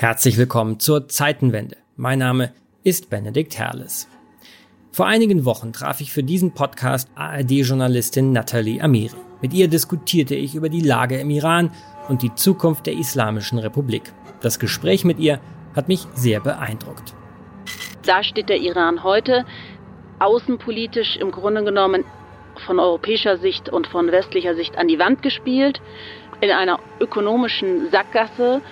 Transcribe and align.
Herzlich 0.00 0.38
willkommen 0.38 0.80
zur 0.80 1.08
Zeitenwende. 1.08 1.76
Mein 1.94 2.20
Name 2.20 2.54
ist 2.84 3.10
Benedikt 3.10 3.58
Herles. 3.58 4.08
Vor 4.92 5.04
einigen 5.04 5.44
Wochen 5.44 5.74
traf 5.74 6.00
ich 6.00 6.10
für 6.10 6.22
diesen 6.22 6.54
Podcast 6.54 7.10
ARD-Journalistin 7.16 8.32
Nathalie 8.32 8.80
Amiri. 8.80 9.14
Mit 9.42 9.52
ihr 9.52 9.68
diskutierte 9.68 10.34
ich 10.34 10.54
über 10.54 10.70
die 10.70 10.80
Lage 10.80 11.20
im 11.20 11.28
Iran 11.28 11.70
und 12.08 12.22
die 12.22 12.34
Zukunft 12.34 12.86
der 12.86 12.94
Islamischen 12.94 13.58
Republik. 13.58 14.04
Das 14.40 14.58
Gespräch 14.58 15.04
mit 15.04 15.18
ihr 15.18 15.38
hat 15.76 15.88
mich 15.88 16.06
sehr 16.14 16.40
beeindruckt. 16.40 17.14
Da 18.06 18.24
steht 18.24 18.48
der 18.48 18.56
Iran 18.56 19.04
heute 19.04 19.44
außenpolitisch 20.18 21.18
im 21.18 21.30
Grunde 21.30 21.62
genommen 21.62 22.06
von 22.64 22.78
europäischer 22.78 23.36
Sicht 23.36 23.68
und 23.68 23.86
von 23.86 24.10
westlicher 24.10 24.54
Sicht 24.54 24.78
an 24.78 24.88
die 24.88 24.98
Wand 24.98 25.20
gespielt, 25.20 25.82
in 26.40 26.50
einer 26.50 26.78
ökonomischen 27.00 27.90
Sackgasse 27.90 28.62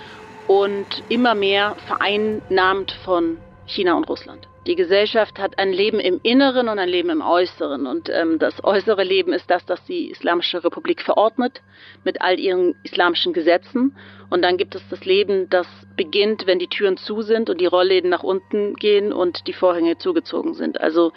und 0.49 1.03
immer 1.09 1.35
mehr 1.35 1.75
vereinnahmt 1.85 2.91
von 3.05 3.37
China 3.67 3.93
und 3.93 4.09
Russland. 4.09 4.47
Die 4.65 4.75
Gesellschaft 4.75 5.37
hat 5.37 5.59
ein 5.59 5.71
Leben 5.71 5.99
im 5.99 6.19
Inneren 6.23 6.69
und 6.69 6.79
ein 6.79 6.89
Leben 6.89 7.11
im 7.11 7.21
Äußeren. 7.21 7.85
Und 7.85 8.09
ähm, 8.09 8.39
das 8.39 8.63
äußere 8.63 9.03
Leben 9.03 9.31
ist 9.31 9.47
das, 9.51 9.63
das 9.67 9.83
die 9.85 10.09
Islamische 10.09 10.63
Republik 10.63 11.03
verordnet 11.03 11.61
mit 12.03 12.21
all 12.21 12.39
ihren 12.39 12.73
islamischen 12.83 13.31
Gesetzen. 13.31 13.95
Und 14.31 14.41
dann 14.41 14.57
gibt 14.57 14.73
es 14.73 14.81
das 14.89 15.05
Leben, 15.05 15.51
das 15.51 15.67
beginnt, 15.95 16.47
wenn 16.47 16.57
die 16.57 16.67
Türen 16.67 16.97
zu 16.97 17.21
sind 17.21 17.51
und 17.51 17.61
die 17.61 17.67
Rollläden 17.67 18.09
nach 18.09 18.23
unten 18.23 18.73
gehen 18.73 19.13
und 19.13 19.45
die 19.45 19.53
Vorhänge 19.53 19.99
zugezogen 19.99 20.55
sind. 20.55 20.81
Also 20.81 21.13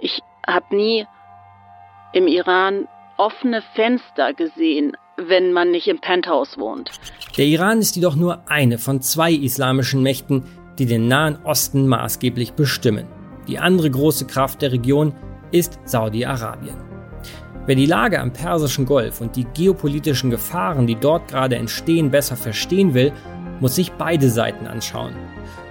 ich 0.00 0.20
habe 0.44 0.74
nie 0.74 1.06
im 2.12 2.26
Iran 2.26 2.88
offene 3.16 3.62
Fenster 3.76 4.34
gesehen, 4.34 4.96
wenn 5.16 5.52
man 5.52 5.70
nicht 5.70 5.88
im 5.88 6.00
Penthouse 6.00 6.58
wohnt. 6.58 6.90
Der 7.36 7.46
Iran 7.46 7.78
ist 7.78 7.96
jedoch 7.96 8.16
nur 8.16 8.48
eine 8.48 8.78
von 8.78 9.00
zwei 9.00 9.32
islamischen 9.32 10.02
Mächten, 10.02 10.44
die 10.78 10.86
den 10.86 11.08
Nahen 11.08 11.38
Osten 11.44 11.86
maßgeblich 11.86 12.52
bestimmen. 12.52 13.06
Die 13.48 13.58
andere 13.58 13.90
große 13.90 14.26
Kraft 14.26 14.62
der 14.62 14.72
Region 14.72 15.14
ist 15.50 15.78
Saudi-Arabien. 15.84 16.76
Wer 17.66 17.76
die 17.76 17.86
Lage 17.86 18.20
am 18.20 18.32
Persischen 18.32 18.86
Golf 18.86 19.20
und 19.20 19.36
die 19.36 19.44
geopolitischen 19.44 20.30
Gefahren, 20.30 20.86
die 20.86 20.96
dort 20.96 21.28
gerade 21.28 21.56
entstehen, 21.56 22.10
besser 22.10 22.36
verstehen 22.36 22.94
will, 22.94 23.12
muss 23.60 23.76
sich 23.76 23.92
beide 23.92 24.28
Seiten 24.28 24.66
anschauen. 24.66 25.14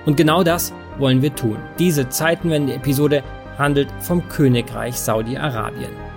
Und 0.05 0.15
genau 0.15 0.43
das 0.43 0.73
wollen 0.97 1.21
wir 1.21 1.35
tun. 1.35 1.57
Diese 1.79 2.07
Zeitenwende-Episode 2.07 3.23
handelt 3.57 3.89
vom 3.99 4.27
Königreich 4.29 4.95
Saudi-Arabien. 4.95 6.10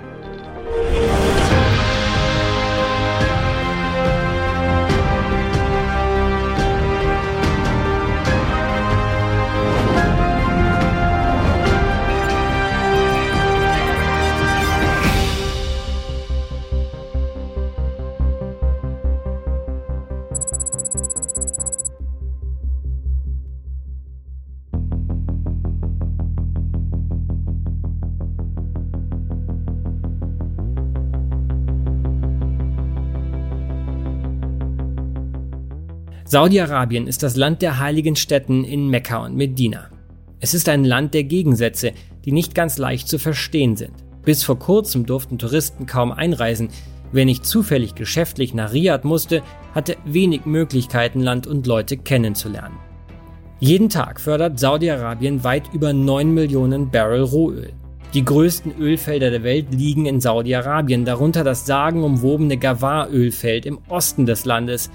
Saudi-Arabien 36.35 37.07
ist 37.07 37.23
das 37.23 37.37
Land 37.37 37.63
der 37.63 37.79
heiligen 37.79 38.17
Städten 38.17 38.65
in 38.65 38.89
Mekka 38.89 39.19
und 39.19 39.37
Medina. 39.37 39.87
Es 40.41 40.53
ist 40.53 40.69
ein 40.69 40.83
Land 40.83 41.15
der 41.15 41.23
Gegensätze, 41.23 41.93
die 42.25 42.33
nicht 42.33 42.57
ganz 42.57 42.77
leicht 42.77 43.07
zu 43.07 43.21
verstehen 43.21 43.77
sind. 43.77 43.93
Bis 44.25 44.43
vor 44.43 44.59
kurzem 44.59 45.07
durften 45.07 45.39
Touristen 45.39 45.87
kaum 45.87 46.11
einreisen. 46.11 46.71
Wer 47.13 47.25
nicht 47.25 47.47
zufällig 47.47 47.95
geschäftlich 47.95 48.53
nach 48.53 48.73
Riyadh 48.73 49.07
musste, 49.07 49.45
hatte 49.77 49.97
wenig 50.05 50.45
Möglichkeiten, 50.45 51.21
Land 51.21 51.47
und 51.47 51.69
Leute 51.69 51.99
kennenzulernen. 51.99 52.79
Jeden 53.61 53.89
Tag 53.89 54.21
fördert 54.21 54.59
Saudi-Arabien 54.59 55.45
weit 55.45 55.73
über 55.73 55.93
9 55.93 56.35
Millionen 56.35 56.91
Barrel 56.91 57.23
Rohöl. 57.23 57.75
Die 58.13 58.25
größten 58.25 58.77
Ölfelder 58.81 59.31
der 59.31 59.45
Welt 59.45 59.73
liegen 59.73 60.07
in 60.07 60.21
Saudi-Arabien, 60.21 61.05
darunter 61.05 61.45
das 61.45 61.65
sagenumwobene 61.65 62.57
Gawar-Ölfeld 62.57 63.67
im 63.67 63.79
Osten 63.89 64.27
des 64.27 64.45
Landes, 64.45 64.91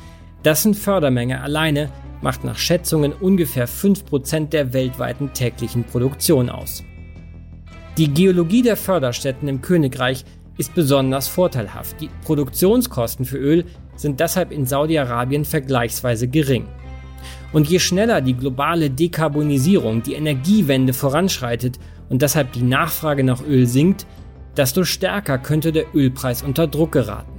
dessen 0.45 0.73
Fördermenge 0.73 1.41
alleine 1.41 1.89
macht 2.21 2.43
nach 2.43 2.57
Schätzungen 2.57 3.13
ungefähr 3.13 3.67
5% 3.67 4.49
der 4.49 4.73
weltweiten 4.73 5.33
täglichen 5.33 5.83
Produktion 5.83 6.49
aus. 6.49 6.83
Die 7.97 8.13
Geologie 8.13 8.61
der 8.61 8.77
Förderstätten 8.77 9.47
im 9.47 9.61
Königreich 9.61 10.25
ist 10.57 10.75
besonders 10.75 11.27
vorteilhaft. 11.27 11.99
Die 12.01 12.09
Produktionskosten 12.25 13.25
für 13.25 13.37
Öl 13.37 13.65
sind 13.95 14.19
deshalb 14.19 14.51
in 14.51 14.65
Saudi-Arabien 14.65 15.45
vergleichsweise 15.45 16.27
gering. 16.27 16.67
Und 17.51 17.69
je 17.69 17.79
schneller 17.79 18.21
die 18.21 18.35
globale 18.35 18.89
Dekarbonisierung, 18.89 20.03
die 20.03 20.13
Energiewende 20.13 20.93
voranschreitet 20.93 21.79
und 22.09 22.21
deshalb 22.21 22.53
die 22.53 22.63
Nachfrage 22.63 23.23
nach 23.23 23.41
Öl 23.45 23.65
sinkt, 23.65 24.05
desto 24.55 24.83
stärker 24.83 25.37
könnte 25.37 25.71
der 25.71 25.85
Ölpreis 25.93 26.43
unter 26.43 26.67
Druck 26.67 26.91
geraten. 26.91 27.38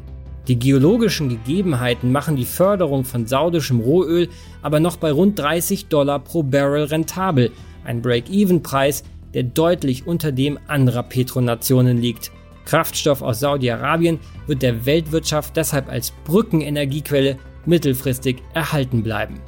Die 0.51 0.59
geologischen 0.59 1.29
Gegebenheiten 1.29 2.11
machen 2.11 2.35
die 2.35 2.45
Förderung 2.45 3.05
von 3.05 3.25
saudischem 3.25 3.79
Rohöl 3.79 4.29
aber 4.63 4.81
noch 4.81 4.97
bei 4.97 5.13
rund 5.13 5.39
30 5.39 5.87
Dollar 5.87 6.19
pro 6.19 6.43
Barrel 6.43 6.87
rentabel, 6.87 7.53
ein 7.85 8.03
Break-Even-Preis, 8.03 9.05
der 9.33 9.45
deutlich 9.45 10.09
unter 10.09 10.33
dem 10.33 10.59
anderer 10.67 11.05
Petronationen 11.05 11.99
liegt. 11.99 12.33
Kraftstoff 12.65 13.23
aus 13.23 13.39
Saudi-Arabien 13.39 14.19
wird 14.49 14.63
der 14.63 14.85
Weltwirtschaft 14.87 15.57
deshalb 15.57 15.89
als 15.89 16.13
Brückenenergiequelle 16.25 17.39
mittelfristig 17.65 18.43
erhalten 18.53 19.05
bleiben. 19.05 19.39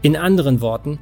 In 0.00 0.16
anderen 0.16 0.62
Worten, 0.62 0.98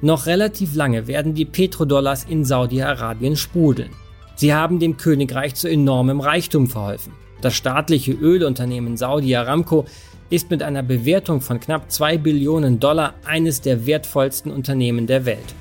noch 0.00 0.26
relativ 0.26 0.74
lange 0.74 1.06
werden 1.06 1.34
die 1.34 1.44
Petrodollars 1.44 2.24
in 2.24 2.44
Saudi-Arabien 2.44 3.36
sprudeln. 3.36 3.90
Sie 4.34 4.52
haben 4.52 4.80
dem 4.80 4.96
Königreich 4.96 5.54
zu 5.54 5.70
enormem 5.70 6.18
Reichtum 6.18 6.66
verholfen. 6.66 7.12
Das 7.40 7.54
staatliche 7.54 8.12
Ölunternehmen 8.12 8.96
Saudi 8.96 9.34
Aramco 9.36 9.86
ist 10.30 10.50
mit 10.50 10.62
einer 10.62 10.82
Bewertung 10.82 11.40
von 11.40 11.60
knapp 11.60 11.90
2 11.90 12.18
Billionen 12.18 12.80
Dollar 12.80 13.14
eines 13.24 13.60
der 13.60 13.86
wertvollsten 13.86 14.52
Unternehmen 14.52 15.06
der 15.06 15.24
Welt. 15.24 15.54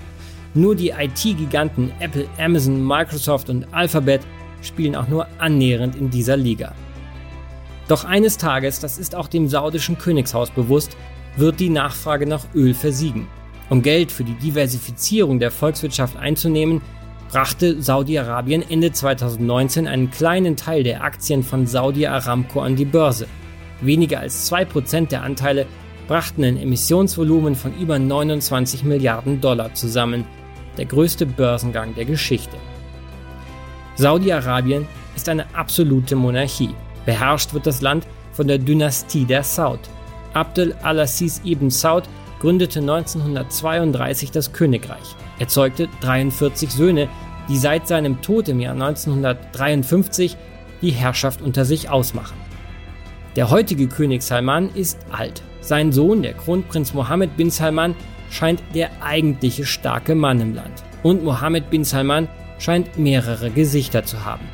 Nur 0.53 0.75
die 0.75 0.89
IT-Giganten 0.89 1.91
Apple, 1.99 2.27
Amazon, 2.37 2.85
Microsoft 2.85 3.49
und 3.49 3.67
Alphabet 3.73 4.21
spielen 4.61 4.95
auch 4.95 5.07
nur 5.07 5.27
annähernd 5.37 5.95
in 5.95 6.09
dieser 6.09 6.35
Liga. 6.35 6.73
Doch 7.87 8.03
eines 8.03 8.37
Tages, 8.37 8.79
das 8.79 8.97
ist 8.97 9.15
auch 9.15 9.27
dem 9.27 9.47
saudischen 9.47 9.97
Königshaus 9.97 10.49
bewusst, 10.49 10.97
wird 11.37 11.59
die 11.59 11.69
Nachfrage 11.69 12.25
nach 12.25 12.45
Öl 12.53 12.73
versiegen. 12.73 13.27
Um 13.69 13.81
Geld 13.81 14.11
für 14.11 14.23
die 14.23 14.33
Diversifizierung 14.33 15.39
der 15.39 15.51
Volkswirtschaft 15.51 16.17
einzunehmen, 16.17 16.81
brachte 17.29 17.81
Saudi-Arabien 17.81 18.63
Ende 18.69 18.91
2019 18.91 19.87
einen 19.87 20.11
kleinen 20.11 20.55
Teil 20.55 20.83
der 20.83 21.03
Aktien 21.03 21.43
von 21.43 21.67
Saudi 21.67 22.07
Aramco 22.07 22.61
an 22.61 22.75
die 22.75 22.85
Börse. 22.85 23.27
Weniger 23.81 24.19
als 24.19 24.51
2% 24.51 25.09
der 25.09 25.23
Anteile 25.23 25.65
brachten 26.07 26.43
ein 26.43 26.57
Emissionsvolumen 26.57 27.55
von 27.55 27.77
über 27.77 27.99
29 27.99 28.83
Milliarden 28.83 29.41
Dollar 29.41 29.73
zusammen, 29.73 30.25
der 30.77 30.85
größte 30.85 31.25
Börsengang 31.25 31.95
der 31.95 32.05
Geschichte. 32.05 32.55
Saudi-Arabien 33.95 34.87
ist 35.15 35.27
eine 35.27 35.53
absolute 35.53 36.15
Monarchie. 36.15 36.75
Beherrscht 37.05 37.53
wird 37.53 37.67
das 37.67 37.81
Land 37.81 38.07
von 38.31 38.47
der 38.47 38.59
Dynastie 38.59 39.25
der 39.25 39.43
Saud. 39.43 39.79
Abdel 40.33 40.75
al-Aziz 40.83 41.41
ibn 41.43 41.69
Saud 41.69 42.03
gründete 42.39 42.79
1932 42.79 44.31
das 44.31 44.53
Königreich. 44.53 45.15
Er 45.39 45.47
zeugte 45.47 45.87
43 46.01 46.71
Söhne, 46.71 47.09
die 47.49 47.57
seit 47.57 47.87
seinem 47.87 48.21
Tod 48.21 48.49
im 48.49 48.59
Jahr 48.59 48.73
1953 48.73 50.35
die 50.81 50.91
Herrschaft 50.91 51.41
unter 51.41 51.65
sich 51.65 51.89
ausmachen. 51.89 52.37
Der 53.35 53.49
heutige 53.49 53.87
König 53.87 54.23
Salman 54.23 54.69
ist 54.73 54.99
alt. 55.11 55.43
Sein 55.61 55.91
Sohn, 55.91 56.23
der 56.23 56.33
Kronprinz 56.33 56.93
Mohammed 56.93 57.37
bin 57.37 57.49
Salman, 57.51 57.95
scheint 58.29 58.61
der 58.73 58.89
eigentliche 59.01 59.65
starke 59.65 60.15
Mann 60.15 60.41
im 60.41 60.55
Land. 60.55 60.83
Und 61.03 61.23
Mohammed 61.23 61.69
bin 61.69 61.83
Salman 61.83 62.27
scheint 62.59 62.97
mehrere 62.97 63.51
Gesichter 63.51 64.03
zu 64.03 64.25
haben. 64.25 64.45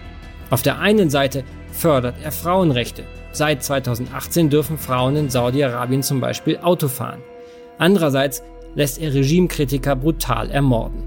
Auf 0.50 0.62
der 0.62 0.80
einen 0.80 1.10
Seite 1.10 1.44
fördert 1.72 2.16
er 2.24 2.32
Frauenrechte. 2.32 3.04
Seit 3.32 3.64
2018 3.64 4.50
dürfen 4.50 4.78
Frauen 4.78 5.16
in 5.16 5.30
Saudi-Arabien 5.30 6.04
zum 6.04 6.20
Beispiel 6.20 6.58
Auto 6.58 6.88
fahren. 6.88 7.22
Andererseits 7.80 8.44
lässt 8.75 9.00
er 9.00 9.14
Regimekritiker 9.14 9.96
brutal 9.96 10.50
ermorden. 10.50 11.04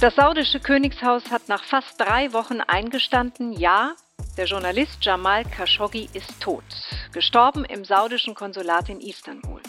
Das 0.00 0.16
saudische 0.16 0.58
Königshaus 0.58 1.30
hat 1.30 1.48
nach 1.48 1.62
fast 1.62 2.00
drei 2.00 2.32
Wochen 2.32 2.60
eingestanden, 2.60 3.52
ja, 3.52 3.94
Der 4.36 4.46
Journalist 4.46 5.04
Jamal 5.04 5.44
Khashoggi 5.44 6.08
ist 6.14 6.40
tot, 6.40 6.64
gestorben 7.12 7.66
im 7.66 7.84
saudischen 7.84 8.34
Konsulat 8.34 8.88
in 8.88 9.00
Istanbul. 9.00 9.60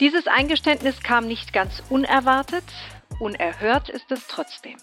Dieses 0.00 0.26
Eingeständnis 0.26 1.02
kam 1.02 1.26
nicht 1.26 1.52
ganz 1.52 1.82
unerwartet, 1.88 2.64
unerhört 3.20 3.88
ist 3.88 4.12
es 4.12 4.26
trotzdem. 4.26 4.76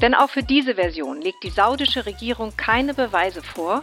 Denn 0.00 0.14
auch 0.14 0.30
für 0.30 0.42
diese 0.42 0.76
Version 0.76 1.20
legt 1.20 1.44
die 1.44 1.50
saudische 1.50 2.06
Regierung 2.06 2.56
keine 2.56 2.94
Beweise 2.94 3.42
vor, 3.42 3.82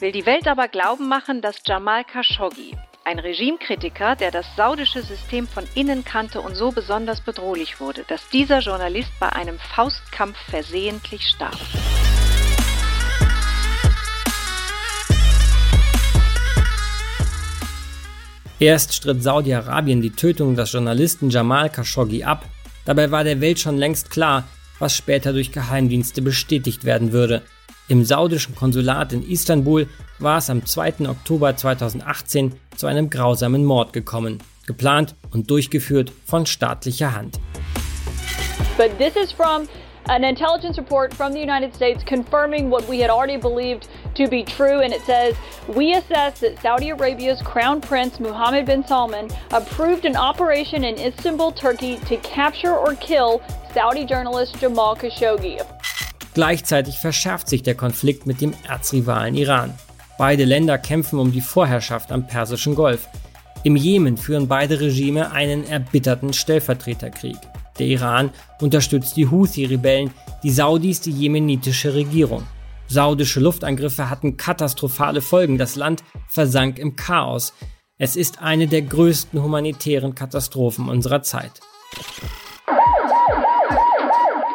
will 0.00 0.12
die 0.12 0.26
Welt 0.26 0.48
aber 0.48 0.68
glauben 0.68 1.06
machen, 1.08 1.42
dass 1.42 1.62
Jamal 1.66 2.04
Khashoggi, 2.04 2.76
ein 3.06 3.20
Regimekritiker, 3.20 4.16
der 4.16 4.32
das 4.32 4.44
saudische 4.56 5.00
System 5.00 5.46
von 5.46 5.64
innen 5.76 6.04
kannte 6.04 6.40
und 6.40 6.56
so 6.56 6.72
besonders 6.72 7.20
bedrohlich 7.20 7.80
wurde, 7.80 8.04
dass 8.08 8.28
dieser 8.30 8.58
Journalist 8.58 9.12
bei 9.20 9.32
einem 9.32 9.60
Faustkampf 9.60 10.36
versehentlich 10.50 11.22
starb. 11.22 11.56
Erst 18.58 18.94
stritt 18.94 19.22
Saudi-Arabien 19.22 20.02
die 20.02 20.10
Tötung 20.10 20.56
des 20.56 20.72
Journalisten 20.72 21.30
Jamal 21.30 21.70
Khashoggi 21.70 22.24
ab, 22.24 22.44
dabei 22.86 23.12
war 23.12 23.22
der 23.22 23.40
Welt 23.40 23.60
schon 23.60 23.76
längst 23.76 24.10
klar, 24.10 24.48
was 24.80 24.96
später 24.96 25.32
durch 25.32 25.52
Geheimdienste 25.52 26.22
bestätigt 26.22 26.84
werden 26.84 27.12
würde. 27.12 27.42
Im 27.88 28.04
saudischen 28.04 28.56
Konsulat 28.56 29.12
in 29.12 29.22
Istanbul 29.22 29.86
war 30.18 30.38
es 30.38 30.50
am 30.50 30.66
2. 30.66 31.08
Oktober 31.08 31.56
2018 31.56 32.52
zu 32.76 32.88
einem 32.88 33.10
grausamen 33.10 33.64
Mord 33.64 33.92
gekommen, 33.92 34.42
geplant 34.66 35.14
und 35.30 35.48
durchgeführt 35.50 36.10
von 36.24 36.46
staatlicher 36.46 37.14
Hand. 37.14 37.38
But 38.76 38.98
this 38.98 39.14
is 39.14 39.30
from 39.30 39.68
an 40.08 40.24
intelligence 40.24 40.78
report 40.78 41.14
from 41.14 41.32
the 41.32 41.38
United 41.38 41.74
States 41.74 42.02
confirming 42.04 42.70
what 42.70 42.88
we 42.88 43.00
had 43.00 43.08
already 43.08 43.36
believed 43.36 43.88
to 44.16 44.28
be 44.28 44.42
true. 44.42 44.80
And 44.80 44.92
it 44.92 45.02
says, 45.02 45.36
We 45.68 45.94
assess 45.94 46.40
that 46.40 46.60
Saudi 46.60 46.90
Arabia's 46.90 47.40
Crown 47.42 47.80
Prince 47.80 48.18
Mohammed 48.18 48.66
bin 48.66 48.84
Salman 48.84 49.30
approved 49.52 50.04
an 50.04 50.16
operation 50.16 50.82
in 50.82 50.98
Istanbul, 50.98 51.52
Turkey 51.52 51.98
to 52.06 52.16
capture 52.18 52.76
or 52.76 52.96
kill 52.96 53.40
Saudi 53.72 54.04
journalist 54.04 54.58
Jamal 54.58 54.96
Khashoggi. 54.96 55.64
Gleichzeitig 56.36 56.98
verschärft 56.98 57.48
sich 57.48 57.62
der 57.62 57.76
Konflikt 57.76 58.26
mit 58.26 58.42
dem 58.42 58.52
Erzrivalen 58.68 59.34
Iran. 59.36 59.72
Beide 60.18 60.44
Länder 60.44 60.76
kämpfen 60.76 61.18
um 61.18 61.32
die 61.32 61.40
Vorherrschaft 61.40 62.12
am 62.12 62.26
Persischen 62.26 62.74
Golf. 62.74 63.08
Im 63.64 63.74
Jemen 63.74 64.18
führen 64.18 64.46
beide 64.46 64.78
Regime 64.78 65.32
einen 65.32 65.64
erbitterten 65.64 66.34
Stellvertreterkrieg. 66.34 67.38
Der 67.78 67.86
Iran 67.86 68.32
unterstützt 68.60 69.16
die 69.16 69.28
Houthi-Rebellen, 69.28 70.10
die 70.42 70.50
Saudis 70.50 71.00
die 71.00 71.10
jemenitische 71.10 71.94
Regierung. 71.94 72.42
Saudische 72.86 73.40
Luftangriffe 73.40 74.10
hatten 74.10 74.36
katastrophale 74.36 75.22
Folgen. 75.22 75.56
Das 75.56 75.74
Land 75.74 76.04
versank 76.28 76.78
im 76.78 76.96
Chaos. 76.96 77.54
Es 77.96 78.14
ist 78.14 78.42
eine 78.42 78.66
der 78.66 78.82
größten 78.82 79.42
humanitären 79.42 80.14
Katastrophen 80.14 80.90
unserer 80.90 81.22
Zeit. 81.22 81.62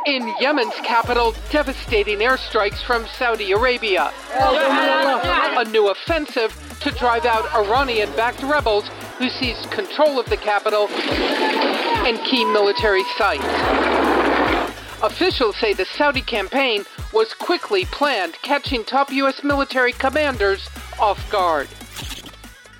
In 0.07 0.33
Yemen's 0.39 0.73
capital, 0.83 1.35
devastating 1.51 2.19
airstrikes 2.19 2.83
from 2.83 3.05
Saudi 3.19 3.51
Arabia. 3.51 4.11
A 4.33 5.63
new 5.65 5.91
offensive 5.91 6.51
to 6.79 6.89
drive 6.91 7.25
out 7.25 7.45
Iranian 7.53 8.09
backed 8.15 8.41
rebels 8.41 8.89
who 9.19 9.29
seized 9.29 9.69
control 9.69 10.19
of 10.19 10.25
the 10.25 10.37
capital 10.37 10.87
and 12.07 12.17
key 12.25 12.43
military 12.45 13.03
sites. 13.15 13.45
Officials 15.03 15.55
say 15.57 15.73
the 15.73 15.85
Saudi 15.85 16.21
campaign 16.21 16.83
was 17.13 17.35
quickly 17.35 17.85
planned, 17.85 18.33
catching 18.41 18.83
top 18.83 19.11
U.S. 19.11 19.43
military 19.43 19.93
commanders 19.93 20.67
off 20.99 21.19
guard. 21.29 21.67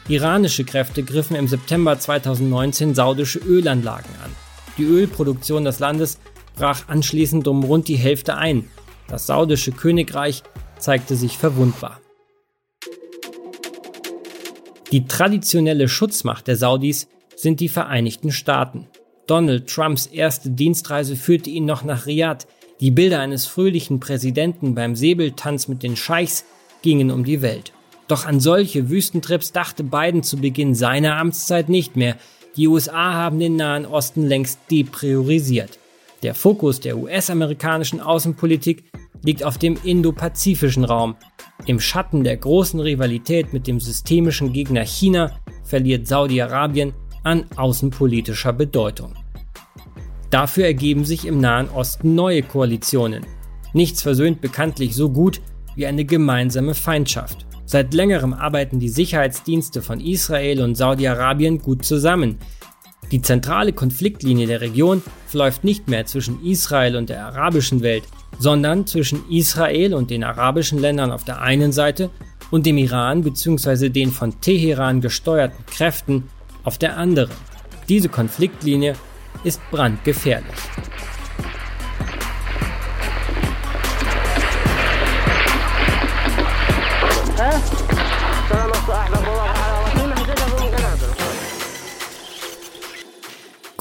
Iranische 0.07 0.63
Kräfte 0.63 1.03
griffen 1.03 1.35
im 1.35 1.47
September 1.47 1.99
2019 1.99 2.95
saudische 2.95 3.37
Ölanlagen 3.39 4.15
an. 4.23 4.35
Die 4.77 4.85
Ölproduktion 4.85 5.65
des 5.65 5.79
Landes 5.79 6.17
brach 6.55 6.87
anschließend 6.87 7.47
um 7.47 7.63
rund 7.63 7.87
die 7.87 7.95
Hälfte 7.95 8.37
ein. 8.37 8.67
Das 9.07 9.27
saudische 9.27 9.71
Königreich 9.71 10.43
zeigte 10.77 11.15
sich 11.15 11.37
verwundbar. 11.37 11.99
Die 14.91 15.05
traditionelle 15.05 15.87
Schutzmacht 15.87 16.47
der 16.47 16.57
Saudis 16.57 17.07
sind 17.35 17.59
die 17.59 17.69
Vereinigten 17.69 18.31
Staaten. 18.31 18.87
Donald 19.25 19.69
Trumps 19.69 20.05
erste 20.05 20.49
Dienstreise 20.49 21.15
führte 21.15 21.49
ihn 21.49 21.65
noch 21.65 21.83
nach 21.83 22.05
Riyadh. 22.05 22.45
Die 22.81 22.91
Bilder 22.91 23.21
eines 23.21 23.45
fröhlichen 23.45 23.99
Präsidenten 23.99 24.75
beim 24.75 24.95
Säbeltanz 24.95 25.67
mit 25.67 25.83
den 25.83 25.95
Scheichs 25.95 26.43
gingen 26.81 27.11
um 27.11 27.23
die 27.23 27.41
Welt. 27.41 27.71
Doch 28.07 28.25
an 28.25 28.41
solche 28.41 28.89
Wüstentrips 28.89 29.53
dachte 29.53 29.85
Biden 29.85 30.23
zu 30.23 30.37
Beginn 30.37 30.75
seiner 30.75 31.15
Amtszeit 31.15 31.69
nicht 31.69 31.95
mehr. 31.95 32.17
Die 32.57 32.67
USA 32.67 33.13
haben 33.13 33.39
den 33.39 33.55
Nahen 33.55 33.85
Osten 33.85 34.27
längst 34.27 34.59
depriorisiert. 34.69 35.79
Der 36.23 36.35
Fokus 36.35 36.79
der 36.79 36.97
US-amerikanischen 36.97 37.99
Außenpolitik 37.99 38.83
liegt 39.23 39.43
auf 39.43 39.57
dem 39.57 39.77
indopazifischen 39.83 40.83
Raum. 40.83 41.15
Im 41.65 41.79
Schatten 41.79 42.23
der 42.23 42.37
großen 42.37 42.79
Rivalität 42.79 43.53
mit 43.53 43.65
dem 43.67 43.79
systemischen 43.79 44.53
Gegner 44.53 44.83
China 44.83 45.39
verliert 45.63 46.07
Saudi-Arabien 46.07 46.93
an 47.23 47.45
außenpolitischer 47.55 48.53
Bedeutung. 48.53 49.15
Dafür 50.29 50.65
ergeben 50.65 51.05
sich 51.05 51.25
im 51.25 51.39
Nahen 51.39 51.69
Osten 51.69 52.15
neue 52.15 52.43
Koalitionen. 52.43 53.25
Nichts 53.73 54.01
versöhnt 54.01 54.41
bekanntlich 54.41 54.95
so 54.95 55.09
gut 55.09 55.41
wie 55.75 55.87
eine 55.87 56.05
gemeinsame 56.05 56.75
Feindschaft. 56.75 57.45
Seit 57.65 57.93
längerem 57.93 58.33
arbeiten 58.33 58.79
die 58.79 58.89
Sicherheitsdienste 58.89 59.81
von 59.81 59.99
Israel 59.99 60.61
und 60.61 60.75
Saudi-Arabien 60.75 61.59
gut 61.59 61.85
zusammen. 61.85 62.37
Die 63.11 63.21
zentrale 63.21 63.73
Konfliktlinie 63.73 64.47
der 64.47 64.61
Region 64.61 65.03
verläuft 65.27 65.65
nicht 65.65 65.89
mehr 65.89 66.05
zwischen 66.05 66.43
Israel 66.45 66.95
und 66.95 67.09
der 67.09 67.25
arabischen 67.25 67.81
Welt, 67.81 68.03
sondern 68.39 68.87
zwischen 68.87 69.29
Israel 69.29 69.93
und 69.93 70.09
den 70.09 70.23
arabischen 70.23 70.79
Ländern 70.79 71.11
auf 71.11 71.25
der 71.25 71.41
einen 71.41 71.73
Seite 71.73 72.09
und 72.51 72.65
dem 72.65 72.77
Iran 72.77 73.23
bzw. 73.23 73.89
den 73.89 74.11
von 74.11 74.39
Teheran 74.39 75.01
gesteuerten 75.01 75.65
Kräften 75.65 76.29
auf 76.63 76.77
der 76.77 76.97
anderen. 76.97 77.35
Diese 77.89 78.07
Konfliktlinie 78.07 78.95
ist 79.43 79.59
brandgefährlich. 79.71 80.55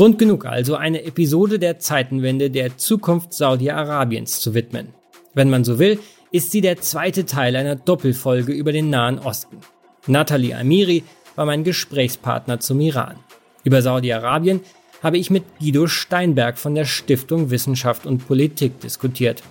Grund 0.01 0.19
genug 0.19 0.47
also, 0.47 0.77
eine 0.77 1.05
Episode 1.05 1.59
der 1.59 1.79
Zeitenwende 1.79 2.49
der 2.49 2.79
Zukunft 2.79 3.35
Saudi-Arabiens 3.35 4.41
zu 4.41 4.55
widmen. 4.55 4.95
Wenn 5.35 5.51
man 5.51 5.63
so 5.63 5.79
will, 5.79 5.99
ist 6.33 6.53
sie 6.53 6.63
der 6.63 6.81
zweite 6.81 7.27
Teil 7.27 7.55
einer 7.55 7.77
Doppelfolge 7.77 8.51
über 8.55 8.73
den 8.73 8.89
Nahen 8.89 9.19
Osten. 9.19 9.59
Nathalie 10.07 10.57
Amiri 10.57 11.05
war 11.37 11.45
mein 11.45 11.65
Gesprächspartner 11.65 12.61
zum 12.61 12.81
Iran. 12.81 13.17
Über 13.63 13.83
Saudi-Arabien 13.83 14.61
habe 15.03 15.19
ich 15.19 15.29
mit 15.29 15.45
Guido 15.59 15.87
Steinberg 15.87 16.57
von 16.57 16.75
der 16.75 16.87
Stiftung 16.87 17.51
Wissenschaft 17.51 18.07
und 18.07 18.27
Politik 18.27 18.81
diskutiert. 18.81 19.43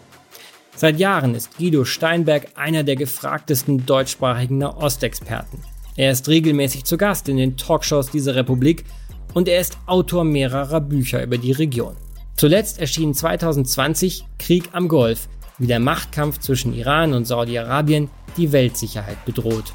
Seit 0.75 0.97
Jahren 0.97 1.35
ist 1.35 1.59
Guido 1.59 1.85
Steinberg 1.85 2.47
einer 2.55 2.83
der 2.83 2.95
gefragtesten 2.95 3.85
deutschsprachigen 3.85 4.57
Nahostexperten. 4.57 5.59
Er 5.95 6.09
ist 6.09 6.27
regelmäßig 6.27 6.85
zu 6.85 6.97
Gast 6.97 7.29
in 7.29 7.37
den 7.37 7.55
Talkshows 7.55 8.09
dieser 8.09 8.33
Republik 8.33 8.85
und 9.33 9.47
er 9.47 9.59
ist 9.59 9.77
Autor 9.85 10.23
mehrerer 10.23 10.81
Bücher 10.81 11.23
über 11.23 11.37
die 11.37 11.51
Region. 11.51 11.95
Zuletzt 12.35 12.79
erschien 12.79 13.13
2020 13.13 14.25
Krieg 14.37 14.69
am 14.71 14.87
Golf, 14.87 15.27
wie 15.57 15.67
der 15.67 15.79
Machtkampf 15.79 16.39
zwischen 16.39 16.73
Iran 16.73 17.13
und 17.13 17.25
Saudi-Arabien 17.25 18.09
die 18.37 18.51
Weltsicherheit 18.51 19.23
bedroht. 19.25 19.73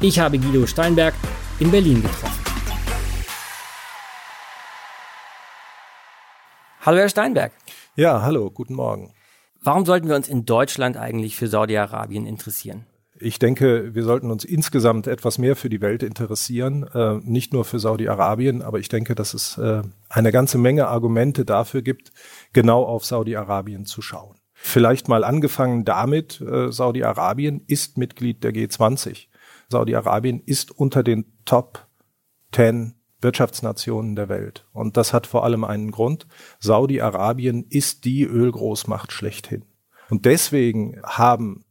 Ich 0.00 0.18
habe 0.18 0.38
Guido 0.38 0.66
Steinberg 0.66 1.14
in 1.60 1.70
Berlin 1.70 2.02
getroffen. 2.02 2.44
Hallo 6.80 6.98
Herr 6.98 7.08
Steinberg. 7.08 7.52
Ja, 7.96 8.22
hallo, 8.22 8.50
guten 8.50 8.74
Morgen. 8.74 9.12
Warum 9.60 9.84
sollten 9.84 10.08
wir 10.08 10.16
uns 10.16 10.28
in 10.28 10.46
Deutschland 10.46 10.96
eigentlich 10.96 11.36
für 11.36 11.48
Saudi-Arabien 11.48 12.24
interessieren? 12.24 12.86
Ich 13.20 13.38
denke, 13.38 13.94
wir 13.94 14.04
sollten 14.04 14.30
uns 14.30 14.44
insgesamt 14.44 15.06
etwas 15.06 15.38
mehr 15.38 15.56
für 15.56 15.68
die 15.68 15.80
Welt 15.80 16.02
interessieren, 16.02 16.84
äh, 16.94 17.18
nicht 17.22 17.52
nur 17.52 17.64
für 17.64 17.78
Saudi-Arabien, 17.78 18.62
aber 18.62 18.78
ich 18.78 18.88
denke, 18.88 19.14
dass 19.14 19.34
es 19.34 19.58
äh, 19.58 19.82
eine 20.08 20.32
ganze 20.32 20.58
Menge 20.58 20.88
Argumente 20.88 21.44
dafür 21.44 21.82
gibt, 21.82 22.12
genau 22.52 22.84
auf 22.84 23.04
Saudi-Arabien 23.04 23.86
zu 23.86 24.02
schauen. 24.02 24.36
Vielleicht 24.54 25.08
mal 25.08 25.24
angefangen 25.24 25.84
damit, 25.84 26.40
äh, 26.40 26.70
Saudi-Arabien 26.70 27.62
ist 27.66 27.98
Mitglied 27.98 28.44
der 28.44 28.52
G20. 28.52 29.28
Saudi-Arabien 29.68 30.40
ist 30.44 30.70
unter 30.70 31.02
den 31.02 31.26
Top 31.44 31.86
10 32.52 32.94
Wirtschaftsnationen 33.20 34.16
der 34.16 34.28
Welt. 34.28 34.66
Und 34.72 34.96
das 34.96 35.12
hat 35.12 35.26
vor 35.26 35.44
allem 35.44 35.64
einen 35.64 35.90
Grund. 35.90 36.26
Saudi-Arabien 36.60 37.66
ist 37.68 38.04
die 38.04 38.24
Ölgroßmacht 38.24 39.12
schlechthin. 39.12 39.64
Und 40.08 40.24
deswegen 40.24 41.00
haben 41.04 41.64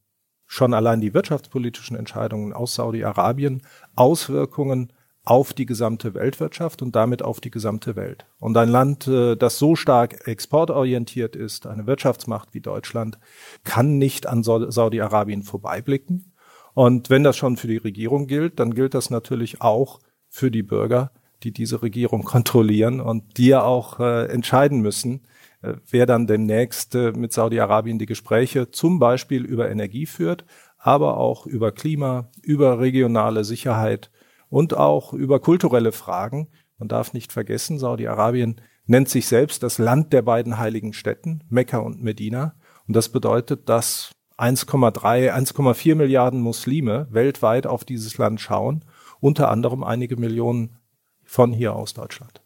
schon 0.48 0.74
allein 0.74 1.02
die 1.02 1.14
wirtschaftspolitischen 1.14 1.98
Entscheidungen 1.98 2.54
aus 2.54 2.76
Saudi-Arabien 2.76 3.62
Auswirkungen 3.96 4.92
auf 5.28 5.52
die 5.52 5.66
gesamte 5.66 6.14
Weltwirtschaft 6.14 6.82
und 6.82 6.96
damit 6.96 7.22
auf 7.22 7.42
die 7.42 7.52
gesamte 7.52 7.98
Welt. 7.98 8.26
Und 8.40 8.56
ein 8.56 8.70
Land, 8.70 9.08
äh, 9.08 9.36
das 9.36 9.60
so 9.60 9.76
stark 9.76 10.26
exportorientiert 10.26 11.36
ist, 11.36 11.68
eine 11.68 11.86
Wirtschaftsmacht 11.86 12.54
wie 12.54 12.62
Deutschland, 12.62 13.20
kann 13.66 13.98
nicht 13.98 14.26
an 14.26 14.42
Saudi-Arabien 14.42 15.44
vorbeiblicken. 15.44 16.32
Und 16.74 17.10
wenn 17.10 17.24
das 17.24 17.36
schon 17.36 17.58
für 17.58 17.68
die 17.68 17.78
Regierung 17.78 18.28
gilt, 18.28 18.60
dann 18.60 18.74
gilt 18.74 18.94
das 18.94 19.10
natürlich 19.10 19.62
auch 19.62 20.00
für 20.30 20.50
die 20.50 20.64
Bürger, 20.64 21.12
die 21.44 21.52
diese 21.52 21.82
Regierung 21.82 22.24
kontrollieren 22.24 23.02
und 23.02 23.38
die 23.38 23.48
ja 23.48 23.64
auch 23.64 24.00
äh, 24.00 24.28
entscheiden 24.28 24.80
müssen, 24.80 25.28
wer 25.62 26.06
dann 26.06 26.28
demnächst 26.28 26.96
äh, 26.96 27.12
mit 27.12 27.34
Saudi-Arabien 27.34 28.00
die 28.00 28.06
Gespräche 28.06 28.72
zum 28.72 29.00
Beispiel 29.00 29.46
über 29.46 29.70
Energie 29.70 30.06
führt, 30.06 30.46
aber 30.78 31.18
auch 31.18 31.46
über 31.46 31.72
Klima, 31.72 32.30
über 32.44 32.80
regionale 32.80 33.44
Sicherheit 33.44 34.12
und 34.50 34.76
auch 34.76 35.14
über 35.14 35.40
kulturelle 35.40 35.92
Fragen. 35.92 36.50
Man 36.78 36.88
darf 36.88 37.14
nicht 37.14 37.32
vergessen, 37.32 37.80
Saudi-Arabien 37.80 38.62
nennt 38.86 39.10
sich 39.10 39.28
selbst 39.28 39.64
das 39.64 39.78
Land 39.80 40.14
der 40.14 40.22
beiden 40.22 40.58
heiligen 40.58 40.94
Städten, 40.94 41.44
Mekka 41.50 41.80
und 41.80 42.02
Medina. 42.02 42.56
Und 42.88 42.96
das 42.96 43.10
bedeutet, 43.10 43.68
dass 43.68 44.12
1,3, 44.38 45.34
1,4 45.34 45.96
Milliarden 45.96 46.40
Muslime 46.40 47.08
weltweit 47.10 47.66
auf 47.68 47.84
dieses 47.84 48.18
Land 48.18 48.40
schauen, 48.40 48.86
unter 49.20 49.50
anderem 49.50 49.84
einige 49.84 50.16
Millionen 50.16 50.78
von 51.24 51.52
hier 51.52 51.76
aus 51.76 51.94
Deutschland. 51.94 52.42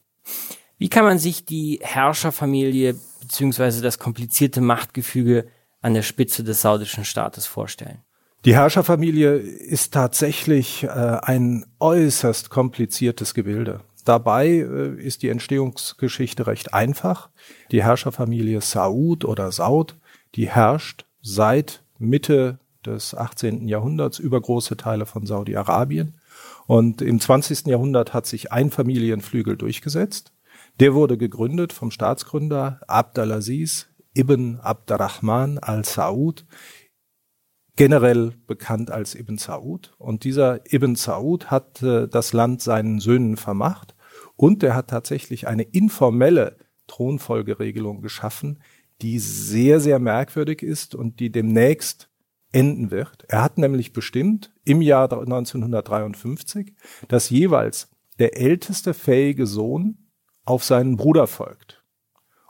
Wie 0.81 0.89
kann 0.89 1.05
man 1.05 1.19
sich 1.19 1.45
die 1.45 1.79
Herrscherfamilie 1.83 2.95
beziehungsweise 3.19 3.83
das 3.83 4.00
komplizierte 4.00 4.61
Machtgefüge 4.61 5.45
an 5.79 5.93
der 5.93 6.01
Spitze 6.01 6.43
des 6.43 6.63
saudischen 6.63 7.05
Staates 7.05 7.45
vorstellen? 7.45 8.00
Die 8.45 8.55
Herrscherfamilie 8.55 9.35
ist 9.35 9.93
tatsächlich 9.93 10.81
äh, 10.81 10.88
ein 10.88 11.67
äußerst 11.79 12.50
kompliziertes 12.50 13.35
Gebilde. 13.35 13.81
Dabei 14.05 14.47
äh, 14.47 15.00
ist 15.00 15.21
die 15.21 15.29
Entstehungsgeschichte 15.29 16.47
recht 16.47 16.73
einfach. 16.73 17.29
Die 17.69 17.83
Herrscherfamilie 17.83 18.61
Saud 18.61 19.23
oder 19.23 19.51
Saud, 19.51 19.97
die 20.33 20.50
herrscht 20.50 21.05
seit 21.21 21.83
Mitte 22.00 22.57
des 22.83 23.13
18. 23.13 23.67
Jahrhunderts 23.67 24.17
über 24.17 24.41
große 24.41 24.77
Teile 24.77 25.05
von 25.05 25.27
Saudi-Arabien. 25.27 26.15
Und 26.65 27.03
im 27.03 27.19
20. 27.19 27.67
Jahrhundert 27.67 28.15
hat 28.15 28.25
sich 28.25 28.51
ein 28.51 28.71
Familienflügel 28.71 29.57
durchgesetzt. 29.57 30.33
Der 30.79 30.93
wurde 30.93 31.17
gegründet 31.17 31.73
vom 31.73 31.91
Staatsgründer 31.91 32.81
Abdelaziz 32.87 33.87
ibn 34.13 34.57
Abdurrahman 34.57 35.57
al-Saud, 35.59 36.45
generell 37.75 38.33
bekannt 38.47 38.91
als 38.91 39.15
Ibn 39.15 39.37
Saud. 39.37 39.93
Und 39.97 40.23
dieser 40.23 40.61
Ibn 40.71 40.95
Saud 40.95 41.49
hat 41.49 41.81
äh, 41.81 42.07
das 42.07 42.33
Land 42.33 42.61
seinen 42.61 42.99
Söhnen 42.99 43.37
vermacht 43.37 43.95
und 44.35 44.63
er 44.63 44.75
hat 44.75 44.89
tatsächlich 44.89 45.47
eine 45.47 45.63
informelle 45.63 46.57
Thronfolgeregelung 46.87 48.01
geschaffen, 48.01 48.59
die 49.01 49.19
sehr, 49.19 49.79
sehr 49.79 49.99
merkwürdig 49.99 50.61
ist 50.61 50.93
und 50.93 51.19
die 51.19 51.31
demnächst 51.31 52.09
enden 52.51 52.91
wird. 52.91 53.25
Er 53.29 53.41
hat 53.41 53.57
nämlich 53.57 53.93
bestimmt 53.93 54.53
im 54.65 54.81
Jahr 54.81 55.11
1953, 55.11 56.73
dass 57.07 57.29
jeweils 57.29 57.89
der 58.19 58.37
älteste 58.37 58.93
fähige 58.93 59.47
Sohn 59.47 60.10
auf 60.45 60.63
seinen 60.63 60.98
Bruder 60.98 61.27
folgt. 61.27 61.83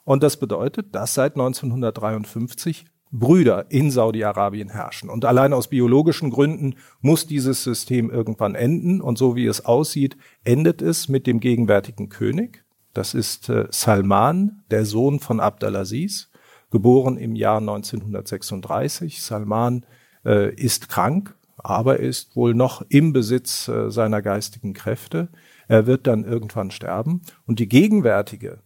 Und 0.04 0.24
das 0.24 0.38
bedeutet, 0.38 0.96
dass 0.96 1.14
seit 1.14 1.34
1953 1.34 2.86
Brüder 3.12 3.66
in 3.70 3.92
Saudi-Arabien 3.92 4.70
herrschen. 4.70 5.10
Und 5.10 5.26
allein 5.26 5.54
aus 5.54 5.68
biologischen 5.68 6.32
Gründen 6.32 6.76
muss 7.02 7.28
dieses 7.28 7.64
System 7.64 8.10
irgendwann 8.10 8.56
enden. 8.56 9.02
Und 9.02 9.18
so 9.18 9.36
wie 9.36 9.46
es 9.46 9.66
aussieht, 9.66 10.18
endet 10.44 10.82
es 10.82 11.10
mit 11.10 11.28
dem 11.28 11.40
gegenwärtigen 11.40 12.10
König. 12.10 12.64
Das 12.94 13.14
ist 13.14 13.50
äh, 13.50 13.68
Salman, 13.70 14.64
der 14.72 14.86
Sohn 14.86 15.20
von 15.20 15.40
Abdelaziz 15.40 16.30
geboren 16.72 17.18
im 17.18 17.36
Jahr 17.36 17.58
1936. 17.58 19.22
Salman 19.22 19.86
äh, 20.26 20.54
ist 20.56 20.90
krank, 20.90 21.36
aber 21.58 22.00
ist 22.00 22.36
wohl 22.36 22.54
noch 22.54 22.82
im 22.90 23.14
Besitz 23.14 23.68
äh, 23.68 23.92
seiner 23.92 24.22
geistigen 24.22 24.74
Kräfte. 24.74 25.30
Er 25.72 25.88
wird 25.88 26.06
dann 26.06 26.26
irgendwann 26.26 26.70
sterben. 26.70 27.22
Und 27.46 27.60
die 27.60 27.70
gegenwärtige 27.70 28.62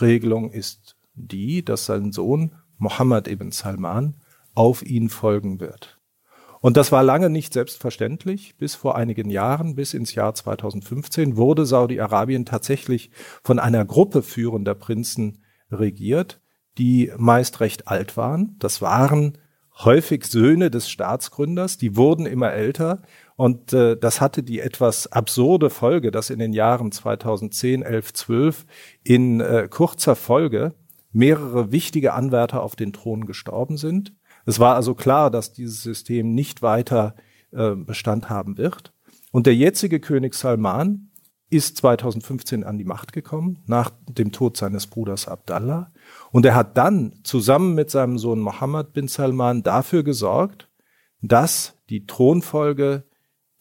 Regelung 0.00 0.52
ist 0.52 0.96
die, 1.14 1.64
dass 1.64 1.84
sein 1.84 2.12
Sohn 2.12 2.54
Mohammed 2.76 3.26
ibn 3.26 3.50
Salman 3.50 4.20
auf 4.54 4.86
ihn 4.86 5.08
folgen 5.08 5.58
wird. 5.58 5.98
Und 6.60 6.76
das 6.76 6.92
war 6.92 7.02
lange 7.02 7.28
nicht 7.28 7.52
selbstverständlich. 7.52 8.56
Bis 8.56 8.76
vor 8.76 8.94
einigen 8.94 9.30
Jahren, 9.30 9.74
bis 9.74 9.94
ins 9.94 10.14
Jahr 10.14 10.32
2015, 10.32 11.36
wurde 11.36 11.66
Saudi-Arabien 11.66 12.46
tatsächlich 12.46 13.10
von 13.42 13.58
einer 13.58 13.84
Gruppe 13.84 14.22
führender 14.22 14.76
Prinzen 14.76 15.42
regiert, 15.72 16.40
die 16.78 17.12
meist 17.16 17.58
recht 17.58 17.88
alt 17.88 18.16
waren. 18.16 18.54
Das 18.60 18.80
waren 18.80 19.38
häufig 19.82 20.26
Söhne 20.26 20.70
des 20.70 20.88
Staatsgründers, 20.88 21.78
die 21.78 21.96
wurden 21.96 22.26
immer 22.26 22.52
älter 22.52 23.02
und 23.36 23.72
äh, 23.72 23.96
das 23.96 24.20
hatte 24.20 24.42
die 24.42 24.60
etwas 24.60 25.10
absurde 25.10 25.70
Folge, 25.70 26.10
dass 26.10 26.30
in 26.30 26.38
den 26.38 26.52
Jahren 26.52 26.92
2010, 26.92 27.82
11, 27.82 28.12
12 28.12 28.66
in 29.02 29.40
äh, 29.40 29.68
kurzer 29.68 30.14
Folge 30.14 30.74
mehrere 31.12 31.72
wichtige 31.72 32.12
Anwärter 32.12 32.62
auf 32.62 32.76
den 32.76 32.92
Thron 32.92 33.26
gestorben 33.26 33.76
sind. 33.76 34.14
Es 34.46 34.60
war 34.60 34.76
also 34.76 34.94
klar, 34.94 35.30
dass 35.30 35.52
dieses 35.52 35.82
System 35.82 36.34
nicht 36.34 36.62
weiter 36.62 37.14
äh, 37.52 37.74
Bestand 37.74 38.30
haben 38.30 38.58
wird. 38.58 38.92
Und 39.32 39.46
der 39.46 39.54
jetzige 39.54 40.00
König 40.00 40.34
Salman 40.34 41.10
ist 41.50 41.76
2015 41.78 42.64
an 42.64 42.78
die 42.78 42.84
Macht 42.84 43.12
gekommen, 43.12 43.62
nach 43.66 43.90
dem 44.08 44.32
Tod 44.32 44.56
seines 44.56 44.86
Bruders 44.86 45.28
Abdallah. 45.28 45.92
Und 46.30 46.46
er 46.46 46.54
hat 46.54 46.76
dann 46.76 47.14
zusammen 47.22 47.74
mit 47.74 47.90
seinem 47.90 48.18
Sohn 48.18 48.40
Mohammed 48.40 48.92
bin 48.92 49.08
Salman 49.08 49.62
dafür 49.62 50.02
gesorgt, 50.02 50.68
dass 51.20 51.78
die 51.90 52.06
Thronfolge 52.06 53.04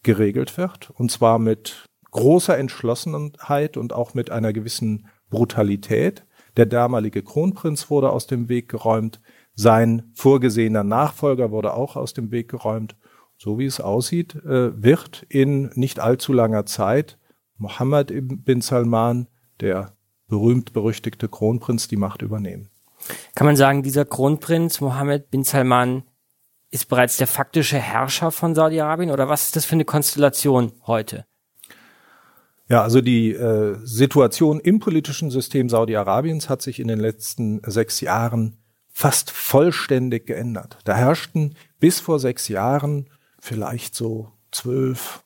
geregelt 0.03 0.57
wird, 0.57 0.91
und 0.91 1.11
zwar 1.11 1.39
mit 1.39 1.85
großer 2.11 2.57
Entschlossenheit 2.57 3.77
und 3.77 3.93
auch 3.93 4.13
mit 4.13 4.29
einer 4.29 4.53
gewissen 4.53 5.07
Brutalität. 5.29 6.25
Der 6.57 6.67
damalige 6.67 7.23
Kronprinz 7.23 7.89
wurde 7.89 8.11
aus 8.11 8.27
dem 8.27 8.49
Weg 8.49 8.69
geräumt, 8.69 9.19
sein 9.55 10.11
vorgesehener 10.13 10.83
Nachfolger 10.83 11.51
wurde 11.51 11.73
auch 11.73 11.95
aus 11.95 12.13
dem 12.13 12.31
Weg 12.31 12.49
geräumt. 12.49 12.95
So 13.37 13.59
wie 13.59 13.65
es 13.65 13.81
aussieht, 13.81 14.35
äh, 14.35 14.81
wird 14.81 15.25
in 15.29 15.71
nicht 15.75 15.99
allzu 15.99 16.33
langer 16.33 16.65
Zeit 16.65 17.17
Mohammed 17.57 18.11
bin 18.45 18.61
Salman, 18.61 19.27
der 19.59 19.95
berühmt-berüchtigte 20.27 21.29
Kronprinz, 21.29 21.87
die 21.87 21.97
Macht 21.97 22.21
übernehmen. 22.21 22.69
Kann 23.35 23.45
man 23.45 23.55
sagen, 23.55 23.83
dieser 23.83 24.05
Kronprinz 24.05 24.81
Mohammed 24.81 25.29
bin 25.29 25.43
Salman 25.43 26.03
ist 26.73 26.89
bereits 26.89 27.17
der 27.17 27.27
faktische 27.27 27.77
Herrscher 27.77 28.31
von 28.31 28.55
Saudi-Arabien 28.55 29.11
oder 29.11 29.29
was 29.29 29.45
ist 29.45 29.55
das 29.55 29.63
für 29.63 29.73
eine 29.75 29.85
Konstellation 29.85 30.71
heute? 30.87 31.25
Ja, 32.67 32.81
also 32.81 32.99
die 32.99 33.31
äh, 33.31 33.77
Situation 33.83 34.59
im 34.59 34.79
politischen 34.79 35.29
System 35.29 35.69
Saudi-Arabiens 35.69 36.49
hat 36.49 36.63
sich 36.63 36.79
in 36.79 36.87
den 36.87 36.99
letzten 36.99 37.61
sechs 37.63 38.01
Jahren 38.01 38.57
fast 38.91 39.29
vollständig 39.29 40.25
geändert. 40.25 40.79
Da 40.83 40.95
herrschten 40.95 41.55
bis 41.79 41.99
vor 41.99 42.19
sechs 42.19 42.47
Jahren 42.47 43.07
vielleicht 43.39 43.93
so 43.93 44.31
zwölf, 44.51 45.23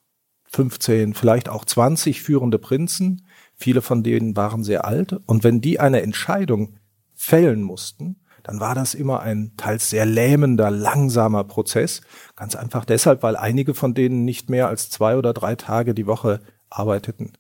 15, 0.48 1.14
vielleicht 1.14 1.48
auch 1.48 1.64
20 1.64 2.24
führende 2.24 2.60
Prinzen. 2.60 3.26
Viele 3.56 3.82
von 3.82 4.04
denen 4.04 4.36
waren 4.36 4.66
sehr 4.66 4.84
alt. 4.84 5.16
Und 5.26 5.46
wenn 5.46 5.62
die 5.62 5.80
eine 5.80 6.02
Entscheidung 6.02 6.78
fällen 7.14 7.62
mussten, 7.62 8.20
dann 8.48 8.62
war 8.62 8.76
das 8.76 8.94
immer 8.94 9.20
ein 9.20 9.52
teils 9.58 9.90
sehr 9.90 10.06
lähmender, 10.06 10.72
langsamer 10.72 11.44
Prozess. 11.44 12.00
Ganz 12.38 12.56
einfach 12.56 12.86
deshalb, 12.86 13.22
weil 13.22 13.36
einige 13.36 13.74
von 13.74 13.94
denen 13.94 14.24
nicht 14.24 14.50
mehr 14.50 14.70
als 14.70 14.90
zwei 14.90 15.18
oder 15.18 15.34
drei 15.34 15.56
Tage 15.56 15.94
die 15.94 16.08
Woche 16.08 16.40
arbeiteten. 16.70 17.34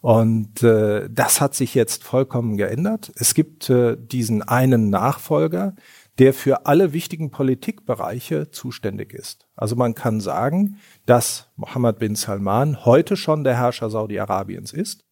Und 0.00 0.64
äh, 0.64 1.08
das 1.08 1.40
hat 1.40 1.54
sich 1.54 1.76
jetzt 1.76 2.02
vollkommen 2.02 2.56
geändert. 2.56 3.12
Es 3.14 3.34
gibt 3.34 3.70
äh, 3.70 3.96
diesen 3.96 4.42
einen 4.42 4.90
Nachfolger, 4.90 5.76
der 6.18 6.34
für 6.34 6.66
alle 6.66 6.92
wichtigen 6.92 7.30
Politikbereiche 7.30 8.50
zuständig 8.50 9.12
ist. 9.14 9.46
Also 9.54 9.76
man 9.76 9.94
kann 9.94 10.20
sagen, 10.20 10.78
dass 11.06 11.52
Mohammed 11.54 12.00
bin 12.00 12.16
Salman 12.16 12.84
heute 12.84 13.16
schon 13.16 13.44
der 13.44 13.56
Herrscher 13.56 13.90
Saudi-Arabiens 13.90 14.72
ist. 14.72 15.04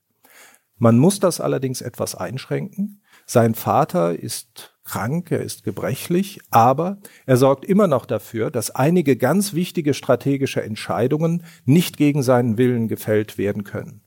Man 0.77 0.99
muss 0.99 1.21
das 1.21 1.41
allerdings 1.41 1.83
etwas 1.83 2.17
einschränken. 2.17 3.01
Sein 3.27 3.55
Vater 3.55 4.19
ist 4.19 4.75
krank, 4.91 5.31
er 5.31 5.41
ist 5.41 5.63
gebrechlich, 5.63 6.41
aber 6.51 6.99
er 7.25 7.37
sorgt 7.37 7.65
immer 7.65 7.87
noch 7.87 8.07
dafür, 8.07 8.51
dass 8.51 8.73
einige 8.73 9.17
ganz 9.17 9.55
wichtige 9.55 9.95
strategische 9.95 10.63
Entscheidungen 10.63 11.45
nicht 11.65 11.97
gegen 11.97 12.25
seinen 12.25 12.59
Willen 12.59 12.89
gefällt 12.89 13.39
werden 13.39 13.63
können. 13.63 14.03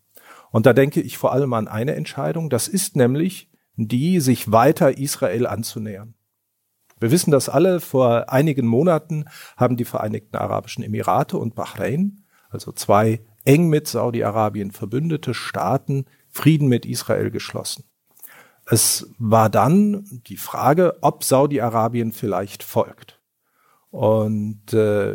Und 0.51 0.65
da 0.65 0.73
denke 0.73 0.99
ich 0.99 1.17
vor 1.17 1.31
allem 1.31 1.53
an 1.53 1.69
eine 1.69 1.95
Entscheidung, 1.95 2.49
das 2.49 2.67
ist 2.67 2.97
nämlich 2.97 3.49
die, 3.75 4.19
sich 4.19 4.51
weiter 4.51 4.97
Israel 4.97 5.47
anzunähern. 5.47 6.15
Wir 6.99 7.11
wissen 7.11 7.31
das 7.31 7.47
alle, 7.47 7.79
vor 7.79 8.29
einigen 8.29 8.67
Monaten 8.67 9.25
haben 9.55 9.77
die 9.77 9.85
Vereinigten 9.85 10.35
Arabischen 10.35 10.83
Emirate 10.83 11.37
und 11.37 11.55
Bahrain, 11.55 12.25
also 12.49 12.73
zwei 12.73 13.21
eng 13.45 13.69
mit 13.69 13.87
Saudi-Arabien 13.87 14.71
verbündete 14.71 15.33
Staaten, 15.33 16.05
Frieden 16.29 16.67
mit 16.67 16.85
Israel 16.85 17.31
geschlossen. 17.31 17.85
Es 18.65 19.09
war 19.17 19.49
dann 19.49 20.05
die 20.27 20.37
Frage, 20.37 20.97
ob 21.01 21.23
Saudi-Arabien 21.23 22.11
vielleicht 22.11 22.63
folgt. 22.63 23.19
Und 23.89 24.73
äh, 24.73 25.13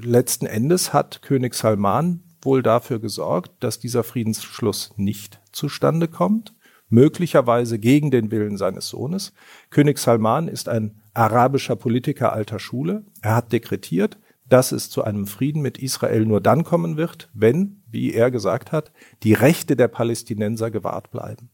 letzten 0.00 0.46
Endes 0.46 0.92
hat 0.92 1.22
König 1.22 1.54
Salman 1.54 2.22
wohl 2.42 2.62
dafür 2.62 2.98
gesorgt, 2.98 3.52
dass 3.62 3.78
dieser 3.78 4.02
Friedensschluss 4.02 4.92
nicht 4.96 5.40
zustande 5.52 6.08
kommt, 6.08 6.54
möglicherweise 6.88 7.78
gegen 7.78 8.10
den 8.10 8.30
Willen 8.30 8.56
seines 8.56 8.88
Sohnes. 8.88 9.32
König 9.70 9.98
Salman 9.98 10.48
ist 10.48 10.68
ein 10.68 11.02
arabischer 11.14 11.76
Politiker 11.76 12.32
alter 12.32 12.58
Schule. 12.58 13.04
Er 13.22 13.36
hat 13.36 13.52
dekretiert, 13.52 14.18
dass 14.48 14.72
es 14.72 14.90
zu 14.90 15.02
einem 15.02 15.26
Frieden 15.26 15.62
mit 15.62 15.78
Israel 15.78 16.24
nur 16.24 16.40
dann 16.40 16.64
kommen 16.64 16.96
wird, 16.96 17.30
wenn, 17.34 17.82
wie 17.88 18.12
er 18.12 18.30
gesagt 18.30 18.72
hat, 18.72 18.92
die 19.22 19.32
Rechte 19.32 19.76
der 19.76 19.88
Palästinenser 19.88 20.70
gewahrt 20.70 21.10
bleiben. 21.10 21.50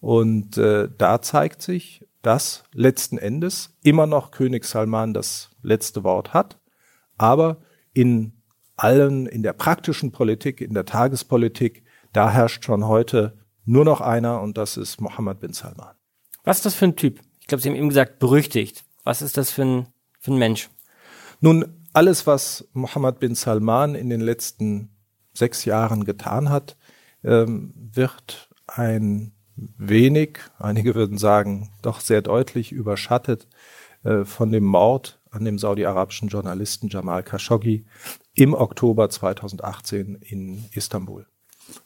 Und 0.00 0.56
äh, 0.58 0.88
da 0.96 1.22
zeigt 1.22 1.62
sich, 1.62 2.06
dass 2.22 2.64
letzten 2.72 3.18
Endes 3.18 3.76
immer 3.82 4.06
noch 4.06 4.30
König 4.30 4.64
Salman 4.64 5.14
das 5.14 5.50
letzte 5.62 6.04
Wort 6.04 6.34
hat, 6.34 6.58
aber 7.16 7.62
in 7.92 8.32
allen, 8.76 9.26
in 9.26 9.42
der 9.42 9.52
praktischen 9.52 10.10
Politik, 10.10 10.60
in 10.60 10.74
der 10.74 10.86
Tagespolitik, 10.86 11.84
da 12.12 12.30
herrscht 12.30 12.64
schon 12.64 12.86
heute 12.86 13.38
nur 13.64 13.84
noch 13.84 14.00
einer 14.00 14.40
und 14.40 14.56
das 14.56 14.76
ist 14.76 15.00
Mohammed 15.00 15.40
bin 15.40 15.52
Salman. 15.52 15.94
Was 16.44 16.58
ist 16.58 16.66
das 16.66 16.74
für 16.74 16.86
ein 16.86 16.96
Typ? 16.96 17.20
Ich 17.40 17.46
glaube, 17.46 17.62
Sie 17.62 17.68
haben 17.68 17.76
eben 17.76 17.88
gesagt, 17.88 18.18
berüchtigt. 18.18 18.84
Was 19.04 19.22
ist 19.22 19.36
das 19.36 19.50
für 19.50 19.62
ein, 19.62 19.86
für 20.18 20.32
ein 20.32 20.38
Mensch? 20.38 20.70
Nun, 21.40 21.86
alles, 21.92 22.26
was 22.26 22.68
Mohammed 22.72 23.18
bin 23.18 23.34
Salman 23.34 23.94
in 23.94 24.08
den 24.08 24.20
letzten 24.20 24.90
sechs 25.32 25.64
Jahren 25.64 26.04
getan 26.04 26.48
hat, 26.48 26.76
ähm, 27.22 27.72
wird 27.74 28.48
ein 28.66 29.32
wenig, 29.78 30.38
einige 30.58 30.94
würden 30.94 31.18
sagen, 31.18 31.70
doch 31.82 32.00
sehr 32.00 32.22
deutlich 32.22 32.72
überschattet 32.72 33.48
äh, 34.02 34.24
von 34.24 34.50
dem 34.50 34.64
Mord 34.64 35.20
an 35.30 35.44
dem 35.44 35.58
saudi-arabischen 35.58 36.28
Journalisten 36.28 36.88
Jamal 36.88 37.22
Khashoggi 37.22 37.84
im 38.34 38.54
Oktober 38.54 39.08
2018 39.10 40.16
in 40.16 40.64
Istanbul. 40.72 41.26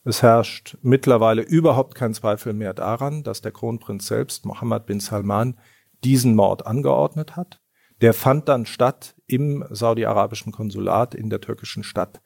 Es 0.04 0.22
herrscht 0.22 0.78
mittlerweile 0.82 1.42
überhaupt 1.42 1.94
kein 1.94 2.14
Zweifel 2.14 2.54
mehr 2.54 2.72
daran, 2.72 3.22
dass 3.22 3.42
der 3.42 3.52
Kronprinz 3.52 4.06
selbst, 4.06 4.46
Mohammed 4.46 4.86
bin 4.86 5.00
Salman, 5.00 5.58
diesen 6.04 6.34
Mord 6.34 6.66
angeordnet 6.66 7.36
hat. 7.36 7.60
Der 8.00 8.14
fand 8.14 8.48
dann 8.48 8.66
statt 8.66 9.14
im 9.26 9.64
saudi-arabischen 9.70 10.52
Konsulat 10.52 11.14
in 11.14 11.30
der 11.30 11.40
türkischen 11.40 11.84
Stadt 11.84 12.20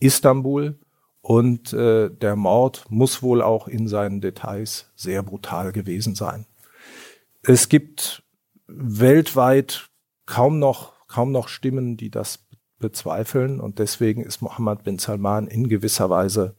Istanbul 0.00 0.78
und 1.22 1.72
äh, 1.72 2.10
der 2.10 2.34
Mord 2.34 2.84
muss 2.90 3.22
wohl 3.22 3.42
auch 3.42 3.68
in 3.68 3.86
seinen 3.86 4.20
Details 4.20 4.90
sehr 4.96 5.22
brutal 5.22 5.72
gewesen 5.72 6.16
sein. 6.16 6.46
Es 7.42 7.68
gibt 7.68 8.24
weltweit 8.66 9.88
kaum 10.26 10.58
noch, 10.58 11.06
kaum 11.06 11.30
noch 11.30 11.46
Stimmen, 11.46 11.96
die 11.96 12.10
das 12.10 12.44
bezweifeln. 12.80 13.60
Und 13.60 13.78
deswegen 13.78 14.22
ist 14.22 14.42
Mohammed 14.42 14.82
bin 14.82 14.98
Salman 14.98 15.46
in 15.46 15.68
gewisser 15.68 16.10
Weise 16.10 16.56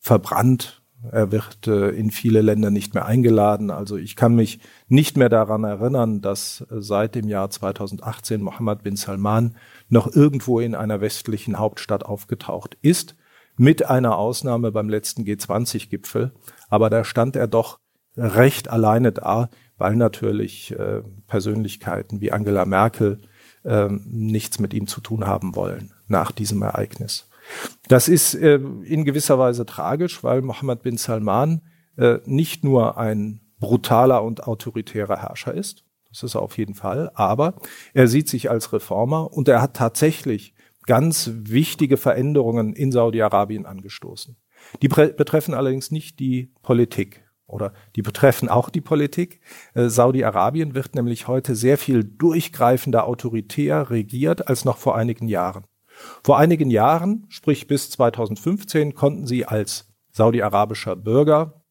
verbrannt. 0.00 0.82
Er 1.12 1.30
wird 1.30 1.68
äh, 1.68 1.90
in 1.90 2.10
viele 2.10 2.42
Länder 2.42 2.70
nicht 2.70 2.94
mehr 2.94 3.06
eingeladen. 3.06 3.70
Also 3.70 3.96
ich 3.96 4.16
kann 4.16 4.34
mich 4.34 4.58
nicht 4.88 5.16
mehr 5.16 5.28
daran 5.28 5.62
erinnern, 5.62 6.22
dass 6.22 6.62
äh, 6.62 6.80
seit 6.80 7.14
dem 7.14 7.28
Jahr 7.28 7.50
2018 7.50 8.42
Mohammed 8.42 8.82
bin 8.82 8.96
Salman 8.96 9.56
noch 9.88 10.12
irgendwo 10.12 10.58
in 10.58 10.74
einer 10.74 11.00
westlichen 11.00 11.60
Hauptstadt 11.60 12.04
aufgetaucht 12.04 12.76
ist 12.82 13.14
mit 13.56 13.88
einer 13.88 14.16
Ausnahme 14.16 14.72
beim 14.72 14.88
letzten 14.88 15.22
G20-Gipfel. 15.22 16.32
Aber 16.68 16.90
da 16.90 17.04
stand 17.04 17.36
er 17.36 17.46
doch 17.46 17.78
recht 18.16 18.68
alleine 18.68 19.12
da, 19.12 19.50
weil 19.78 19.96
natürlich 19.96 20.72
äh, 20.72 21.02
Persönlichkeiten 21.26 22.20
wie 22.20 22.32
Angela 22.32 22.64
Merkel 22.64 23.20
äh, 23.64 23.88
nichts 23.90 24.58
mit 24.58 24.72
ihm 24.72 24.86
zu 24.86 25.00
tun 25.00 25.26
haben 25.26 25.54
wollen 25.54 25.92
nach 26.08 26.32
diesem 26.32 26.62
Ereignis. 26.62 27.28
Das 27.88 28.08
ist 28.08 28.34
äh, 28.34 28.56
in 28.56 29.04
gewisser 29.04 29.38
Weise 29.38 29.66
tragisch, 29.66 30.24
weil 30.24 30.42
Mohammed 30.42 30.82
bin 30.82 30.96
Salman 30.96 31.62
äh, 31.96 32.18
nicht 32.24 32.64
nur 32.64 32.98
ein 32.98 33.40
brutaler 33.58 34.22
und 34.22 34.46
autoritärer 34.46 35.18
Herrscher 35.18 35.54
ist, 35.54 35.84
das 36.10 36.22
ist 36.22 36.34
er 36.34 36.42
auf 36.42 36.56
jeden 36.56 36.74
Fall, 36.74 37.10
aber 37.14 37.54
er 37.92 38.08
sieht 38.08 38.28
sich 38.28 38.50
als 38.50 38.72
Reformer 38.72 39.32
und 39.32 39.48
er 39.48 39.60
hat 39.60 39.74
tatsächlich 39.74 40.54
ganz 40.86 41.30
wichtige 41.34 41.96
Veränderungen 41.96 42.72
in 42.72 42.92
Saudi-Arabien 42.92 43.66
angestoßen. 43.66 44.36
Die 44.82 44.88
betreffen 44.88 45.54
allerdings 45.54 45.90
nicht 45.90 46.18
die 46.18 46.52
Politik 46.62 47.24
oder 47.46 47.72
die 47.94 48.02
betreffen 48.02 48.48
auch 48.48 48.70
die 48.70 48.80
Politik. 48.80 49.40
Äh, 49.74 49.88
Saudi-Arabien 49.88 50.74
wird 50.74 50.94
nämlich 50.94 51.28
heute 51.28 51.54
sehr 51.54 51.78
viel 51.78 52.04
durchgreifender 52.04 53.06
autoritär 53.06 53.90
regiert 53.90 54.48
als 54.48 54.64
noch 54.64 54.78
vor 54.78 54.96
einigen 54.96 55.28
Jahren. 55.28 55.64
Vor 56.22 56.38
einigen 56.38 56.70
Jahren, 56.70 57.26
sprich 57.28 57.66
bis 57.66 57.90
2015, 57.90 58.94
konnten 58.94 59.26
sie 59.26 59.46
als 59.46 59.94
saudi-arabischer 60.12 60.96
Bürger, 60.96 61.62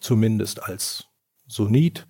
zumindest 0.00 0.62
als 0.64 1.06
Sunnit, 1.46 2.06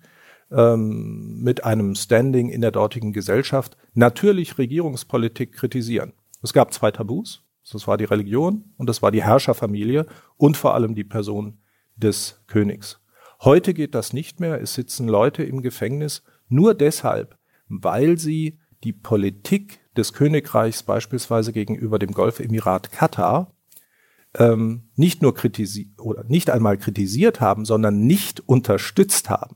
ähm, 0.51 1.41
mit 1.41 1.63
einem 1.63 1.95
Standing 1.95 2.49
in 2.49 2.61
der 2.61 2.71
dortigen 2.71 3.13
Gesellschaft 3.13 3.77
natürlich 3.93 4.57
Regierungspolitik 4.57 5.53
kritisieren. 5.53 6.13
Es 6.45 6.53
gab 6.53 6.71
zwei 6.71 6.91
Tabus. 6.91 7.41
Das 7.71 7.87
war 7.87 7.97
die 7.97 8.03
Religion 8.03 8.65
und 8.77 8.87
das 8.87 9.01
war 9.01 9.09
die 9.09 9.23
Herrscherfamilie 9.23 10.05
und 10.37 10.55
vor 10.55 10.75
allem 10.75 10.93
die 10.93 11.03
Person 11.03 11.57
des 11.95 12.43
Königs. 12.45 13.01
Heute 13.41 13.73
geht 13.73 13.95
das 13.95 14.13
nicht 14.13 14.39
mehr. 14.39 14.61
Es 14.61 14.75
sitzen 14.75 15.07
Leute 15.07 15.41
im 15.41 15.63
Gefängnis 15.63 16.21
nur 16.47 16.75
deshalb, 16.75 17.39
weil 17.67 18.19
sie 18.19 18.59
die 18.83 18.93
Politik 18.93 19.79
des 19.97 20.13
Königreichs 20.13 20.83
beispielsweise 20.83 21.51
gegenüber 21.51 21.97
dem 21.97 22.11
Golfemirat 22.11 22.91
Katar 22.91 23.51
ähm, 24.35 24.89
nicht 24.95 25.23
nur 25.23 25.33
kritisiert 25.33 25.99
oder 25.99 26.25
nicht 26.25 26.51
einmal 26.51 26.77
kritisiert 26.77 27.41
haben, 27.41 27.65
sondern 27.65 28.05
nicht 28.05 28.47
unterstützt 28.47 29.31
haben. 29.31 29.55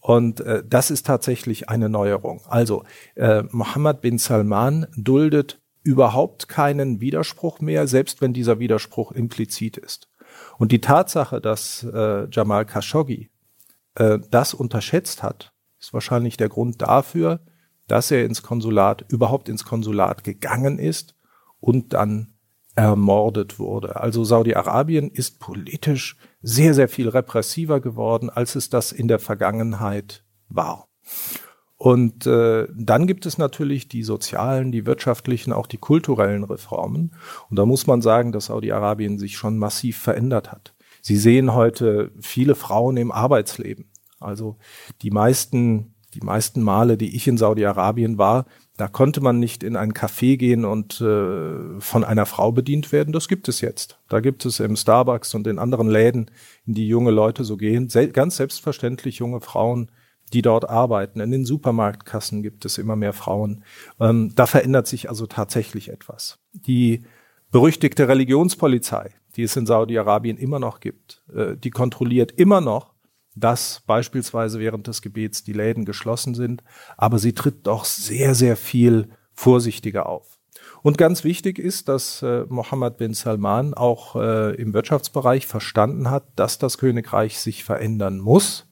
Und 0.00 0.40
äh, 0.40 0.64
das 0.66 0.90
ist 0.90 1.04
tatsächlich 1.04 1.68
eine 1.68 1.90
Neuerung. 1.90 2.40
Also 2.48 2.84
äh, 3.14 3.42
Mohammed 3.50 4.00
bin 4.00 4.16
Salman 4.16 4.86
duldet 4.96 5.60
überhaupt 5.88 6.48
keinen 6.48 7.00
Widerspruch 7.00 7.60
mehr, 7.60 7.86
selbst 7.86 8.20
wenn 8.20 8.34
dieser 8.34 8.58
Widerspruch 8.58 9.10
implizit 9.10 9.78
ist. 9.78 10.10
Und 10.58 10.70
die 10.70 10.82
Tatsache, 10.82 11.40
dass 11.40 11.82
äh, 11.82 12.28
Jamal 12.30 12.66
Khashoggi 12.66 13.30
äh, 13.94 14.18
das 14.30 14.52
unterschätzt 14.52 15.22
hat, 15.22 15.54
ist 15.80 15.94
wahrscheinlich 15.94 16.36
der 16.36 16.50
Grund 16.50 16.82
dafür, 16.82 17.40
dass 17.86 18.10
er 18.10 18.26
ins 18.26 18.42
Konsulat, 18.42 19.06
überhaupt 19.08 19.48
ins 19.48 19.64
Konsulat 19.64 20.24
gegangen 20.24 20.78
ist 20.78 21.14
und 21.58 21.94
dann 21.94 22.34
ermordet 22.74 23.58
wurde. 23.58 23.96
Also 23.96 24.24
Saudi-Arabien 24.24 25.10
ist 25.10 25.40
politisch 25.40 26.18
sehr, 26.42 26.74
sehr 26.74 26.90
viel 26.90 27.08
repressiver 27.08 27.80
geworden, 27.80 28.28
als 28.28 28.56
es 28.56 28.68
das 28.68 28.92
in 28.92 29.08
der 29.08 29.20
Vergangenheit 29.20 30.22
war. 30.50 30.86
Und 31.78 32.26
äh, 32.26 32.66
dann 32.74 33.06
gibt 33.06 33.24
es 33.24 33.38
natürlich 33.38 33.88
die 33.88 34.02
sozialen, 34.02 34.72
die 34.72 34.84
wirtschaftlichen, 34.84 35.52
auch 35.52 35.68
die 35.68 35.78
kulturellen 35.78 36.42
Reformen. 36.42 37.12
Und 37.48 37.56
da 37.56 37.64
muss 37.66 37.86
man 37.86 38.02
sagen, 38.02 38.32
dass 38.32 38.46
Saudi-Arabien 38.46 39.18
sich 39.18 39.36
schon 39.36 39.56
massiv 39.58 39.96
verändert 39.96 40.50
hat. 40.50 40.74
Sie 41.02 41.16
sehen 41.16 41.54
heute 41.54 42.10
viele 42.20 42.56
Frauen 42.56 42.96
im 42.96 43.12
Arbeitsleben. 43.12 43.92
Also 44.18 44.56
die 45.02 45.12
meisten, 45.12 45.94
die 46.14 46.20
meisten 46.20 46.62
Male, 46.62 46.96
die 46.96 47.14
ich 47.14 47.28
in 47.28 47.38
Saudi-Arabien 47.38 48.18
war, 48.18 48.46
da 48.76 48.88
konnte 48.88 49.20
man 49.20 49.38
nicht 49.38 49.62
in 49.62 49.76
ein 49.76 49.92
Café 49.92 50.36
gehen 50.36 50.64
und 50.64 51.00
äh, 51.00 51.80
von 51.80 52.02
einer 52.02 52.26
Frau 52.26 52.50
bedient 52.50 52.90
werden. 52.90 53.12
Das 53.12 53.28
gibt 53.28 53.48
es 53.48 53.60
jetzt. 53.60 54.00
Da 54.08 54.18
gibt 54.18 54.44
es 54.44 54.58
im 54.58 54.74
Starbucks 54.74 55.32
und 55.36 55.46
in 55.46 55.60
anderen 55.60 55.88
Läden, 55.88 56.30
in 56.66 56.74
die 56.74 56.88
junge 56.88 57.12
Leute 57.12 57.44
so 57.44 57.56
gehen, 57.56 57.88
sel 57.88 58.08
ganz 58.08 58.36
selbstverständlich 58.36 59.18
junge 59.18 59.40
Frauen 59.40 59.92
die 60.30 60.42
dort 60.42 60.68
arbeiten. 60.68 61.20
In 61.20 61.30
den 61.30 61.44
Supermarktkassen 61.44 62.42
gibt 62.42 62.64
es 62.64 62.78
immer 62.78 62.96
mehr 62.96 63.12
Frauen. 63.12 63.64
Ähm, 64.00 64.32
da 64.34 64.46
verändert 64.46 64.86
sich 64.86 65.08
also 65.08 65.26
tatsächlich 65.26 65.88
etwas. 65.88 66.38
Die 66.52 67.02
berüchtigte 67.50 68.08
Religionspolizei, 68.08 69.14
die 69.36 69.42
es 69.42 69.56
in 69.56 69.66
Saudi-Arabien 69.66 70.36
immer 70.36 70.58
noch 70.58 70.80
gibt, 70.80 71.22
äh, 71.34 71.56
die 71.56 71.70
kontrolliert 71.70 72.32
immer 72.32 72.60
noch, 72.60 72.94
dass 73.34 73.82
beispielsweise 73.86 74.58
während 74.58 74.86
des 74.86 75.02
Gebets 75.02 75.44
die 75.44 75.52
Läden 75.52 75.84
geschlossen 75.84 76.34
sind, 76.34 76.62
aber 76.96 77.18
sie 77.18 77.32
tritt 77.32 77.66
doch 77.66 77.84
sehr, 77.84 78.34
sehr 78.34 78.56
viel 78.56 79.10
vorsichtiger 79.32 80.08
auf. 80.08 80.38
Und 80.82 80.98
ganz 80.98 81.24
wichtig 81.24 81.58
ist, 81.58 81.88
dass 81.88 82.22
äh, 82.22 82.44
Mohammed 82.48 82.98
bin 82.98 83.14
Salman 83.14 83.74
auch 83.74 84.16
äh, 84.16 84.54
im 84.54 84.74
Wirtschaftsbereich 84.74 85.46
verstanden 85.46 86.10
hat, 86.10 86.24
dass 86.36 86.58
das 86.58 86.78
Königreich 86.78 87.38
sich 87.38 87.64
verändern 87.64 88.18
muss 88.18 88.67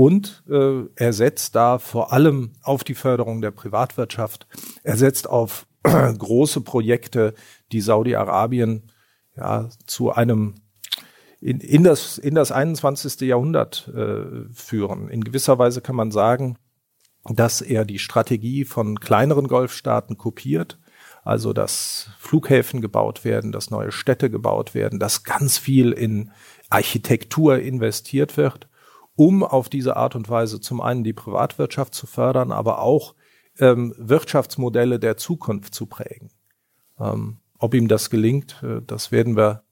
Und 0.00 0.42
äh, 0.48 0.84
er 0.96 1.12
setzt 1.12 1.54
da 1.54 1.78
vor 1.78 2.10
allem 2.14 2.52
auf 2.62 2.84
die 2.84 2.94
Förderung 2.94 3.42
der 3.42 3.50
Privatwirtschaft. 3.50 4.46
Er 4.82 4.96
setzt 4.96 5.28
auf 5.28 5.66
große 5.84 6.62
Projekte, 6.62 7.34
die 7.70 7.82
Saudi-Arabien 7.82 8.90
ja 9.36 9.68
zu 9.84 10.10
einem 10.10 10.54
in, 11.42 11.60
in, 11.60 11.84
das, 11.84 12.16
in 12.16 12.34
das 12.34 12.50
21. 12.50 13.20
Jahrhundert 13.28 13.92
äh, 13.94 14.48
führen. 14.54 15.10
In 15.10 15.22
gewisser 15.22 15.58
Weise 15.58 15.82
kann 15.82 15.96
man 15.96 16.12
sagen, 16.12 16.56
dass 17.24 17.60
er 17.60 17.84
die 17.84 17.98
Strategie 17.98 18.64
von 18.64 19.00
kleineren 19.00 19.48
Golfstaaten 19.48 20.16
kopiert, 20.16 20.78
also 21.24 21.52
dass 21.52 22.08
Flughäfen 22.18 22.80
gebaut 22.80 23.26
werden, 23.26 23.52
dass 23.52 23.70
neue 23.70 23.92
Städte 23.92 24.30
gebaut 24.30 24.72
werden, 24.72 24.98
dass 24.98 25.24
ganz 25.24 25.58
viel 25.58 25.92
in 25.92 26.30
Architektur 26.70 27.58
investiert 27.58 28.38
wird, 28.38 28.69
um 29.20 29.44
auf 29.44 29.68
diese 29.68 29.98
Art 29.98 30.16
und 30.16 30.30
Weise 30.30 30.62
zum 30.62 30.80
einen 30.80 31.04
die 31.04 31.12
Privatwirtschaft 31.12 31.94
zu 31.94 32.06
fördern, 32.06 32.52
aber 32.52 32.80
auch 32.80 33.14
ähm, 33.58 33.94
Wirtschaftsmodelle 33.98 34.98
der 34.98 35.18
Zukunft 35.18 35.74
zu 35.74 35.84
prägen. 35.84 36.30
Ähm, 36.98 37.36
ob 37.58 37.74
ihm 37.74 37.86
das 37.86 38.08
gelingt, 38.08 38.62
äh, 38.62 38.80
das 38.86 39.12
werden 39.12 39.36
wir, 39.36 39.62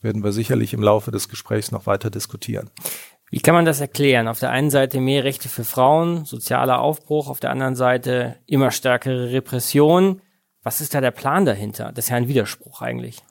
werden 0.00 0.24
wir 0.24 0.32
sicherlich 0.32 0.74
im 0.74 0.82
Laufe 0.82 1.12
des 1.12 1.28
Gesprächs 1.28 1.70
noch 1.70 1.86
weiter 1.86 2.10
diskutieren. 2.10 2.68
Wie 3.30 3.38
kann 3.38 3.54
man 3.54 3.64
das 3.64 3.80
erklären? 3.80 4.26
Auf 4.26 4.40
der 4.40 4.50
einen 4.50 4.70
Seite 4.70 4.98
mehr 4.98 5.22
Rechte 5.22 5.48
für 5.48 5.62
Frauen, 5.62 6.24
sozialer 6.24 6.80
Aufbruch, 6.80 7.28
auf 7.28 7.38
der 7.38 7.50
anderen 7.50 7.76
Seite 7.76 8.34
immer 8.46 8.72
stärkere 8.72 9.30
Repression. 9.30 10.20
Was 10.64 10.80
ist 10.80 10.96
da 10.96 11.00
der 11.00 11.12
Plan 11.12 11.44
dahinter? 11.44 11.92
Das 11.94 12.06
ist 12.06 12.08
ja 12.08 12.16
ein 12.16 12.26
Widerspruch 12.26 12.82
eigentlich. 12.82 13.22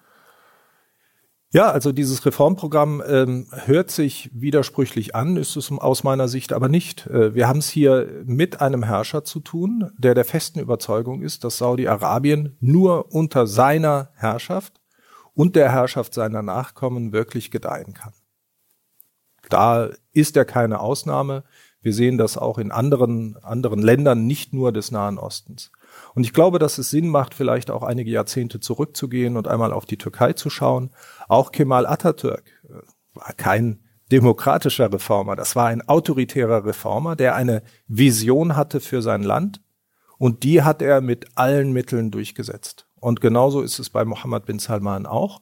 Ja, 1.56 1.72
also 1.72 1.94
dieses 1.94 2.26
Reformprogramm 2.26 3.02
ähm, 3.08 3.48
hört 3.64 3.90
sich 3.90 4.30
widersprüchlich 4.34 5.16
an, 5.16 5.38
ist 5.38 5.56
es 5.56 5.72
aus 5.72 6.04
meiner 6.04 6.28
Sicht 6.28 6.52
aber 6.52 6.68
nicht. 6.68 7.08
Äh, 7.08 7.34
wir 7.34 7.48
haben 7.48 7.60
es 7.60 7.70
hier 7.70 8.10
mit 8.26 8.60
einem 8.60 8.84
Herrscher 8.84 9.24
zu 9.24 9.40
tun, 9.40 9.90
der 9.98 10.16
der 10.16 10.26
festen 10.26 10.60
Überzeugung 10.60 11.22
ist, 11.22 11.46
dass 11.46 11.58
Saudi-Arabien 11.60 12.58
nur 12.60 13.14
unter 13.14 13.48
seiner 13.48 14.10
Herrschaft 14.16 14.82
und 15.34 15.56
der 15.56 15.72
Herrschaft 15.72 16.14
seiner 16.14 16.42
Nachkommen 16.42 17.14
wirklich 17.14 17.52
gedeihen 17.52 17.94
kann. 17.94 18.12
Da 19.48 19.92
ist 20.12 20.36
er 20.36 20.44
keine 20.44 20.82
Ausnahme. 20.82 21.46
Wir 21.80 21.94
sehen 21.94 22.18
das 22.18 22.38
auch 22.38 22.58
in 22.58 22.74
anderen, 22.74 23.38
anderen 23.42 23.82
Ländern, 23.82 24.28
nicht 24.28 24.52
nur 24.52 24.74
des 24.74 24.92
Nahen 24.92 25.18
Ostens. 25.18 25.72
Und 26.16 26.24
ich 26.24 26.34
glaube, 26.34 26.60
dass 26.60 26.78
es 26.78 26.90
Sinn 26.90 27.10
macht, 27.10 27.34
vielleicht 27.34 27.70
auch 27.70 27.84
einige 27.84 28.10
Jahrzehnte 28.10 28.60
zurückzugehen 28.60 29.36
und 29.38 29.48
einmal 29.48 29.74
auf 29.74 29.86
die 29.86 29.98
Türkei 29.98 30.34
zu 30.34 30.50
schauen. 30.50 30.92
Auch 31.28 31.52
Kemal 31.52 31.86
Atatürk 31.86 32.44
äh, 32.64 32.74
war 33.14 33.34
kein 33.34 33.82
demokratischer 34.12 34.92
Reformer. 34.92 35.36
Das 35.36 35.56
war 35.56 35.68
ein 35.68 35.88
autoritärer 35.88 36.66
Reformer, 36.66 37.16
der 37.16 37.36
eine 37.36 37.64
Vision 37.88 38.56
hatte 38.56 38.80
für 38.80 39.02
sein 39.02 39.24
Land. 39.24 39.62
Und 40.18 40.44
die 40.44 40.64
hat 40.64 40.82
er 40.82 41.02
mit 41.02 41.28
allen 41.36 41.74
Mitteln 41.74 42.12
durchgesetzt. 42.12 42.88
Und 42.96 43.20
genauso 43.20 43.62
ist 43.62 43.80
es 43.80 43.90
bei 43.90 44.06
Mohammed 44.06 44.46
bin 44.46 44.60
Salman 44.60 45.06
auch. 45.06 45.42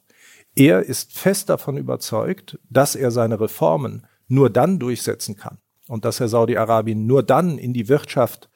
Er 0.56 0.82
ist 0.82 1.16
fest 1.16 1.48
davon 1.50 1.76
überzeugt, 1.76 2.58
dass 2.68 2.96
er 2.96 3.10
seine 3.10 3.40
Reformen 3.40 4.06
nur 4.26 4.50
dann 4.50 4.78
durchsetzen 4.78 5.36
kann 5.36 5.58
und 5.88 6.04
dass 6.04 6.18
er 6.18 6.28
Saudi-Arabien 6.28 7.06
nur 7.06 7.22
dann 7.22 7.58
in 7.58 7.72
die 7.72 7.88
Wirtschaft 7.88 8.48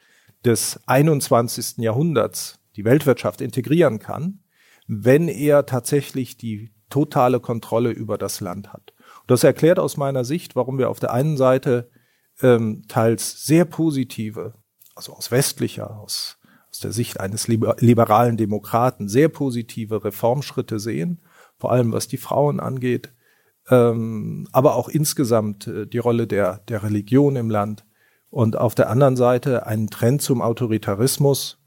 des 0.44 0.80
21. 0.86 1.78
Jahrhunderts, 1.78 2.60
die 2.76 2.84
Weltwirtschaft 2.84 3.40
integrieren 3.40 3.98
kann, 3.98 4.40
wenn 4.86 5.28
er 5.28 5.66
tatsächlich 5.66 6.36
die 6.36 6.72
totale 6.90 7.40
Kontrolle 7.40 7.90
über 7.90 8.16
das 8.16 8.40
Land 8.40 8.72
hat. 8.72 8.94
Und 9.20 9.30
das 9.30 9.44
erklärt 9.44 9.78
aus 9.78 9.96
meiner 9.96 10.24
Sicht, 10.24 10.56
warum 10.56 10.78
wir 10.78 10.88
auf 10.88 11.00
der 11.00 11.12
einen 11.12 11.36
Seite 11.36 11.90
ähm, 12.40 12.84
teils 12.88 13.44
sehr 13.44 13.64
positive, 13.64 14.54
also 14.94 15.12
aus 15.12 15.30
westlicher, 15.30 15.98
aus, 16.00 16.38
aus 16.70 16.78
der 16.78 16.92
Sicht 16.92 17.20
eines 17.20 17.48
liberalen 17.48 18.36
Demokraten, 18.36 19.08
sehr 19.08 19.28
positive 19.28 20.04
Reformschritte 20.04 20.78
sehen 20.78 21.20
vor 21.58 21.72
allem 21.72 21.92
was 21.92 22.08
die 22.08 22.16
Frauen 22.16 22.60
angeht, 22.60 23.12
ähm, 23.68 24.48
aber 24.52 24.76
auch 24.76 24.88
insgesamt 24.88 25.66
äh, 25.66 25.86
die 25.86 25.98
Rolle 25.98 26.26
der, 26.26 26.58
der 26.68 26.82
Religion 26.82 27.36
im 27.36 27.50
Land 27.50 27.84
und 28.30 28.56
auf 28.56 28.74
der 28.74 28.90
anderen 28.90 29.16
Seite 29.16 29.66
einen 29.66 29.88
Trend 29.88 30.22
zum 30.22 30.42
Autoritarismus, 30.42 31.58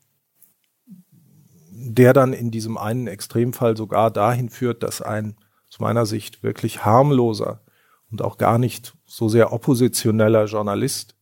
der 1.71 2.13
dann 2.13 2.33
in 2.33 2.51
diesem 2.51 2.77
einen 2.77 3.07
Extremfall 3.07 3.75
sogar 3.75 4.11
dahin 4.11 4.49
führt, 4.49 4.83
dass 4.83 5.01
ein 5.01 5.35
aus 5.69 5.79
meiner 5.79 6.05
Sicht 6.05 6.43
wirklich 6.43 6.85
harmloser 6.85 7.61
und 8.11 8.21
auch 8.21 8.37
gar 8.37 8.57
nicht 8.57 8.93
so 9.05 9.29
sehr 9.29 9.53
oppositioneller 9.53 10.45
Journalist 10.45 11.15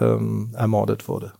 ähm, 0.00 0.54
ermordet 0.56 1.08
wurde. 1.08 1.32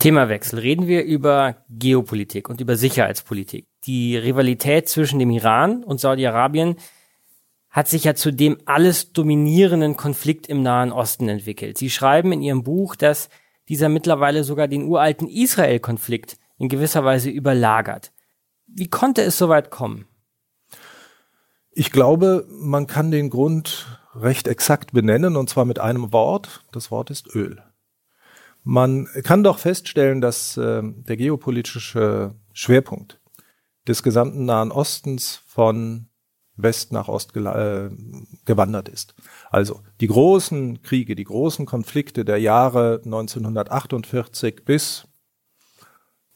Themawechsel. 0.00 0.58
Reden 0.58 0.86
wir 0.86 1.04
über 1.04 1.64
Geopolitik 1.70 2.50
und 2.50 2.60
über 2.60 2.76
Sicherheitspolitik. 2.76 3.68
Die 3.84 4.16
Rivalität 4.16 4.88
zwischen 4.88 5.18
dem 5.18 5.30
Iran 5.30 5.84
und 5.84 6.00
Saudi-Arabien 6.00 6.76
hat 7.74 7.88
sich 7.88 8.04
ja 8.04 8.14
zu 8.14 8.30
dem 8.30 8.56
alles 8.66 9.12
dominierenden 9.12 9.96
Konflikt 9.96 10.46
im 10.46 10.62
Nahen 10.62 10.92
Osten 10.92 11.28
entwickelt. 11.28 11.76
Sie 11.76 11.90
schreiben 11.90 12.30
in 12.30 12.40
Ihrem 12.40 12.62
Buch, 12.62 12.94
dass 12.94 13.28
dieser 13.68 13.88
mittlerweile 13.88 14.44
sogar 14.44 14.68
den 14.68 14.84
uralten 14.84 15.26
Israel-Konflikt 15.26 16.38
in 16.56 16.68
gewisser 16.68 17.04
Weise 17.04 17.30
überlagert. 17.30 18.12
Wie 18.68 18.88
konnte 18.88 19.22
es 19.22 19.36
so 19.36 19.48
weit 19.48 19.72
kommen? 19.72 20.06
Ich 21.72 21.90
glaube, 21.90 22.46
man 22.48 22.86
kann 22.86 23.10
den 23.10 23.28
Grund 23.28 23.98
recht 24.14 24.46
exakt 24.46 24.92
benennen, 24.92 25.34
und 25.36 25.50
zwar 25.50 25.64
mit 25.64 25.80
einem 25.80 26.12
Wort. 26.12 26.64
Das 26.70 26.92
Wort 26.92 27.10
ist 27.10 27.34
Öl. 27.34 27.60
Man 28.62 29.08
kann 29.24 29.42
doch 29.42 29.58
feststellen, 29.58 30.20
dass 30.20 30.56
äh, 30.56 30.80
der 30.84 31.16
geopolitische 31.16 32.36
Schwerpunkt 32.52 33.20
des 33.88 34.04
gesamten 34.04 34.44
Nahen 34.44 34.70
Ostens 34.70 35.42
von 35.44 36.08
West 36.56 36.92
nach 36.92 37.08
Ost 37.08 37.36
äh, 37.36 37.90
gewandert 38.44 38.88
ist. 38.88 39.16
Also 39.50 39.80
die 40.00 40.06
großen 40.06 40.82
Kriege, 40.82 41.16
die 41.16 41.24
großen 41.24 41.66
Konflikte 41.66 42.24
der 42.24 42.38
Jahre 42.38 43.00
1948 43.04 44.64
bis 44.64 45.08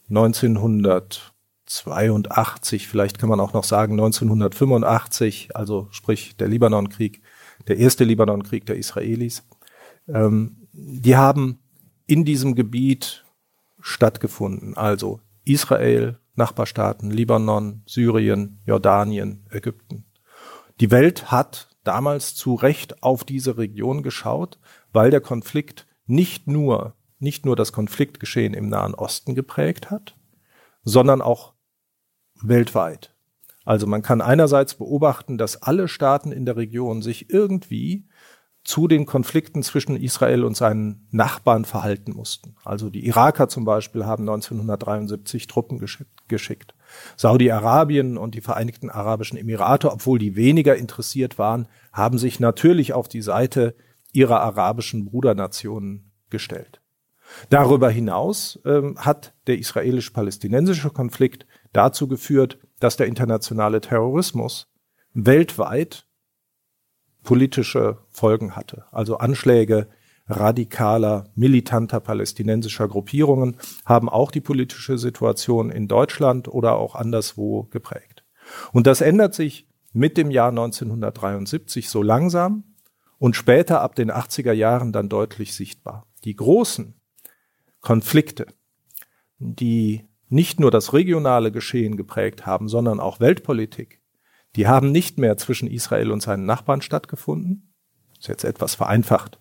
1982, 0.08 2.88
vielleicht 2.88 3.18
kann 3.18 3.28
man 3.28 3.40
auch 3.40 3.52
noch 3.52 3.64
sagen 3.64 3.92
1985, 3.92 5.54
also 5.54 5.88
sprich 5.90 6.36
der 6.36 6.48
Libanonkrieg, 6.48 7.22
der 7.68 7.78
erste 7.78 8.04
Libanonkrieg 8.04 8.66
der 8.66 8.76
Israelis, 8.76 9.44
ähm, 10.08 10.68
die 10.72 11.16
haben 11.16 11.58
in 12.06 12.24
diesem 12.24 12.54
Gebiet 12.54 13.24
stattgefunden. 13.80 14.76
Also 14.76 15.20
Israel, 15.44 16.18
Nachbarstaaten, 16.34 17.10
Libanon, 17.10 17.82
Syrien, 17.86 18.60
Jordanien, 18.64 19.46
Ägypten. 19.50 20.04
Die 20.80 20.90
Welt 20.90 21.30
hat 21.30 21.70
damals 21.84 22.34
zu 22.34 22.54
Recht 22.54 23.02
auf 23.02 23.24
diese 23.24 23.58
Region 23.58 24.02
geschaut, 24.02 24.58
weil 24.92 25.10
der 25.10 25.20
Konflikt 25.20 25.86
nicht 26.06 26.46
nur, 26.46 26.94
nicht 27.18 27.44
nur 27.44 27.56
das 27.56 27.72
Konfliktgeschehen 27.72 28.54
im 28.54 28.68
Nahen 28.68 28.94
Osten 28.94 29.34
geprägt 29.34 29.90
hat, 29.90 30.16
sondern 30.84 31.20
auch 31.20 31.54
weltweit. 32.40 33.14
Also 33.64 33.86
man 33.86 34.02
kann 34.02 34.20
einerseits 34.20 34.74
beobachten, 34.74 35.36
dass 35.36 35.62
alle 35.62 35.88
Staaten 35.88 36.32
in 36.32 36.46
der 36.46 36.56
Region 36.56 37.02
sich 37.02 37.28
irgendwie 37.30 38.08
zu 38.64 38.86
den 38.86 39.06
Konflikten 39.06 39.62
zwischen 39.62 39.96
Israel 39.96 40.44
und 40.44 40.56
seinen 40.56 41.06
Nachbarn 41.10 41.64
verhalten 41.64 42.12
mussten. 42.12 42.54
Also 42.64 42.90
die 42.90 43.06
Iraker 43.06 43.48
zum 43.48 43.64
Beispiel 43.64 44.04
haben 44.04 44.22
1973 44.22 45.46
Truppen 45.46 45.84
geschickt. 46.28 46.74
Saudi-Arabien 47.16 48.16
und 48.18 48.34
die 48.34 48.40
Vereinigten 48.40 48.90
Arabischen 48.90 49.38
Emirate, 49.38 49.90
obwohl 49.90 50.18
die 50.18 50.36
weniger 50.36 50.76
interessiert 50.76 51.38
waren, 51.38 51.68
haben 51.92 52.18
sich 52.18 52.40
natürlich 52.40 52.92
auf 52.92 53.08
die 53.08 53.22
Seite 53.22 53.74
ihrer 54.12 54.40
arabischen 54.40 55.04
Brudernationen 55.04 56.12
gestellt. 56.30 56.80
Darüber 57.50 57.90
hinaus 57.90 58.58
ähm, 58.64 58.96
hat 58.98 59.34
der 59.46 59.58
israelisch-palästinensische 59.58 60.90
Konflikt 60.90 61.46
dazu 61.72 62.08
geführt, 62.08 62.58
dass 62.80 62.96
der 62.96 63.06
internationale 63.06 63.80
Terrorismus 63.80 64.68
weltweit 65.12 66.06
politische 67.22 67.98
Folgen 68.08 68.56
hatte. 68.56 68.86
Also 68.90 69.18
Anschläge 69.18 69.88
radikaler, 70.28 71.24
militanter 71.34 72.00
palästinensischer 72.00 72.86
Gruppierungen 72.88 73.56
haben 73.84 74.08
auch 74.08 74.30
die 74.30 74.40
politische 74.40 74.98
Situation 74.98 75.70
in 75.70 75.88
Deutschland 75.88 76.48
oder 76.48 76.76
auch 76.76 76.94
anderswo 76.94 77.64
geprägt. 77.64 78.24
Und 78.72 78.86
das 78.86 79.00
ändert 79.00 79.34
sich 79.34 79.66
mit 79.92 80.16
dem 80.16 80.30
Jahr 80.30 80.50
1973 80.50 81.88
so 81.88 82.02
langsam 82.02 82.64
und 83.18 83.36
später 83.36 83.80
ab 83.80 83.94
den 83.94 84.10
80er 84.10 84.52
Jahren 84.52 84.92
dann 84.92 85.08
deutlich 85.08 85.54
sichtbar. 85.54 86.06
Die 86.24 86.36
großen 86.36 86.94
Konflikte, 87.80 88.46
die 89.38 90.04
nicht 90.28 90.60
nur 90.60 90.70
das 90.70 90.92
regionale 90.92 91.50
Geschehen 91.50 91.96
geprägt 91.96 92.44
haben, 92.44 92.68
sondern 92.68 93.00
auch 93.00 93.18
Weltpolitik, 93.18 94.02
die 94.56 94.66
haben 94.66 94.92
nicht 94.92 95.18
mehr 95.18 95.36
zwischen 95.36 95.68
Israel 95.68 96.10
und 96.10 96.22
seinen 96.22 96.44
Nachbarn 96.44 96.82
stattgefunden. 96.82 97.72
Ist 98.18 98.28
jetzt 98.28 98.44
etwas 98.44 98.74
vereinfacht 98.74 99.38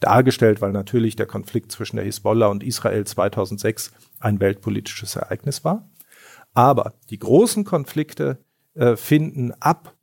dargestellt, 0.00 0.60
weil 0.60 0.72
natürlich 0.72 1.16
der 1.16 1.26
Konflikt 1.26 1.72
zwischen 1.72 1.96
der 1.96 2.04
Hisbollah 2.04 2.46
und 2.46 2.62
Israel 2.62 3.04
2006 3.04 3.92
ein 4.20 4.40
weltpolitisches 4.40 5.16
Ereignis 5.16 5.64
war. 5.64 5.88
Aber 6.54 6.94
die 7.10 7.18
großen 7.18 7.64
Konflikte 7.64 8.38
äh, 8.74 8.96
finden 8.96 9.52
ab 9.60 9.94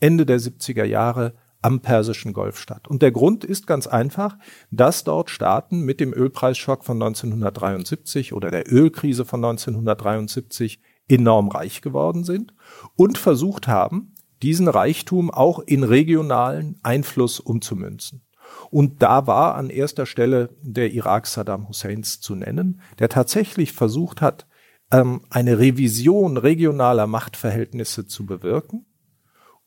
Ende 0.00 0.24
der 0.24 0.40
70er 0.40 0.84
Jahre 0.84 1.34
am 1.62 1.80
Persischen 1.80 2.32
Golf 2.32 2.58
statt. 2.58 2.88
Und 2.88 3.02
der 3.02 3.12
Grund 3.12 3.44
ist 3.44 3.66
ganz 3.66 3.86
einfach, 3.86 4.38
dass 4.70 5.04
dort 5.04 5.30
Staaten 5.30 5.80
mit 5.80 6.00
dem 6.00 6.14
Ölpreisschock 6.14 6.84
von 6.84 6.96
1973 6.96 8.32
oder 8.32 8.50
der 8.50 8.72
Ölkrise 8.72 9.24
von 9.24 9.44
1973 9.44 10.80
enorm 11.08 11.48
reich 11.48 11.82
geworden 11.82 12.24
sind 12.24 12.54
und 12.96 13.18
versucht 13.18 13.68
haben, 13.68 14.14
diesen 14.42 14.68
Reichtum 14.68 15.30
auch 15.30 15.58
in 15.58 15.84
regionalen 15.84 16.78
Einfluss 16.82 17.40
umzumünzen. 17.40 18.22
Und 18.70 19.02
da 19.02 19.26
war 19.26 19.56
an 19.56 19.70
erster 19.70 20.06
Stelle 20.06 20.50
der 20.62 20.92
Irak 20.92 21.26
Saddam 21.26 21.68
Husseins 21.68 22.20
zu 22.20 22.34
nennen, 22.34 22.80
der 22.98 23.08
tatsächlich 23.08 23.72
versucht 23.72 24.20
hat, 24.20 24.46
ähm, 24.92 25.22
eine 25.30 25.58
Revision 25.58 26.36
regionaler 26.36 27.06
Machtverhältnisse 27.06 28.06
zu 28.06 28.26
bewirken 28.26 28.86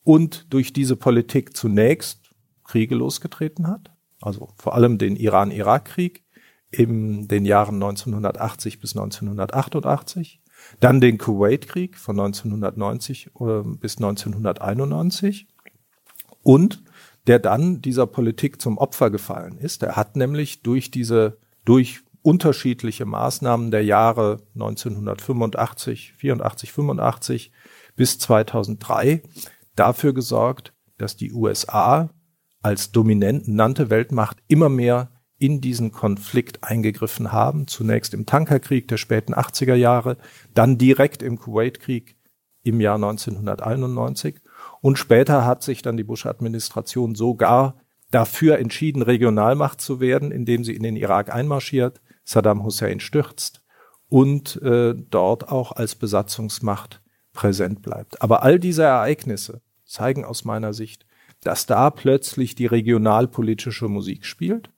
und 0.03 0.53
durch 0.53 0.73
diese 0.73 0.95
Politik 0.95 1.55
zunächst 1.55 2.31
Kriege 2.63 2.95
losgetreten 2.95 3.67
hat, 3.67 3.91
also 4.21 4.49
vor 4.55 4.75
allem 4.75 4.97
den 4.97 5.15
Iran-Irak-Krieg 5.15 6.23
in 6.71 7.27
den 7.27 7.45
Jahren 7.45 7.75
1980 7.75 8.79
bis 8.79 8.95
1988, 8.95 10.41
dann 10.79 11.01
den 11.01 11.17
Kuwait-Krieg 11.17 11.97
von 11.97 12.19
1990 12.19 13.31
äh, 13.39 13.61
bis 13.79 13.97
1991 13.97 15.47
und 16.41 16.83
der 17.27 17.39
dann 17.39 17.81
dieser 17.81 18.07
Politik 18.07 18.61
zum 18.61 18.77
Opfer 18.77 19.09
gefallen 19.09 19.57
ist. 19.57 19.83
Er 19.83 19.95
hat 19.95 20.15
nämlich 20.15 20.61
durch 20.61 20.91
diese, 20.91 21.37
durch 21.65 22.01
unterschiedliche 22.21 23.05
Maßnahmen 23.05 23.71
der 23.71 23.83
Jahre 23.83 24.41
1985, 24.55 26.13
84, 26.17 26.71
85 26.71 27.51
bis 27.95 28.17
2003 28.19 29.21
dafür 29.75 30.13
gesorgt, 30.13 30.73
dass 30.97 31.17
die 31.17 31.33
USA 31.33 32.09
als 32.61 32.91
dominante 32.91 33.89
Weltmacht 33.89 34.37
immer 34.47 34.69
mehr 34.69 35.11
in 35.37 35.59
diesen 35.59 35.91
Konflikt 35.91 36.63
eingegriffen 36.63 37.33
haben. 37.33 37.67
Zunächst 37.67 38.13
im 38.13 38.25
Tankerkrieg 38.25 38.87
der 38.87 38.95
späten 38.97 39.33
80er 39.33 39.75
Jahre, 39.75 40.17
dann 40.53 40.77
direkt 40.77 41.21
im 41.21 41.37
Kuwaitkrieg 41.37 42.15
im 42.63 42.79
Jahr 42.79 42.95
1991. 42.95 44.39
Und 44.83 44.99
später 44.99 45.45
hat 45.45 45.63
sich 45.63 45.81
dann 45.81 45.95
die 45.95 46.03
Bush-Administration 46.03 47.15
sogar 47.15 47.77
dafür 48.11 48.59
entschieden, 48.59 49.01
Regionalmacht 49.01 49.79
zu 49.79 50.01
werden, 50.01 50.29
indem 50.29 50.65
sie 50.65 50.75
in 50.75 50.83
den 50.83 50.97
Irak 50.97 51.33
einmarschiert, 51.33 52.01
Saddam 52.25 52.65
Hussein 52.65 52.99
stürzt 52.99 53.63
und 54.09 54.61
äh, 54.61 54.93
dort 54.93 55.47
auch 55.47 55.71
als 55.71 55.95
Besatzungsmacht 55.95 57.01
präsent 57.31 57.81
bleibt. 57.81 58.21
Aber 58.21 58.43
all 58.43 58.59
diese 58.59 58.83
Ereignisse 58.83 59.61
zeigen 59.85 60.25
aus 60.25 60.43
meiner 60.43 60.73
Sicht, 60.73 61.05
dass 61.39 61.65
da 61.65 61.89
plötzlich 61.89 62.53
die 62.53 62.65
regionalpolitische 62.65 63.87
Musik 63.87 64.25
spielt 64.25 64.69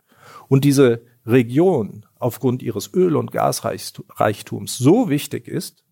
und 0.47 0.65
diese 0.65 1.01
Region 1.25 2.05
aufgrund 2.19 2.61
ihres 2.61 2.93
Öl- 2.93 3.15
und 3.15 3.31
Gasreichtums 3.31 4.77
so 4.77 5.09
wichtig 5.09 5.47
ist, 5.47 5.83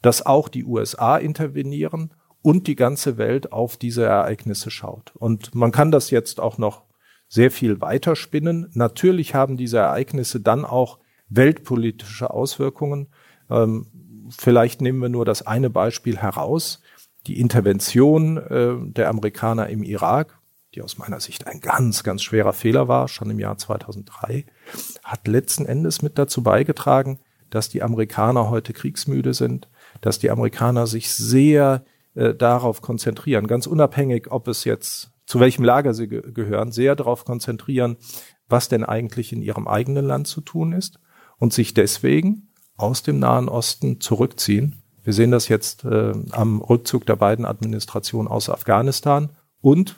dass 0.00 0.26
auch 0.26 0.48
die 0.48 0.64
USA 0.64 1.18
intervenieren 1.18 2.12
und 2.42 2.66
die 2.66 2.76
ganze 2.76 3.18
Welt 3.18 3.52
auf 3.52 3.76
diese 3.76 4.04
Ereignisse 4.04 4.70
schaut. 4.70 5.12
Und 5.16 5.54
man 5.54 5.72
kann 5.72 5.90
das 5.90 6.10
jetzt 6.10 6.40
auch 6.40 6.58
noch 6.58 6.82
sehr 7.28 7.50
viel 7.50 7.80
weiter 7.80 8.14
spinnen. 8.14 8.68
Natürlich 8.74 9.34
haben 9.34 9.56
diese 9.56 9.78
Ereignisse 9.78 10.40
dann 10.40 10.64
auch 10.64 10.98
weltpolitische 11.28 12.30
Auswirkungen. 12.30 13.08
Ähm, 13.48 13.86
vielleicht 14.28 14.80
nehmen 14.80 15.00
wir 15.00 15.08
nur 15.08 15.24
das 15.24 15.46
eine 15.46 15.70
Beispiel 15.70 16.18
heraus. 16.18 16.82
Die 17.26 17.40
Intervention 17.40 18.36
äh, 18.36 18.74
der 18.92 19.08
Amerikaner 19.08 19.68
im 19.68 19.82
Irak, 19.82 20.38
die 20.74 20.82
aus 20.82 20.98
meiner 20.98 21.20
Sicht 21.20 21.46
ein 21.46 21.60
ganz, 21.60 22.02
ganz 22.02 22.22
schwerer 22.22 22.52
Fehler 22.52 22.88
war, 22.88 23.08
schon 23.08 23.30
im 23.30 23.38
Jahr 23.38 23.56
2003, 23.56 24.44
hat 25.04 25.28
letzten 25.28 25.64
Endes 25.64 26.02
mit 26.02 26.18
dazu 26.18 26.42
beigetragen, 26.42 27.20
dass 27.50 27.68
die 27.68 27.82
Amerikaner 27.82 28.50
heute 28.50 28.72
kriegsmüde 28.72 29.34
sind, 29.34 29.68
dass 30.00 30.18
die 30.18 30.30
Amerikaner 30.30 30.86
sich 30.86 31.14
sehr 31.14 31.84
äh, 32.14 32.34
darauf 32.34 32.82
konzentrieren, 32.82 33.46
ganz 33.46 33.66
unabhängig, 33.66 34.30
ob 34.30 34.48
es 34.48 34.64
jetzt 34.64 35.10
zu 35.26 35.40
welchem 35.40 35.64
Lager 35.64 35.94
sie 35.94 36.08
ge 36.08 36.22
gehören, 36.32 36.72
sehr 36.72 36.96
darauf 36.96 37.24
konzentrieren, 37.24 37.96
was 38.48 38.68
denn 38.68 38.84
eigentlich 38.84 39.32
in 39.32 39.42
ihrem 39.42 39.66
eigenen 39.66 40.04
Land 40.04 40.26
zu 40.26 40.40
tun 40.40 40.72
ist 40.72 40.98
und 41.38 41.52
sich 41.52 41.74
deswegen 41.74 42.48
aus 42.76 43.02
dem 43.02 43.18
Nahen 43.18 43.48
Osten 43.48 44.00
zurückziehen. 44.00 44.82
Wir 45.02 45.12
sehen 45.12 45.30
das 45.30 45.48
jetzt 45.48 45.84
äh, 45.84 46.12
am 46.32 46.60
Rückzug 46.60 47.06
der 47.06 47.16
beiden 47.16 47.44
Administrationen 47.44 48.30
aus 48.30 48.50
Afghanistan 48.50 49.30
und 49.60 49.96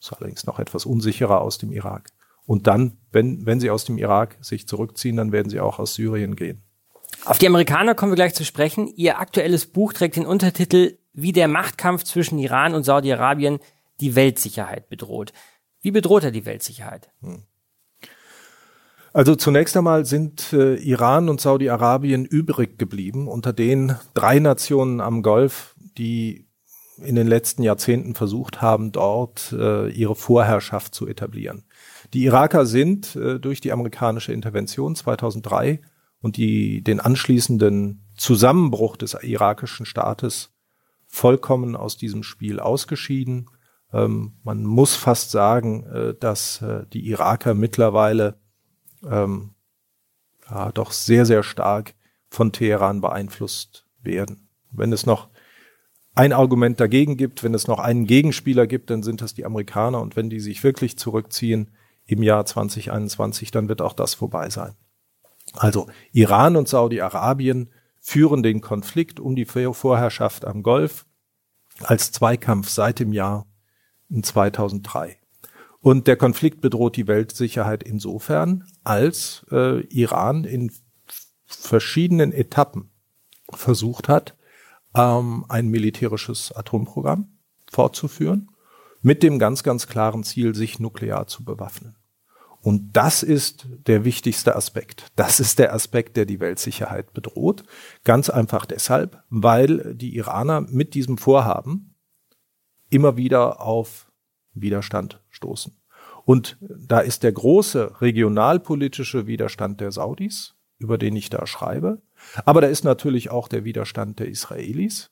ist 0.00 0.12
allerdings 0.12 0.46
noch 0.46 0.58
etwas 0.58 0.86
unsicherer 0.86 1.40
aus 1.40 1.58
dem 1.58 1.72
Irak. 1.72 2.10
Und 2.44 2.66
dann, 2.66 2.98
wenn, 3.12 3.44
wenn 3.46 3.60
sie 3.60 3.70
aus 3.70 3.84
dem 3.84 3.98
Irak 3.98 4.38
sich 4.40 4.66
zurückziehen, 4.66 5.16
dann 5.16 5.32
werden 5.32 5.50
sie 5.50 5.60
auch 5.60 5.78
aus 5.78 5.94
Syrien 5.94 6.34
gehen. 6.34 6.62
Auf 7.24 7.38
die 7.38 7.46
Amerikaner 7.46 7.94
kommen 7.94 8.12
wir 8.12 8.16
gleich 8.16 8.34
zu 8.34 8.44
sprechen. 8.44 8.86
Ihr 8.96 9.18
aktuelles 9.18 9.66
Buch 9.66 9.92
trägt 9.92 10.16
den 10.16 10.26
Untertitel 10.26 10.98
Wie 11.20 11.32
der 11.32 11.48
Machtkampf 11.48 12.04
zwischen 12.04 12.38
Iran 12.38 12.74
und 12.74 12.84
Saudi-Arabien 12.84 13.58
die 14.00 14.14
Weltsicherheit 14.14 14.88
bedroht. 14.88 15.32
Wie 15.80 15.90
bedroht 15.90 16.22
er 16.22 16.30
die 16.30 16.46
Weltsicherheit? 16.46 17.10
Hm. 17.22 17.42
Also 19.12 19.34
zunächst 19.34 19.76
einmal 19.76 20.04
sind 20.04 20.52
äh, 20.52 20.76
Iran 20.76 21.28
und 21.28 21.40
Saudi-Arabien 21.40 22.24
übrig 22.24 22.78
geblieben 22.78 23.26
unter 23.26 23.52
den 23.52 23.96
drei 24.14 24.38
Nationen 24.38 25.00
am 25.00 25.22
Golf, 25.22 25.74
die 25.96 26.46
in 26.98 27.16
den 27.16 27.26
letzten 27.26 27.64
Jahrzehnten 27.64 28.14
versucht 28.14 28.60
haben, 28.62 28.92
dort 28.92 29.52
äh, 29.58 29.88
ihre 29.88 30.14
Vorherrschaft 30.14 30.94
zu 30.94 31.08
etablieren. 31.08 31.64
Die 32.12 32.24
Iraker 32.24 32.64
sind 32.64 33.16
äh, 33.16 33.40
durch 33.40 33.60
die 33.60 33.72
amerikanische 33.72 34.32
Intervention 34.32 34.94
2003 34.94 35.80
und 36.20 36.36
die, 36.36 36.82
den 36.82 37.00
anschließenden 37.00 38.04
Zusammenbruch 38.16 38.96
des 38.96 39.14
irakischen 39.14 39.84
Staates 39.84 40.50
vollkommen 41.18 41.74
aus 41.74 41.96
diesem 41.96 42.22
Spiel 42.22 42.60
ausgeschieden. 42.60 43.50
Ähm, 43.92 44.34
man 44.44 44.62
muss 44.62 44.94
fast 44.94 45.32
sagen, 45.32 45.84
äh, 45.84 46.14
dass 46.14 46.62
äh, 46.62 46.86
die 46.92 47.08
Iraker 47.08 47.54
mittlerweile 47.54 48.38
ähm, 49.04 49.50
ja, 50.48 50.70
doch 50.70 50.92
sehr, 50.92 51.26
sehr 51.26 51.42
stark 51.42 51.94
von 52.28 52.52
Teheran 52.52 53.00
beeinflusst 53.00 53.84
werden. 54.00 54.48
Wenn 54.70 54.92
es 54.92 55.06
noch 55.06 55.28
ein 56.14 56.32
Argument 56.32 56.78
dagegen 56.78 57.16
gibt, 57.16 57.42
wenn 57.42 57.54
es 57.54 57.66
noch 57.66 57.80
einen 57.80 58.06
Gegenspieler 58.06 58.68
gibt, 58.68 58.90
dann 58.90 59.02
sind 59.02 59.20
das 59.20 59.34
die 59.34 59.44
Amerikaner. 59.44 60.00
Und 60.00 60.14
wenn 60.14 60.30
die 60.30 60.40
sich 60.40 60.62
wirklich 60.62 60.98
zurückziehen 60.98 61.72
im 62.04 62.22
Jahr 62.22 62.46
2021, 62.46 63.50
dann 63.50 63.68
wird 63.68 63.82
auch 63.82 63.92
das 63.92 64.14
vorbei 64.14 64.50
sein. 64.50 64.74
Also 65.54 65.88
Iran 66.12 66.54
und 66.56 66.68
Saudi-Arabien 66.68 67.70
führen 67.98 68.44
den 68.44 68.60
Konflikt 68.60 69.18
um 69.18 69.34
die 69.34 69.46
Vorherrschaft 69.46 70.44
am 70.44 70.62
Golf 70.62 71.06
als 71.82 72.12
Zweikampf 72.12 72.68
seit 72.68 72.98
dem 72.98 73.12
Jahr 73.12 73.46
2003. 74.10 75.18
Und 75.80 76.06
der 76.06 76.16
Konflikt 76.16 76.60
bedroht 76.60 76.96
die 76.96 77.06
Weltsicherheit 77.06 77.82
insofern, 77.82 78.64
als 78.84 79.46
äh, 79.50 79.80
Iran 79.86 80.44
in 80.44 80.72
verschiedenen 81.46 82.32
Etappen 82.32 82.90
versucht 83.50 84.08
hat, 84.08 84.36
ähm, 84.94 85.44
ein 85.48 85.68
militärisches 85.68 86.52
Atomprogramm 86.52 87.38
fortzuführen, 87.70 88.50
mit 89.00 89.22
dem 89.22 89.38
ganz, 89.38 89.62
ganz 89.62 89.86
klaren 89.86 90.24
Ziel, 90.24 90.54
sich 90.54 90.78
nuklear 90.80 91.26
zu 91.26 91.44
bewaffnen. 91.44 91.96
Und 92.60 92.96
das 92.96 93.22
ist 93.22 93.66
der 93.86 94.04
wichtigste 94.04 94.56
Aspekt. 94.56 95.06
Das 95.16 95.40
ist 95.40 95.58
der 95.58 95.72
Aspekt, 95.72 96.16
der 96.16 96.26
die 96.26 96.40
Weltsicherheit 96.40 97.12
bedroht. 97.12 97.62
Ganz 98.04 98.30
einfach 98.30 98.66
deshalb, 98.66 99.22
weil 99.30 99.94
die 99.94 100.16
Iraner 100.16 100.60
mit 100.62 100.94
diesem 100.94 101.18
Vorhaben 101.18 101.94
immer 102.90 103.16
wieder 103.16 103.60
auf 103.60 104.10
Widerstand 104.54 105.22
stoßen. 105.30 105.76
Und 106.24 106.58
da 106.60 107.00
ist 107.00 107.22
der 107.22 107.32
große 107.32 108.00
regionalpolitische 108.00 109.26
Widerstand 109.26 109.80
der 109.80 109.92
Saudis, 109.92 110.54
über 110.78 110.98
den 110.98 111.16
ich 111.16 111.30
da 111.30 111.46
schreibe. 111.46 112.02
Aber 112.44 112.60
da 112.60 112.66
ist 112.66 112.84
natürlich 112.84 113.30
auch 113.30 113.48
der 113.48 113.64
Widerstand 113.64 114.18
der 114.18 114.28
Israelis, 114.28 115.10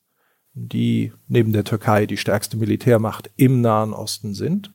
die 0.52 1.12
neben 1.28 1.52
der 1.52 1.64
Türkei 1.64 2.06
die 2.06 2.16
stärkste 2.16 2.56
Militärmacht 2.56 3.30
im 3.36 3.60
Nahen 3.60 3.92
Osten 3.92 4.34
sind 4.34 4.74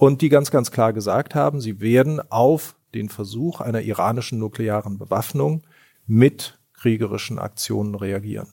und 0.00 0.22
die 0.22 0.30
ganz, 0.30 0.50
ganz 0.50 0.70
klar 0.70 0.94
gesagt 0.94 1.34
haben, 1.34 1.60
sie 1.60 1.78
werden 1.80 2.22
auf 2.30 2.74
den 2.94 3.10
Versuch 3.10 3.60
einer 3.60 3.82
iranischen 3.82 4.38
nuklearen 4.38 4.96
Bewaffnung 4.96 5.62
mit 6.06 6.58
kriegerischen 6.72 7.38
Aktionen 7.38 7.94
reagieren. 7.94 8.48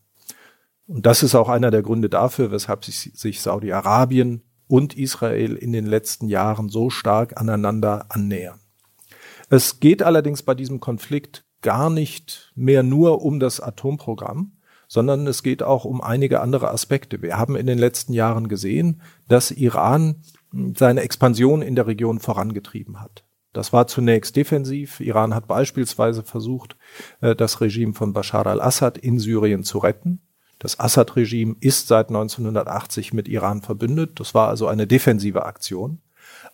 Und 0.88 1.06
das 1.06 1.24
ist 1.24 1.36
auch 1.36 1.48
einer 1.48 1.72
der 1.72 1.84
Gründe 1.84 2.10
dafür, 2.10 2.52
weshalb 2.52 2.84
sich, 2.84 3.42
Saudi-Arabien 3.42 4.42
und 4.68 4.98
Israel 4.98 5.56
in 5.56 5.72
den 5.72 5.86
letzten 5.86 6.28
Jahren 6.28 6.68
so 6.68 6.90
stark 6.90 7.40
aneinander 7.40 8.08
annähern. 8.10 8.60
Es 9.50 9.80
geht 9.80 10.04
allerdings 10.04 10.44
bei 10.44 10.54
diesem 10.54 10.82
Konflikt 10.82 11.46
gar 11.62 11.90
nicht 11.90 12.52
mehr 12.56 12.84
nur 12.84 13.22
um 13.22 13.40
das 13.40 13.62
Atomprogramm, 13.62 14.58
sondern 14.90 15.26
es 15.28 15.44
geht 15.44 15.64
auch 15.64 15.86
um 15.86 16.02
einige 16.02 16.42
andere 16.42 16.72
Aspekte. 16.72 17.22
Wir 17.22 17.38
haben 17.38 17.56
in 17.56 17.68
den 17.68 17.78
letzten 17.78 18.12
Jahren 18.12 18.50
gesehen, 18.50 19.02
dass 19.30 19.52
Iran 19.52 20.24
seine 20.76 21.02
Expansion 21.02 21.62
in 21.62 21.76
der 21.76 21.88
Region 21.88 22.20
vorangetrieben 22.20 23.02
hat. 23.02 23.24
Das 23.54 23.74
war 23.74 23.88
zunächst 23.88 24.36
defensiv. 24.36 25.00
Iran 25.00 25.34
hat 25.34 25.48
beispielsweise 25.48 26.24
versucht, 26.24 26.78
äh, 27.22 27.36
das 27.36 27.60
Regime 27.62 27.94
von 27.94 28.14
Bashar 28.14 28.46
al-Assad 28.46 28.98
in 28.98 29.20
Syrien 29.20 29.64
zu 29.64 29.80
retten. 29.80 30.22
Das 30.60 30.80
Assad-Regime 30.80 31.56
ist 31.60 31.88
seit 31.88 32.10
1980 32.10 33.14
mit 33.14 33.28
Iran 33.28 33.62
verbündet. 33.62 34.20
Das 34.20 34.34
war 34.34 34.48
also 34.48 34.68
eine 34.68 34.88
defensive 34.88 35.46
Aktion. 35.46 36.02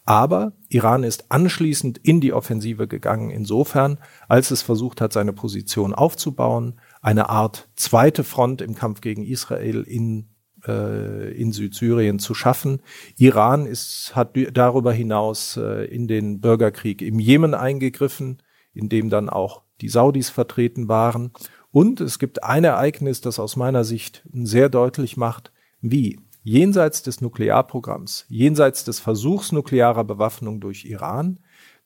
Aber 0.05 0.53
Iran 0.67 1.03
ist 1.03 1.31
anschließend 1.31 1.97
in 1.97 2.19
die 2.19 2.33
Offensive 2.33 2.87
gegangen, 2.87 3.29
insofern, 3.29 3.97
als 4.27 4.51
es 4.51 4.61
versucht 4.61 4.99
hat, 4.99 5.13
seine 5.13 5.31
Position 5.31 5.93
aufzubauen, 5.93 6.79
eine 7.01 7.29
Art 7.29 7.69
zweite 7.75 8.23
Front 8.23 8.61
im 8.61 8.75
Kampf 8.75 9.01
gegen 9.01 9.23
Israel 9.23 9.83
in, 9.83 10.27
äh, 10.67 11.31
in 11.33 11.51
Südsyrien 11.51 12.19
zu 12.19 12.33
schaffen. 12.33 12.81
Iran 13.17 13.65
ist, 13.65 14.15
hat 14.15 14.35
darüber 14.53 14.93
hinaus 14.93 15.57
äh, 15.57 15.85
in 15.85 16.07
den 16.07 16.41
Bürgerkrieg 16.41 17.01
im 17.01 17.19
Jemen 17.19 17.53
eingegriffen, 17.53 18.41
in 18.73 18.89
dem 18.89 19.09
dann 19.09 19.29
auch 19.29 19.63
die 19.81 19.89
Saudis 19.89 20.29
vertreten 20.29 20.87
waren. 20.87 21.31
Und 21.71 22.01
es 22.01 22.19
gibt 22.19 22.43
ein 22.43 22.63
Ereignis, 22.63 23.21
das 23.21 23.39
aus 23.39 23.55
meiner 23.55 23.83
Sicht 23.83 24.23
sehr 24.31 24.69
deutlich 24.69 25.17
macht, 25.17 25.51
wie 25.81 26.19
jenseits 26.43 27.03
des 27.03 27.21
Nuklearprogramms, 27.21 28.25
jenseits 28.29 28.83
des 28.83 28.99
Versuchs 28.99 29.51
nuklearer 29.51 30.03
Bewaffnung 30.03 30.59
durch 30.59 30.85
Iran, 30.85 31.39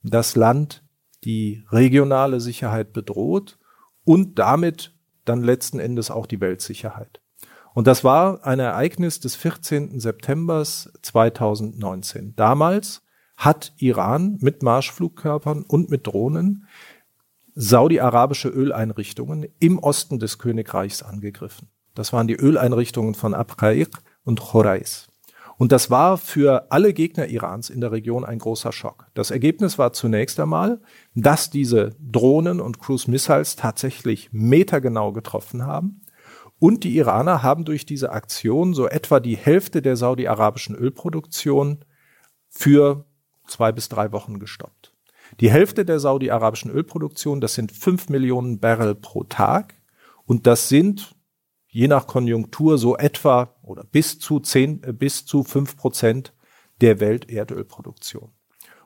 das 0.04 0.36
Land 0.36 0.84
die 1.24 1.64
regionale 1.72 2.40
Sicherheit 2.40 2.94
bedroht 2.94 3.58
und 4.04 4.40
damit 4.40 4.94
dann 5.26 5.44
letzten 5.44 5.80
Endes 5.80 6.12
auch 6.12 6.26
die 6.26 6.42
Weltsicherheit. 6.42 7.22
Und 7.78 7.86
das 7.86 8.04
war 8.04 8.44
ein 8.44 8.58
Ereignis 8.58 9.20
des 9.20 9.36
14. 9.36 10.00
September 10.00 10.64
2019. 10.64 12.36
Damals 12.36 13.04
hat 13.36 13.72
Iran 13.78 14.40
mit 14.42 14.64
Marschflugkörpern 14.64 15.62
und 15.62 15.92
mit 15.92 16.08
Drohnen 16.08 16.66
saudi-arabische 17.54 18.50
Öleinrichtungen 18.50 19.46
im 19.60 19.78
Osten 19.78 20.18
des 20.18 20.40
Königreichs 20.40 21.04
angegriffen. 21.04 21.70
Das 21.94 22.14
waren 22.14 22.28
die 22.28 22.34
Öleinrichtungen 22.34 23.14
von 23.14 23.36
Abqaiq 23.36 23.92
und 24.24 24.42
Khorais. 24.42 25.06
Und 25.58 25.72
das 25.72 25.92
war 25.92 26.18
für 26.18 26.72
alle 26.72 26.94
Gegner 26.94 27.28
Irans 27.28 27.70
in 27.70 27.82
der 27.82 27.92
Region 27.92 28.26
ein 28.26 28.40
großer 28.40 28.72
Schock. 28.72 29.06
Das 29.14 29.30
Ergebnis 29.30 29.78
war 29.78 29.94
zunächst 29.94 30.40
einmal, 30.40 30.82
dass 31.14 31.52
diese 31.52 31.92
Drohnen 32.00 32.60
und 32.60 32.80
Cruise 32.80 33.12
Missiles 33.12 33.56
tatsächlich 33.56 34.30
metergenau 34.32 35.12
getroffen 35.12 35.68
haben. 35.68 36.02
Und 36.60 36.84
die 36.84 36.98
Iraner 36.98 37.44
haben 37.44 37.66
durch 37.66 37.86
diese 37.86 38.12
Aktion 38.12 38.74
so 38.74 38.88
etwa 38.88 39.20
die 39.20 39.38
Hälfte 39.38 39.82
der 39.82 39.96
saudi-arabischen 39.96 40.76
Ölproduktion 40.76 41.86
für 42.50 43.06
zwei 43.48 43.72
bis 43.72 43.90
drei 43.90 44.12
Wochen 44.12 44.40
gestoppt. 44.40 44.94
Die 45.40 45.52
Hälfte 45.52 45.86
der 45.86 46.00
saudi-arabischen 46.00 46.72
Ölproduktion, 46.72 47.42
das 47.42 47.54
sind 47.54 47.72
fünf 47.72 48.10
Millionen 48.10 48.60
Barrel 48.60 48.96
pro 48.96 49.24
Tag. 49.24 49.76
Und 50.26 50.48
das 50.48 50.70
sind 50.70 51.16
je 51.68 51.88
nach 51.88 52.08
Konjunktur 52.08 52.78
so 52.78 52.98
etwa 52.98 53.56
oder 53.62 53.84
bis 53.84 54.20
zu 54.20 54.40
zehn, 54.40 54.82
äh, 54.84 54.94
bis 54.94 55.26
zu 55.26 55.44
fünf 55.44 55.78
Prozent 55.78 56.34
der 56.82 57.00
Welterdölproduktion. 57.00 58.32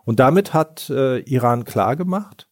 Und 0.03 0.19
damit 0.19 0.53
hat 0.53 0.89
äh, 0.89 1.19
Iran 1.19 1.63
klargemacht, 1.63 2.49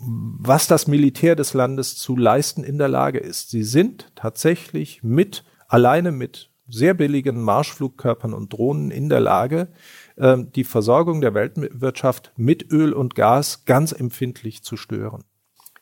was 0.00 0.66
das 0.66 0.86
Militär 0.86 1.34
des 1.34 1.54
Landes 1.54 1.96
zu 1.96 2.16
leisten 2.16 2.62
in 2.62 2.78
der 2.78 2.88
Lage 2.88 3.18
ist. 3.18 3.50
Sie 3.50 3.64
sind 3.64 4.12
tatsächlich 4.14 5.02
mit, 5.02 5.44
alleine 5.66 6.12
mit 6.12 6.50
sehr 6.68 6.94
billigen 6.94 7.42
Marschflugkörpern 7.42 8.34
und 8.34 8.52
Drohnen 8.52 8.90
in 8.90 9.08
der 9.08 9.20
Lage, 9.20 9.68
ähm, 10.16 10.52
die 10.52 10.64
Versorgung 10.64 11.20
der 11.20 11.34
Weltwirtschaft 11.34 12.32
mit 12.36 12.70
Öl 12.70 12.92
und 12.92 13.14
Gas 13.14 13.64
ganz 13.64 13.92
empfindlich 13.92 14.62
zu 14.62 14.76
stören. 14.76 15.24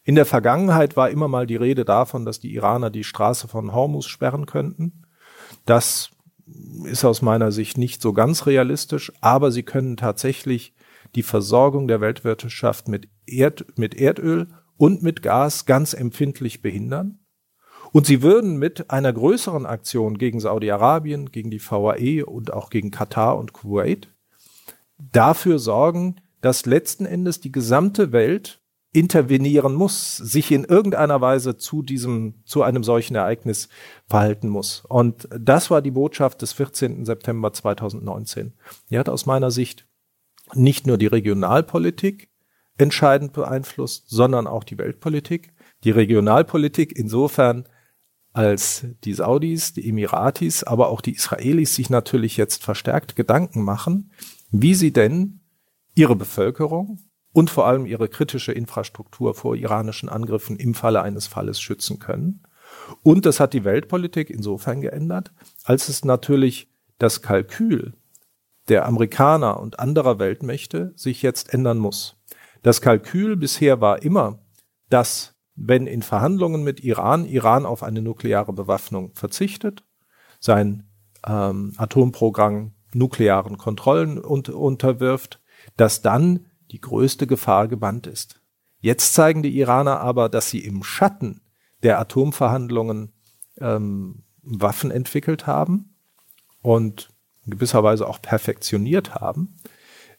In 0.05 0.15
der 0.15 0.27
Vergangenheit 0.27 0.97
war 0.97 1.11
immer 1.11 1.27
mal 1.27 1.47
die 1.47 1.57
Rede 1.57 1.85
davon, 1.85 2.25
dass 2.25 2.39
die 2.39 2.55
Iraner 2.55 2.91
die 2.91 3.03
Straße 3.03 3.49
von 3.49 3.75
Hormuz 3.75 4.07
sperren 4.07 4.47
könnten. 4.47 5.03
Das 5.65 6.11
ist 6.85 7.05
aus 7.05 7.23
meiner 7.23 7.51
Sicht 7.51 7.77
nicht 7.77 8.01
so 8.01 8.13
ganz 8.13 8.47
realistisch, 8.47 9.13
aber 9.21 9.51
sie 9.51 9.65
können 9.65 9.97
tatsächlich 9.97 10.75
die 11.15 11.23
Versorgung 11.23 11.89
der 11.89 12.01
Weltwirtschaft 12.01 12.89
mit, 12.89 13.09
Erd, 13.27 13.67
mit 13.77 13.95
Erdöl 13.95 14.49
und 14.77 15.03
mit 15.03 15.23
Gas 15.23 15.67
ganz 15.67 15.95
empfindlich 15.95 16.63
behindern. 16.63 17.21
Und 17.93 18.07
sie 18.07 18.23
würden 18.23 18.59
mit 18.59 18.91
einer 18.91 19.13
größeren 19.13 19.65
Aktion 19.65 20.19
gegen 20.19 20.41
Saudi-Arabien, 20.41 21.31
gegen 21.31 21.51
die 21.51 21.61
VAE 21.61 22.25
und 22.25 22.53
auch 22.53 22.71
gegen 22.71 22.91
Katar 22.91 23.39
und 23.39 23.53
Kuwait 23.53 24.09
dafür 24.99 25.59
sorgen, 25.59 26.17
dass 26.41 26.67
letzten 26.67 27.07
Endes 27.07 27.41
die 27.41 27.53
gesamte 27.53 28.13
Welt 28.13 28.61
intervenieren 28.93 29.75
muss, 29.75 30.17
sich 30.17 30.51
in 30.51 30.65
irgendeiner 30.65 31.21
Weise 31.21 31.59
zu 31.59 31.83
diesem, 31.83 32.43
zu 32.45 32.63
einem 32.63 32.83
solchen 32.83 33.15
Ereignis 33.15 33.69
verhalten 34.07 34.49
muss. 34.49 34.85
Und 34.89 35.29
das 35.39 35.71
war 35.71 35.83
die 35.83 35.91
Botschaft 35.91 36.41
des 36.41 36.55
14. 36.55 37.05
September 37.05 37.53
2019. 37.53 38.55
Die 38.91 38.99
hat 38.99 39.11
aus 39.11 39.27
meiner 39.27 39.51
Sicht 39.51 39.86
nicht 40.57 40.87
nur 40.87 40.99
die 40.99 41.07
Regionalpolitik 41.07 42.31
entscheidend 42.79 43.33
beeinflusst, 43.33 44.09
sondern 44.09 44.47
auch 44.47 44.65
die 44.65 44.79
Weltpolitik. 44.79 45.53
Die 45.85 45.91
Regionalpolitik 45.91 46.97
insofern, 46.97 47.69
als 48.33 48.87
die 49.05 49.15
Saudis, 49.15 49.73
die 49.73 49.89
Emiratis, 49.89 50.63
aber 50.63 50.89
auch 50.89 51.01
die 51.01 51.15
Israelis 51.15 51.75
sich 51.75 51.91
natürlich 51.91 52.37
jetzt 52.37 52.63
verstärkt 52.63 53.17
Gedanken 53.17 53.63
machen, 53.63 54.11
wie 54.51 54.75
sie 54.75 54.93
denn 54.93 55.41
ihre 55.95 56.17
Bevölkerung 56.17 56.99
und 57.33 57.51
vor 57.51 57.67
allem 57.67 57.87
ihre 57.87 58.09
kritische 58.09 58.53
Infrastruktur 58.53 59.35
vor 59.35 59.57
iranischen 59.57 60.09
Angriffen 60.09 60.57
im 60.57 60.75
Falle 60.75 61.03
eines 61.03 61.27
Falles 61.27 61.61
schützen 61.61 61.99
können. 61.99 62.43
Und 63.03 63.27
das 63.27 63.41
hat 63.41 63.53
die 63.53 63.65
Weltpolitik 63.65 64.31
insofern 64.31 64.81
geändert, 64.81 65.33
als 65.65 65.89
es 65.89 66.05
natürlich 66.05 66.69
das 66.99 67.23
Kalkül 67.23 67.95
der 68.69 68.87
Amerikaner 68.87 69.61
und 69.61 69.79
anderer 69.79 70.19
Weltmächte 70.19 70.93
sich 70.97 71.23
jetzt 71.23 71.53
ändern 71.53 71.79
muss. 71.79 72.17
Das 72.63 72.81
Kalkül 72.81 73.37
bisher 73.37 73.81
war 73.81 74.03
immer, 74.03 74.41
dass 74.89 75.35
wenn 75.55 75.87
in 75.87 76.03
Verhandlungen 76.03 76.65
mit 76.65 76.81
Iran 76.81 77.25
Iran 77.25 77.65
auf 77.65 77.83
eine 77.83 78.03
nukleare 78.03 78.53
Bewaffnung 78.53 79.15
verzichtet, 79.15 79.85
sein 80.41 80.89
ähm, 81.27 81.73
Atomprogramm 81.77 82.73
nuklearen 82.93 83.59
Kontrollen 83.59 84.19
und, 84.19 84.49
unterwirft, 84.49 85.41
dass 85.77 86.03
dann 86.03 86.47
die 86.71 86.81
größte 86.81 87.27
Gefahr 87.27 87.69
gebannt 87.69 88.07
ist. 88.07 88.41
Jetzt 88.81 89.15
zeigen 89.15 89.43
die 89.43 89.57
Iraner 89.59 90.01
aber, 90.01 90.29
dass 90.29 90.51
sie 90.51 90.65
im 90.65 90.83
Schatten 90.83 91.41
der 91.83 91.99
Atomverhandlungen 91.99 93.13
ähm, 93.59 94.25
Waffen 94.43 94.91
entwickelt 94.91 95.47
haben 95.47 95.97
und 96.63 97.11
in 97.47 97.53
gewisser 97.53 97.83
Weise 97.83 98.07
auch 98.07 98.21
perfektioniert 98.21 99.15
haben, 99.15 99.57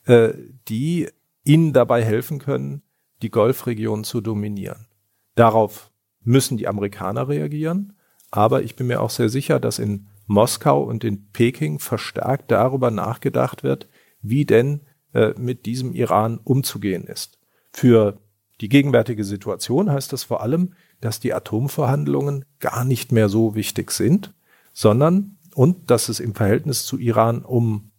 äh, 0.05 0.33
die 0.67 1.09
ihnen 1.43 1.73
dabei 1.73 2.03
helfen 2.03 2.39
können, 2.39 2.81
die 3.21 3.29
Golfregion 3.29 4.03
zu 4.03 4.21
dominieren. 4.21 4.87
Darauf 5.35 5.91
müssen 6.21 6.57
die 6.57 6.67
Amerikaner 6.67 7.27
reagieren, 7.27 7.93
aber 8.31 8.63
ich 8.63 8.75
bin 8.75 8.87
mir 8.87 9.01
auch 9.01 9.09
sehr 9.09 9.29
sicher, 9.29 9.59
dass 9.59 9.79
in 9.79 10.07
Moskau 10.25 10.83
und 10.83 11.03
in 11.03 11.31
Peking 11.31 11.79
verstärkt 11.79 12.51
darüber 12.51 12.91
nachgedacht 12.91 13.63
wird, 13.63 13.87
wie 14.21 14.45
denn 14.45 14.81
äh, 15.13 15.33
mit 15.37 15.65
diesem 15.65 15.93
Iran 15.93 16.39
umzugehen 16.43 17.05
ist. 17.05 17.39
Für 17.71 18.19
die 18.59 18.69
gegenwärtige 18.69 19.23
Situation 19.23 19.91
heißt 19.91 20.11
das 20.11 20.23
vor 20.23 20.41
allem, 20.41 20.73
dass 20.99 21.19
die 21.19 21.33
Atomverhandlungen 21.33 22.45
gar 22.59 22.83
nicht 22.83 23.11
mehr 23.11 23.29
so 23.29 23.55
wichtig 23.55 23.91
sind, 23.91 24.33
sondern 24.73 25.36
und 25.57 25.89
dass 25.89 26.07
es 26.07 26.19
im 26.19 26.35
Verhältnis 26.35 26.85
zu 26.85 26.99
Iran 26.99 27.43
um 27.43 27.89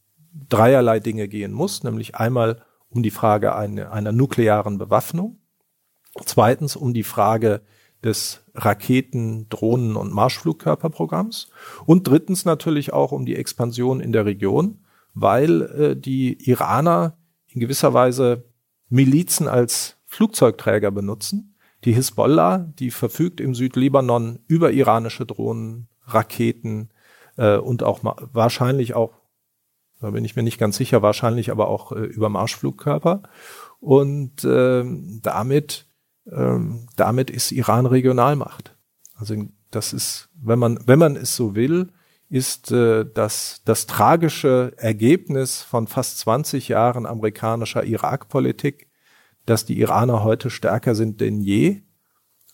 dreierlei 0.49 1.01
Dinge 1.01 1.27
gehen 1.27 1.53
muss, 1.53 1.83
nämlich 1.83 2.15
einmal 2.15 2.63
um 2.89 3.03
die 3.03 3.11
Frage 3.11 3.57
eine, 3.57 3.91
einer 3.91 4.13
nuklearen 4.13 4.79
Bewaffnung, 4.79 5.41
zweitens 6.25 6.77
um 6.77 6.95
die 6.95 7.03
Frage 7.03 7.63
des 8.05 8.45
Raketen-, 8.55 9.49
Drohnen- 9.49 9.97
und 9.97 10.13
Marschflugkörperprogramms 10.13 11.51
und 11.85 12.07
drittens 12.07 12.45
natürlich 12.45 12.93
auch 12.93 13.11
um 13.11 13.27
die 13.27 13.35
Expansion 13.35 13.99
in 13.99 14.13
der 14.13 14.25
Region, 14.25 14.85
weil 15.15 15.63
äh, 15.63 15.97
die 15.97 16.49
Iraner 16.49 17.19
in 17.49 17.61
gewisser 17.61 17.93
Weise 17.93 18.45
Milizen 18.89 19.49
als 19.49 19.97
Flugzeugträger 20.07 20.93
benutzen. 20.93 21.57
Die 21.85 21.93
Hisbollah, 21.93 22.73
die 22.79 22.93
verfügt 22.93 23.41
im 23.41 23.57
Südlibanon 23.57 24.39
über 24.47 24.71
iranische 24.71 25.27
Drohnen, 25.27 25.89
Raketen 26.07 26.91
äh, 27.39 27.57
und 27.57 27.83
auch 27.83 28.01
wahrscheinlich 28.03 28.95
auch 28.95 29.13
Da 30.01 30.11
bin 30.11 30.25
ich 30.25 30.37
mir 30.37 30.43
nicht 30.43 30.59
ganz 30.59 30.77
sicher, 30.77 31.03
wahrscheinlich 31.03 31.51
aber 31.51 31.69
auch 31.69 31.93
äh, 31.93 32.01
über 32.01 32.29
Marschflugkörper. 32.29 33.23
Und 33.81 34.45
ähm, 34.45 35.21
damit, 35.23 35.87
ähm, 36.31 36.89
damit 36.97 37.31
ist 37.31 37.53
Iran 37.53 37.87
Regionalmacht. 37.87 38.77
Also 39.15 39.35
das 39.71 39.93
ist, 39.93 40.29
wenn 40.35 40.59
man, 40.59 40.79
wenn 40.87 40.99
man 40.99 41.17
es 41.17 41.35
so 41.35 41.55
will, 41.55 41.93
ist 42.29 42.71
äh, 42.71 43.07
das, 43.13 43.63
das 43.65 43.87
tragische 43.87 44.73
Ergebnis 44.77 45.63
von 45.63 45.87
fast 45.87 46.19
20 46.19 46.69
Jahren 46.69 47.07
amerikanischer 47.07 47.85
Irakpolitik, 47.85 48.89
dass 49.47 49.65
die 49.65 49.81
Iraner 49.81 50.23
heute 50.23 50.51
stärker 50.51 50.95
sind 50.95 51.21
denn 51.21 51.41
je 51.41 51.83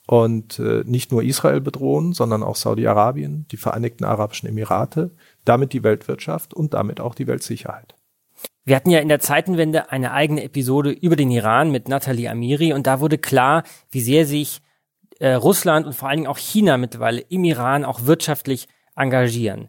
und 0.06 0.58
äh, 0.58 0.82
nicht 0.84 1.12
nur 1.12 1.22
Israel 1.22 1.60
bedrohen, 1.60 2.12
sondern 2.12 2.42
auch 2.42 2.56
Saudi-Arabien, 2.56 3.46
die 3.50 3.56
Vereinigten 3.56 4.04
Arabischen 4.04 4.48
Emirate, 4.48 5.12
damit 5.44 5.72
die 5.72 5.82
Weltwirtschaft 5.82 6.52
und 6.54 6.74
damit 6.74 7.00
auch 7.00 7.14
die 7.14 7.26
Weltsicherheit. 7.26 7.94
Wir 8.64 8.76
hatten 8.76 8.90
ja 8.90 9.00
in 9.00 9.08
der 9.08 9.20
Zeitenwende 9.20 9.90
eine 9.90 10.12
eigene 10.12 10.42
Episode 10.42 10.90
über 10.90 11.16
den 11.16 11.30
Iran 11.30 11.70
mit 11.70 11.88
Nathalie 11.88 12.30
Amiri 12.30 12.72
und 12.72 12.86
da 12.86 13.00
wurde 13.00 13.18
klar, 13.18 13.62
wie 13.90 14.00
sehr 14.00 14.26
sich 14.26 14.62
äh, 15.20 15.34
Russland 15.34 15.86
und 15.86 15.94
vor 15.94 16.08
allen 16.08 16.18
Dingen 16.18 16.30
auch 16.30 16.38
China 16.38 16.76
mittlerweile 16.76 17.20
im 17.20 17.44
Iran 17.44 17.84
auch 17.84 18.06
wirtschaftlich 18.06 18.68
engagieren. 18.96 19.68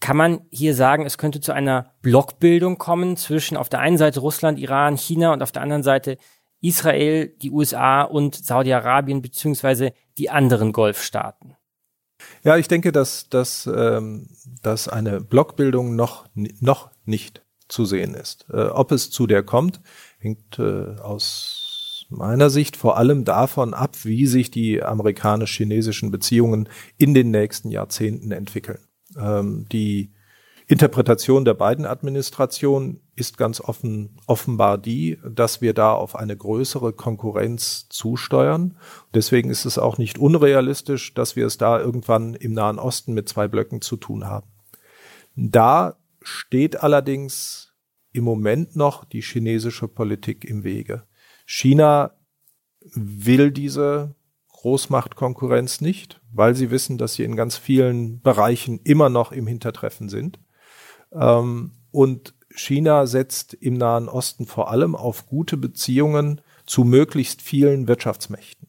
Kann 0.00 0.16
man 0.16 0.40
hier 0.50 0.74
sagen, 0.74 1.06
es 1.06 1.18
könnte 1.18 1.40
zu 1.40 1.52
einer 1.52 1.92
Blockbildung 2.02 2.78
kommen 2.78 3.16
zwischen 3.16 3.56
auf 3.56 3.68
der 3.68 3.78
einen 3.78 3.98
Seite 3.98 4.20
Russland, 4.20 4.58
Iran, 4.58 4.96
China 4.96 5.32
und 5.32 5.42
auf 5.42 5.52
der 5.52 5.62
anderen 5.62 5.84
Seite 5.84 6.18
Israel, 6.62 7.28
die 7.28 7.50
USA 7.50 8.02
und 8.02 8.34
Saudi-Arabien 8.34 9.20
beziehungsweise 9.20 9.92
die 10.16 10.30
anderen 10.30 10.72
Golfstaaten? 10.72 11.56
Ja, 12.44 12.56
ich 12.56 12.68
denke, 12.68 12.92
dass, 12.92 13.28
dass, 13.28 13.66
ähm, 13.66 14.28
dass 14.62 14.88
eine 14.88 15.20
Blockbildung 15.20 15.96
noch, 15.96 16.26
noch 16.34 16.90
nicht 17.04 17.42
zu 17.68 17.84
sehen 17.84 18.14
ist. 18.14 18.46
Äh, 18.50 18.66
ob 18.66 18.92
es 18.92 19.10
zu 19.10 19.26
der 19.26 19.42
kommt, 19.42 19.80
hängt 20.18 20.58
äh, 20.58 20.96
aus 21.00 22.06
meiner 22.10 22.50
Sicht 22.50 22.76
vor 22.76 22.96
allem 22.96 23.24
davon 23.24 23.74
ab, 23.74 23.96
wie 24.04 24.26
sich 24.26 24.50
die 24.50 24.82
amerikanisch-chinesischen 24.82 26.10
Beziehungen 26.10 26.68
in 26.96 27.14
den 27.14 27.30
nächsten 27.30 27.70
Jahrzehnten 27.70 28.30
entwickeln. 28.30 28.80
Ähm, 29.16 29.66
die 29.72 30.12
Interpretation 30.66 31.44
der 31.44 31.54
beiden 31.54 31.86
Administrationen 31.86 33.00
ist 33.14 33.36
ganz 33.36 33.60
offen, 33.60 34.16
offenbar 34.26 34.78
die, 34.78 35.18
dass 35.28 35.60
wir 35.60 35.74
da 35.74 35.92
auf 35.92 36.16
eine 36.16 36.36
größere 36.36 36.92
Konkurrenz 36.92 37.88
zusteuern. 37.88 38.78
Deswegen 39.12 39.50
ist 39.50 39.66
es 39.66 39.78
auch 39.78 39.98
nicht 39.98 40.18
unrealistisch, 40.18 41.12
dass 41.12 41.36
wir 41.36 41.46
es 41.46 41.58
da 41.58 41.78
irgendwann 41.78 42.34
im 42.34 42.54
Nahen 42.54 42.78
Osten 42.78 43.12
mit 43.12 43.28
zwei 43.28 43.48
Blöcken 43.48 43.82
zu 43.82 43.96
tun 43.96 44.24
haben. 44.24 44.48
Da 45.36 45.96
steht 46.22 46.82
allerdings 46.82 47.74
im 48.12 48.24
Moment 48.24 48.76
noch 48.76 49.04
die 49.04 49.22
chinesische 49.22 49.88
Politik 49.88 50.44
im 50.44 50.64
Wege. 50.64 51.04
China 51.46 52.12
will 52.94 53.50
diese 53.50 54.14
Großmachtkonkurrenz 54.48 55.80
nicht, 55.80 56.20
weil 56.32 56.54
sie 56.54 56.70
wissen, 56.70 56.96
dass 56.96 57.14
sie 57.14 57.24
in 57.24 57.36
ganz 57.36 57.56
vielen 57.56 58.20
Bereichen 58.20 58.80
immer 58.84 59.08
noch 59.08 59.32
im 59.32 59.46
Hintertreffen 59.46 60.08
sind. 60.08 60.38
Ähm, 61.12 61.72
und 61.90 62.34
China 62.54 63.06
setzt 63.06 63.54
im 63.54 63.74
Nahen 63.74 64.08
Osten 64.08 64.46
vor 64.46 64.70
allem 64.70 64.94
auf 64.94 65.26
gute 65.26 65.56
Beziehungen 65.56 66.40
zu 66.66 66.84
möglichst 66.84 67.42
vielen 67.42 67.88
Wirtschaftsmächten. 67.88 68.68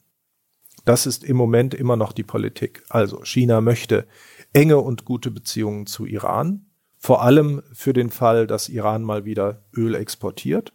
Das 0.86 1.06
ist 1.06 1.24
im 1.24 1.38
Moment 1.38 1.74
immer 1.74 1.96
noch 1.96 2.12
die 2.12 2.24
Politik. 2.24 2.84
Also 2.90 3.24
China 3.24 3.62
möchte 3.62 4.06
enge 4.52 4.78
und 4.78 5.06
gute 5.06 5.32
Beziehungen 5.32 5.86
zu 5.86 6.06
Iran, 6.06 6.66
vor 6.98 7.22
allem 7.22 7.62
für 7.74 7.94
den 7.94 8.10
Fall, 8.10 8.48
dass 8.48 8.70
Iran 8.70 9.04
mal 9.04 9.26
wieder 9.26 9.64
Öl 9.76 9.96
exportiert. 9.96 10.74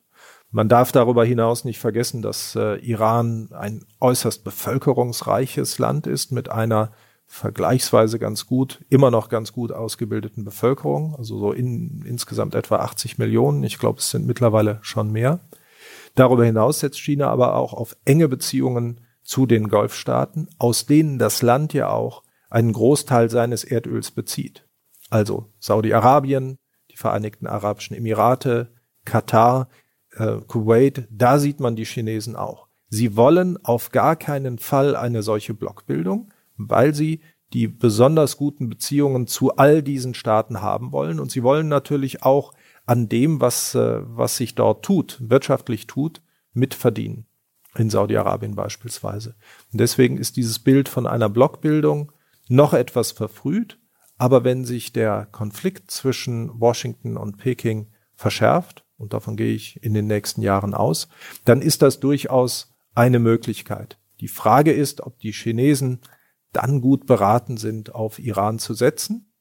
Man 0.51 0.69
darf 0.69 0.93
darüber 0.93 1.25
hinaus 1.25 1.65
nicht 1.65 1.79
vergessen, 1.79 2.23
dass 2.23 2.55
äh, 2.55 2.77
Iran 2.77 3.51
ein 3.53 3.85
äußerst 4.01 4.45
bevölkerungsreiches 4.45 5.79
Land 5.79 6.07
ist 6.07 6.33
mit 6.33 6.49
einer 6.49 6.93
vergleichsweise 7.29 8.19
ganz 8.19 8.47
gut, 8.47 8.85
immer 8.89 9.11
noch 9.11 9.29
ganz 9.29 9.53
gut 9.53 9.71
ausgebildeten 9.71 10.45
Bevölkerung, 10.45 11.15
also 11.17 11.39
so 11.39 11.53
in, 11.53 12.03
insgesamt 12.07 12.55
etwa 12.55 12.77
80 12.77 13.19
Millionen. 13.19 13.63
Ich 13.63 13.79
glaube, 13.79 14.01
es 14.01 14.11
sind 14.11 14.27
mittlerweile 14.27 14.79
schon 14.81 15.13
mehr. 15.13 15.41
Darüber 16.15 16.45
hinaus 16.45 16.81
setzt 16.81 16.99
China 16.99 17.29
aber 17.29 17.55
auch 17.55 17.75
auf 17.75 17.97
enge 18.05 18.29
Beziehungen 18.29 19.03
zu 19.23 19.45
den 19.45 19.69
Golfstaaten, 19.69 20.49
aus 20.59 20.87
denen 20.87 21.19
das 21.19 21.43
Land 21.43 21.75
ja 21.75 21.91
auch 21.91 22.23
einen 22.49 22.73
Großteil 22.73 23.29
seines 23.29 23.63
Erdöls 23.63 24.11
bezieht. 24.11 24.67
Also 25.11 25.53
Saudi-Arabien, 25.61 26.59
die 26.91 26.97
Vereinigten 26.97 27.47
Arabischen 27.47 27.95
Emirate, 27.95 28.73
Katar, 29.05 29.69
äh, 30.13 30.39
Kuwait, 30.47 31.07
da 31.11 31.39
sieht 31.39 31.61
man 31.61 31.77
die 31.77 31.85
Chinesen 31.85 32.37
auch. 32.37 32.69
Sie 32.89 33.17
wollen 33.17 33.63
auf 33.63 33.91
gar 33.91 34.17
keinen 34.17 34.59
Fall 34.59 34.97
eine 34.97 35.23
solche 35.23 35.53
Blockbildung, 35.53 36.31
weil 36.59 36.95
sie 36.95 37.21
die 37.53 37.67
besonders 37.67 38.37
guten 38.37 38.69
Beziehungen 38.69 39.27
zu 39.27 39.57
all 39.57 39.83
diesen 39.83 40.15
Staaten 40.15 40.61
haben 40.61 40.93
wollen. 40.93 41.19
Und 41.19 41.31
sie 41.31 41.43
wollen 41.43 41.69
natürlich 41.69 42.23
auch 42.23 42.53
an 42.85 43.09
dem, 43.09 43.41
was, 43.41 43.75
äh, 43.75 44.01
was 44.05 44.37
sich 44.37 44.55
dort 44.55 44.85
tut, 44.85 45.19
wirtschaftlich 45.21 45.87
tut, 45.87 46.21
mitverdienen. 46.53 47.27
In 47.77 47.91
Saudi-Arabien 47.91 48.55
beispielsweise. 48.55 49.35
Und 49.73 49.81
deswegen 49.81 50.19
ist 50.19 50.37
dieses 50.37 50.59
Bild 50.59 50.89
von 50.89 51.07
einer 51.07 51.29
Blockbildung 51.29 52.13
noch 52.49 52.75
etwas 52.75 53.13
verfrüht. 53.13 53.79
Aber 54.17 54.43
wenn 54.43 54.65
sich 54.65 54.93
der 54.93 55.27
Konflikt 55.27 55.91
zwischen 55.91 56.61
Washington 56.61 57.17
und 57.17 57.37
Peking 57.37 57.89
verschärft, 58.15 58.85
und 58.97 59.13
davon 59.13 59.37
gehe 59.37 59.55
ich 59.55 59.83
in 59.83 59.95
den 59.95 60.09
nächsten 60.09 60.43
Jahren 60.43 60.75
aus, 60.75 61.09
dann 61.45 61.63
ist 61.63 61.83
das 61.83 62.01
durchaus 62.01 62.75
eine 62.95 63.21
Möglichkeit. 63.21 63.99
Die 64.21 64.29
Frage 64.29 64.73
ist, 64.73 65.03
ob 65.03 65.21
die 65.21 65.33
Chinesen 65.33 66.01
dann 66.59 66.81
gut 66.81 67.07
beraten 67.07 67.57
sind, 67.57 67.95
auf 67.95 68.19
Iran 68.19 68.59
zu 68.59 68.75
setzen. 68.75 69.33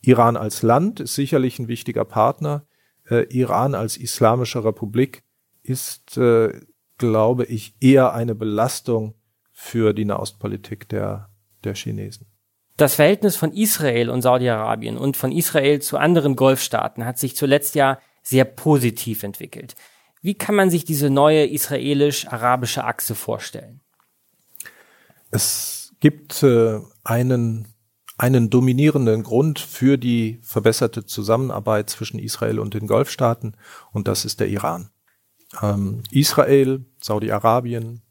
Iran 0.00 0.36
als 0.36 0.62
Land 0.62 1.00
ist 1.00 1.14
sicherlich 1.14 1.58
ein 1.58 1.68
wichtiger 1.68 2.04
Partner. 2.04 2.66
Äh, 3.08 3.24
Iran 3.34 3.74
als 3.74 3.96
Islamische 3.96 4.64
Republik 4.64 5.22
ist, 5.62 6.16
äh, 6.18 6.60
glaube 6.98 7.44
ich, 7.44 7.74
eher 7.80 8.12
eine 8.12 8.34
Belastung 8.34 9.14
für 9.52 9.92
die 9.92 10.04
Nahostpolitik 10.04 10.88
der, 10.88 11.30
der 11.62 11.74
Chinesen. 11.74 12.26
Das 12.76 12.96
Verhältnis 12.96 13.36
von 13.36 13.52
Israel 13.52 14.10
und 14.10 14.22
Saudi-Arabien 14.22 14.98
und 14.98 15.16
von 15.16 15.30
Israel 15.30 15.80
zu 15.80 15.96
anderen 15.96 16.34
Golfstaaten 16.34 17.04
hat 17.04 17.18
sich 17.18 17.36
zuletzt 17.36 17.76
ja 17.76 17.98
sehr 18.22 18.44
positiv 18.44 19.22
entwickelt. 19.22 19.74
Wie 20.22 20.34
kann 20.34 20.54
man 20.54 20.70
sich 20.70 20.84
diese 20.84 21.08
neue 21.08 21.46
israelisch-arabische 21.46 22.84
Achse 22.84 23.14
vorstellen? 23.14 23.80
Es 25.30 25.73
gibt 26.04 26.42
äh, 26.42 26.80
einen, 27.02 27.66
einen 28.18 28.50
dominierenden 28.50 29.22
Grund 29.22 29.58
für 29.58 29.96
die 29.96 30.38
verbesserte 30.42 31.06
Zusammenarbeit 31.06 31.88
zwischen 31.88 32.18
Israel 32.18 32.58
und 32.58 32.74
den 32.74 32.86
Golfstaaten 32.86 33.56
und 33.90 34.06
das 34.06 34.26
ist 34.26 34.38
der 34.38 34.48
Iran. 34.48 34.90
Ähm, 35.62 36.02
Israel, 36.10 36.84
Saudi-Arabien, 37.00 38.02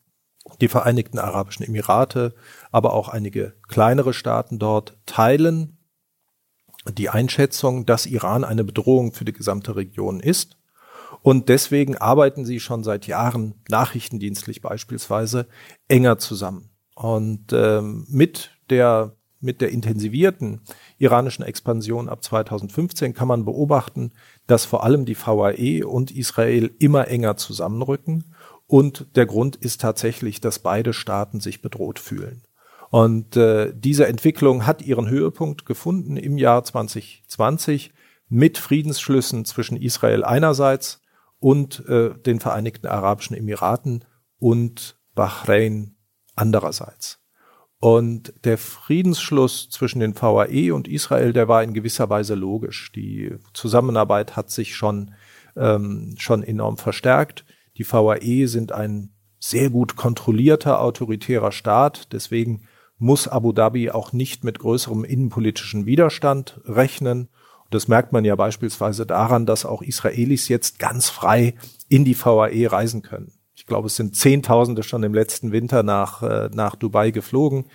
die 0.60 0.70
Vereinigten 0.70 1.20
Arabischen 1.20 1.68
Emirate, 1.68 2.34
aber 2.72 2.94
auch 2.94 3.10
einige 3.10 3.54
kleinere 3.68 4.16
Staaten 4.16 4.58
dort 4.58 4.98
teilen 5.06 5.78
die 6.98 7.10
Einschätzung, 7.10 7.86
dass 7.86 8.08
Iran 8.08 8.44
eine 8.44 8.64
Bedrohung 8.64 9.14
für 9.14 9.24
die 9.24 9.34
gesamte 9.34 9.76
Region 9.76 10.20
ist. 10.20 10.58
Und 11.22 11.48
deswegen 11.48 11.96
arbeiten 11.96 12.44
sie 12.44 12.60
schon 12.60 12.84
seit 12.84 13.06
Jahren 13.06 13.54
nachrichtendienstlich 13.70 14.64
beispielsweise 14.64 15.48
enger 15.88 16.18
zusammen. 16.18 16.73
Und 16.96 17.54
ähm, 17.54 18.06
mit 18.10 18.52
der 18.70 19.16
mit 19.44 19.60
der 19.60 19.72
intensivierten 19.72 20.62
iranischen 20.98 21.44
Expansion 21.44 22.08
ab 22.08 22.24
2015 22.24 23.14
kann 23.14 23.28
man 23.28 23.44
beobachten, 23.44 24.14
dass 24.48 24.64
vor 24.64 24.86
allem 24.86 25.04
die 25.04 25.18
VAE 25.18 25.86
und 25.86 26.12
Israel 26.12 26.72
immer 26.80 27.10
enger 27.10 27.36
zusammenrücken. 27.36 28.34
Und 28.68 29.08
der 29.18 29.26
Grund 29.26 29.58
ist 29.58 29.82
tatsächlich, 29.82 30.40
dass 30.40 30.60
beide 30.60 30.94
Staaten 30.94 31.42
sich 31.42 31.62
bedroht 31.62 32.00
fühlen. 32.00 32.44
Und 32.90 33.36
äh, 33.36 33.74
diese 33.76 34.08
Entwicklung 34.08 34.66
hat 34.66 34.82
ihren 34.82 35.10
Höhepunkt 35.10 35.66
gefunden 35.66 36.16
im 36.16 36.38
Jahr 36.38 36.64
2020 36.64 37.92
mit 38.30 38.58
Friedensschlüssen 38.58 39.46
zwischen 39.46 39.78
Israel 39.78 40.24
einerseits 40.24 41.02
und 41.40 41.86
äh, 41.90 42.14
den 42.18 42.40
Vereinigten 42.40 42.88
Arabischen 42.88 43.36
Emiraten 43.36 44.06
und 44.40 44.98
Bahrain 45.16 45.93
andererseits. 46.36 47.20
Und 47.80 48.34
der 48.46 48.58
Friedensschluss 48.58 49.70
zwischen 49.70 50.00
den 50.00 50.16
VAE 50.16 50.74
und 50.74 50.88
Israel, 50.88 51.34
der 51.34 51.50
war 51.50 51.64
in 51.64 51.74
gewisser 51.74 52.10
Weise 52.10 52.34
logisch. 52.34 52.94
Die 52.94 53.36
Zusammenarbeit 53.54 54.38
hat 54.38 54.50
sich 54.50 54.76
schon, 54.76 55.14
ähm, 55.58 56.16
schon 56.18 56.44
enorm 56.44 56.78
verstärkt. 56.78 57.44
Die 57.78 57.86
VAE 57.86 58.48
sind 58.48 58.72
ein 58.72 59.10
sehr 59.38 59.70
gut 59.70 59.98
kontrollierter 59.98 60.80
autoritärer 60.80 61.52
Staat. 61.52 62.14
Deswegen 62.14 62.62
muss 62.98 63.28
Abu 63.28 63.52
Dhabi 63.52 63.92
auch 63.92 64.14
nicht 64.14 64.46
mit 64.46 64.60
größerem 64.60 65.04
innenpolitischen 65.04 65.86
Widerstand 65.86 66.62
rechnen. 66.64 67.28
Das 67.70 67.90
merkt 67.90 68.14
man 68.14 68.24
ja 68.24 68.38
beispielsweise 68.38 69.06
daran, 69.06 69.46
dass 69.46 69.66
auch 69.66 69.82
Israelis 69.82 70.48
jetzt 70.48 70.80
ganz 70.80 71.10
frei 71.10 71.56
in 71.90 72.06
die 72.06 72.16
VAE 72.18 72.72
reisen 72.72 73.02
können. 73.02 73.34
Ich 73.64 73.68
glaube, 73.68 73.88
es 73.88 73.96
sind 73.96 74.18
Zehntausende 74.18 74.84
schon 74.84 75.04
im 75.04 75.14
letzten 75.14 75.54
Winter 75.54 75.84
nach, 75.84 76.22
äh, 76.22 76.50
nach 76.54 76.76
Dubai 76.76 77.12
geflogen, 77.12 77.68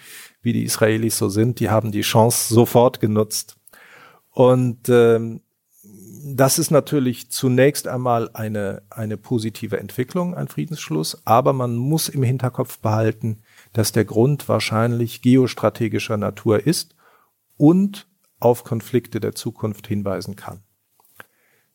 wie 0.43 0.53
die 0.53 0.65
Israelis 0.65 1.17
so 1.17 1.31
sind. 1.31 1.61
Die 1.61 1.71
haben 1.71 1.93
die 1.93 2.03
Chance 2.03 2.53
sofort 2.53 3.01
genutzt. 3.01 3.57
Und 4.31 4.91
ähm, 4.91 5.41
das 5.83 6.59
ist 6.59 6.71
natürlich 6.71 7.31
zunächst 7.31 7.89
einmal 7.89 8.29
eine, 8.35 8.83
eine 8.91 9.17
positive 9.17 9.81
Entwicklung, 9.81 10.35
ein 10.35 10.49
Friedensschluss, 10.49 11.23
aber 11.25 11.55
man 11.55 11.77
muss 11.77 12.11
im 12.11 12.23
Hinterkopf 12.23 12.81
behalten, 12.81 13.39
dass 13.73 13.91
der 13.91 14.05
Grund 14.05 14.47
wahrscheinlich 14.47 15.23
geostrategischer 15.23 16.19
Natur 16.19 16.67
ist 16.67 16.97
und 17.57 18.09
auf 18.41 18.63
Konflikte 18.63 19.21
der 19.21 19.35
Zukunft 19.35 19.87
hinweisen 19.87 20.37
kann. 20.37 20.61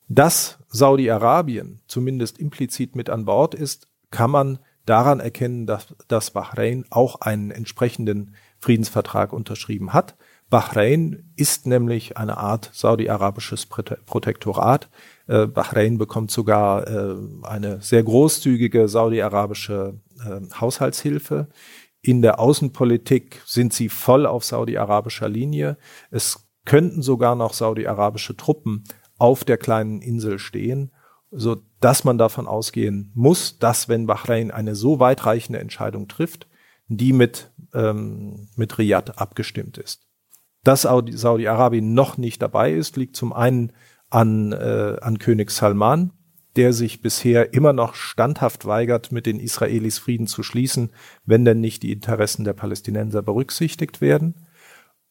Dass 0.07 0.59
Saudi-Arabien 0.67 1.81
zumindest 1.87 2.37
implizit 2.37 2.95
mit 2.95 3.09
an 3.09 3.25
Bord 3.25 3.55
ist, 3.55 3.87
kann 4.13 4.29
man 4.29 4.59
daran 4.85 5.19
erkennen, 5.19 5.65
dass, 5.65 5.95
dass 6.07 6.31
Bahrain 6.31 6.85
auch 6.91 7.19
einen 7.21 7.51
entsprechenden 7.51 8.35
Friedensvertrag 8.59 9.33
unterschrieben 9.33 9.91
hat. 9.91 10.15
Bahrain 10.49 11.31
ist 11.35 11.65
nämlich 11.65 12.15
eine 12.17 12.37
Art 12.37 12.69
saudi-arabisches 12.73 13.65
Protektorat. 13.65 14.89
Äh, 15.27 15.47
Bahrain 15.47 15.97
bekommt 15.97 16.29
sogar 16.29 16.87
äh, 16.87 17.15
eine 17.41 17.81
sehr 17.81 18.03
großzügige 18.03 18.87
saudi-arabische 18.87 19.99
äh, 20.23 20.41
Haushaltshilfe. 20.61 21.47
In 22.01 22.21
der 22.21 22.39
Außenpolitik 22.39 23.41
sind 23.45 23.73
sie 23.73 23.89
voll 23.89 24.27
auf 24.27 24.43
saudi-arabischer 24.43 25.27
Linie. 25.27 25.77
Es 26.11 26.47
könnten 26.65 27.01
sogar 27.01 27.35
noch 27.35 27.53
saudi-arabische 27.53 28.37
Truppen 28.37 28.83
auf 29.17 29.43
der 29.43 29.57
kleinen 29.57 30.01
Insel 30.01 30.37
stehen, 30.37 30.91
so 31.31 31.57
dass 31.83 32.05
man 32.05 32.17
davon 32.17 32.47
ausgehen 32.47 33.11
muss, 33.13 33.59
dass 33.59 33.89
wenn 33.89 34.07
Bahrain 34.07 34.51
eine 34.51 34.73
so 34.73 34.99
weitreichende 34.99 35.59
Entscheidung 35.59 36.07
trifft, 36.07 36.47
die 36.87 37.11
mit, 37.11 37.51
ähm, 37.73 38.47
mit 38.55 38.77
Riyadh 38.77 39.11
abgestimmt 39.17 39.77
ist. 39.77 40.07
Dass 40.63 40.83
Saudi-Arabien 40.83 41.93
noch 41.93 42.17
nicht 42.17 42.41
dabei 42.41 42.71
ist, 42.71 42.95
liegt 42.95 43.17
zum 43.17 43.33
einen 43.33 43.73
an, 44.09 44.53
äh, 44.53 44.95
an 45.01 45.19
König 45.19 45.51
Salman, 45.51 46.13
der 46.55 46.71
sich 46.71 47.01
bisher 47.01 47.53
immer 47.53 47.73
noch 47.73 47.95
standhaft 47.95 48.65
weigert, 48.65 49.11
mit 49.11 49.25
den 49.25 49.41
Israelis 49.41 49.97
Frieden 49.97 50.27
zu 50.27 50.41
schließen, 50.41 50.93
wenn 51.25 51.43
denn 51.43 51.59
nicht 51.59 51.83
die 51.83 51.91
Interessen 51.91 52.45
der 52.45 52.53
Palästinenser 52.53 53.21
berücksichtigt 53.21 53.99
werden. 53.99 54.47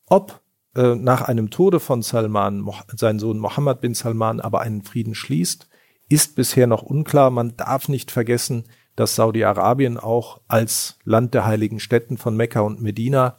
Ob 0.07 0.41
äh, 0.75 0.95
nach 0.95 1.21
einem 1.21 1.51
Tode 1.51 1.81
von 1.81 2.01
Salman 2.01 2.67
sein 2.97 3.19
Sohn 3.19 3.39
Mohammed 3.39 3.83
bin 3.83 3.93
Salman 3.93 4.41
aber 4.41 4.61
einen 4.61 4.83
Frieden 4.83 5.15
schließt, 5.15 5.69
ist 6.13 6.37
bisher 6.37 6.67
noch 6.67 6.83
unklar. 6.83 7.31
Man 7.31 7.57
darf 7.57 7.89
nicht 7.89 8.11
vergessen, 8.11 8.65
dass 8.97 9.15
Saudi-Arabien 9.15 9.97
auch 9.97 10.43
als 10.47 10.99
Land 11.05 11.33
der 11.33 11.47
heiligen 11.47 11.81
Städten 11.81 12.19
von 12.19 12.37
Mekka 12.37 12.61
und 12.61 12.83
Medina 12.83 13.39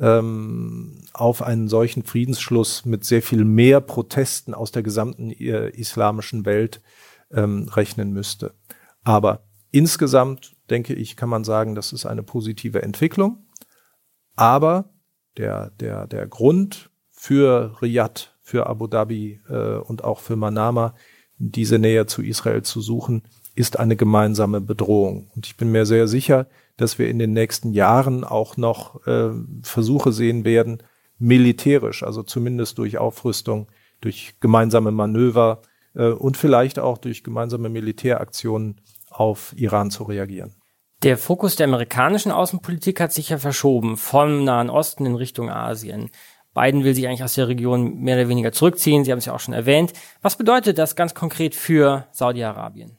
ähm, 0.00 1.04
auf 1.12 1.42
einen 1.42 1.68
solchen 1.68 2.02
Friedensschluss 2.02 2.86
mit 2.86 3.04
sehr 3.04 3.20
viel 3.20 3.44
mehr 3.44 3.82
Protesten 3.82 4.54
aus 4.54 4.72
der 4.72 4.82
gesamten 4.82 5.32
äh, 5.32 5.68
islamischen 5.68 6.46
Welt 6.46 6.80
ähm, 7.30 7.68
rechnen 7.68 8.14
müsste. 8.14 8.54
Aber 9.02 9.44
insgesamt 9.70 10.56
denke 10.70 10.94
ich, 10.94 11.16
kann 11.16 11.28
man 11.28 11.44
sagen, 11.44 11.74
das 11.74 11.92
ist 11.92 12.06
eine 12.06 12.22
positive 12.22 12.82
Entwicklung. 12.82 13.46
Aber 14.34 14.94
der, 15.36 15.72
der, 15.72 16.06
der 16.06 16.26
Grund 16.26 16.90
für 17.10 17.76
Riyadh, 17.82 18.30
für 18.40 18.66
Abu 18.66 18.86
Dhabi 18.86 19.42
äh, 19.46 19.76
und 19.76 20.04
auch 20.04 20.20
für 20.20 20.36
Manama, 20.36 20.94
diese 21.38 21.78
Nähe 21.78 22.06
zu 22.06 22.22
Israel 22.22 22.62
zu 22.62 22.80
suchen, 22.80 23.22
ist 23.54 23.78
eine 23.78 23.96
gemeinsame 23.96 24.60
Bedrohung. 24.60 25.30
Und 25.34 25.46
ich 25.46 25.56
bin 25.56 25.70
mir 25.70 25.86
sehr 25.86 26.08
sicher, 26.08 26.46
dass 26.76 26.98
wir 26.98 27.08
in 27.08 27.18
den 27.18 27.32
nächsten 27.32 27.72
Jahren 27.72 28.24
auch 28.24 28.56
noch 28.56 29.06
äh, 29.06 29.30
Versuche 29.62 30.12
sehen 30.12 30.44
werden, 30.44 30.82
militärisch, 31.18 32.02
also 32.02 32.22
zumindest 32.22 32.78
durch 32.78 32.98
Aufrüstung, 32.98 33.68
durch 34.00 34.34
gemeinsame 34.40 34.90
Manöver 34.90 35.62
äh, 35.94 36.08
und 36.08 36.36
vielleicht 36.36 36.78
auch 36.78 36.98
durch 36.98 37.22
gemeinsame 37.22 37.68
Militäraktionen 37.68 38.80
auf 39.08 39.54
Iran 39.56 39.90
zu 39.90 40.04
reagieren. 40.04 40.54
Der 41.02 41.18
Fokus 41.18 41.54
der 41.56 41.66
amerikanischen 41.66 42.32
Außenpolitik 42.32 43.00
hat 43.00 43.12
sich 43.12 43.28
ja 43.28 43.38
verschoben 43.38 43.96
vom 43.96 44.44
Nahen 44.44 44.70
Osten 44.70 45.06
in 45.06 45.14
Richtung 45.14 45.50
Asien. 45.50 46.10
Biden 46.54 46.84
will 46.84 46.94
sich 46.94 47.06
eigentlich 47.06 47.24
aus 47.24 47.34
der 47.34 47.48
Region 47.48 48.00
mehr 48.00 48.16
oder 48.16 48.28
weniger 48.28 48.52
zurückziehen. 48.52 49.04
Sie 49.04 49.10
haben 49.10 49.18
es 49.18 49.26
ja 49.26 49.34
auch 49.34 49.40
schon 49.40 49.54
erwähnt. 49.54 49.92
Was 50.22 50.36
bedeutet 50.36 50.78
das 50.78 50.96
ganz 50.96 51.14
konkret 51.14 51.54
für 51.54 52.06
Saudi-Arabien? 52.12 52.96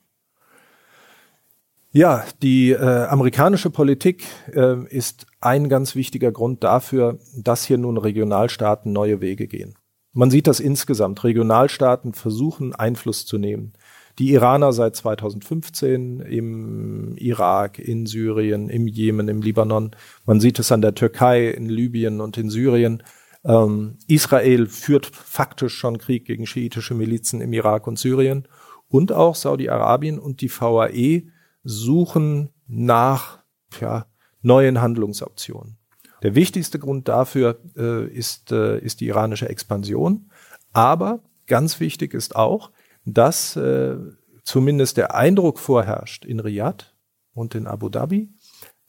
Ja, 1.91 2.25
die 2.41 2.71
äh, 2.71 3.05
amerikanische 3.05 3.69
Politik 3.69 4.25
äh, 4.53 4.85
ist 4.89 5.27
ein 5.39 5.69
ganz 5.69 5.95
wichtiger 5.95 6.33
Grund 6.33 6.61
dafür, 6.61 7.19
dass 7.37 7.63
hier 7.63 7.77
nun 7.77 7.97
Regionalstaaten 7.97 8.91
neue 8.91 9.21
Wege 9.21 9.47
gehen. 9.47 9.75
Man 10.11 10.29
sieht 10.29 10.47
das 10.47 10.59
insgesamt. 10.59 11.23
Regionalstaaten 11.23 12.13
versuchen 12.13 12.75
Einfluss 12.75 13.25
zu 13.25 13.37
nehmen. 13.37 13.71
Die 14.19 14.31
Iraner 14.31 14.73
seit 14.73 14.97
2015 14.97 16.19
im 16.19 17.15
Irak, 17.17 17.79
in 17.79 18.05
Syrien, 18.05 18.69
im 18.69 18.87
Jemen, 18.87 19.27
im 19.29 19.41
Libanon. 19.41 19.91
Man 20.25 20.39
sieht 20.39 20.59
es 20.59 20.71
an 20.71 20.81
der 20.81 20.95
Türkei, 20.95 21.49
in 21.49 21.67
Libyen 21.69 22.19
und 22.19 22.37
in 22.37 22.49
Syrien. 22.49 23.03
Ähm, 23.45 23.97
Israel 24.07 24.67
führt 24.67 25.05
faktisch 25.05 25.75
schon 25.75 25.99
Krieg 25.99 26.25
gegen 26.25 26.47
schiitische 26.47 26.95
Milizen 26.95 27.41
im 27.41 27.53
Irak 27.53 27.87
und 27.87 27.99
Syrien. 27.99 28.47
Und 28.87 29.11
auch 29.11 29.35
Saudi-Arabien 29.35 30.19
und 30.19 30.41
die 30.41 30.49
VAE 30.49 31.23
suchen 31.63 32.49
nach 32.67 33.43
ja, 33.79 34.07
neuen 34.41 34.81
Handlungsoptionen. 34.81 35.77
Der 36.23 36.33
wichtigste 36.33 36.79
Grund 36.79 37.07
dafür 37.07 37.59
äh, 37.77 38.07
ist, 38.07 38.51
äh, 38.51 38.79
ist 38.79 39.01
die 39.01 39.07
iranische 39.07 39.49
Expansion. 39.49 40.31
Aber 40.73 41.21
ganz 41.45 41.79
wichtig 41.79 42.13
ist 42.13 42.35
auch, 42.35 42.71
dass 43.05 43.55
äh, 43.55 43.97
zumindest 44.43 44.97
der 44.97 45.13
Eindruck 45.13 45.59
vorherrscht 45.59 46.25
in 46.25 46.39
Riyadh 46.39 46.95
und 47.33 47.53
in 47.53 47.67
Abu 47.67 47.89
Dhabi, 47.89 48.29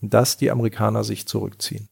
dass 0.01 0.37
die 0.37 0.51
Amerikaner 0.51 1.05
sich 1.05 1.27
zurückziehen. 1.27 1.89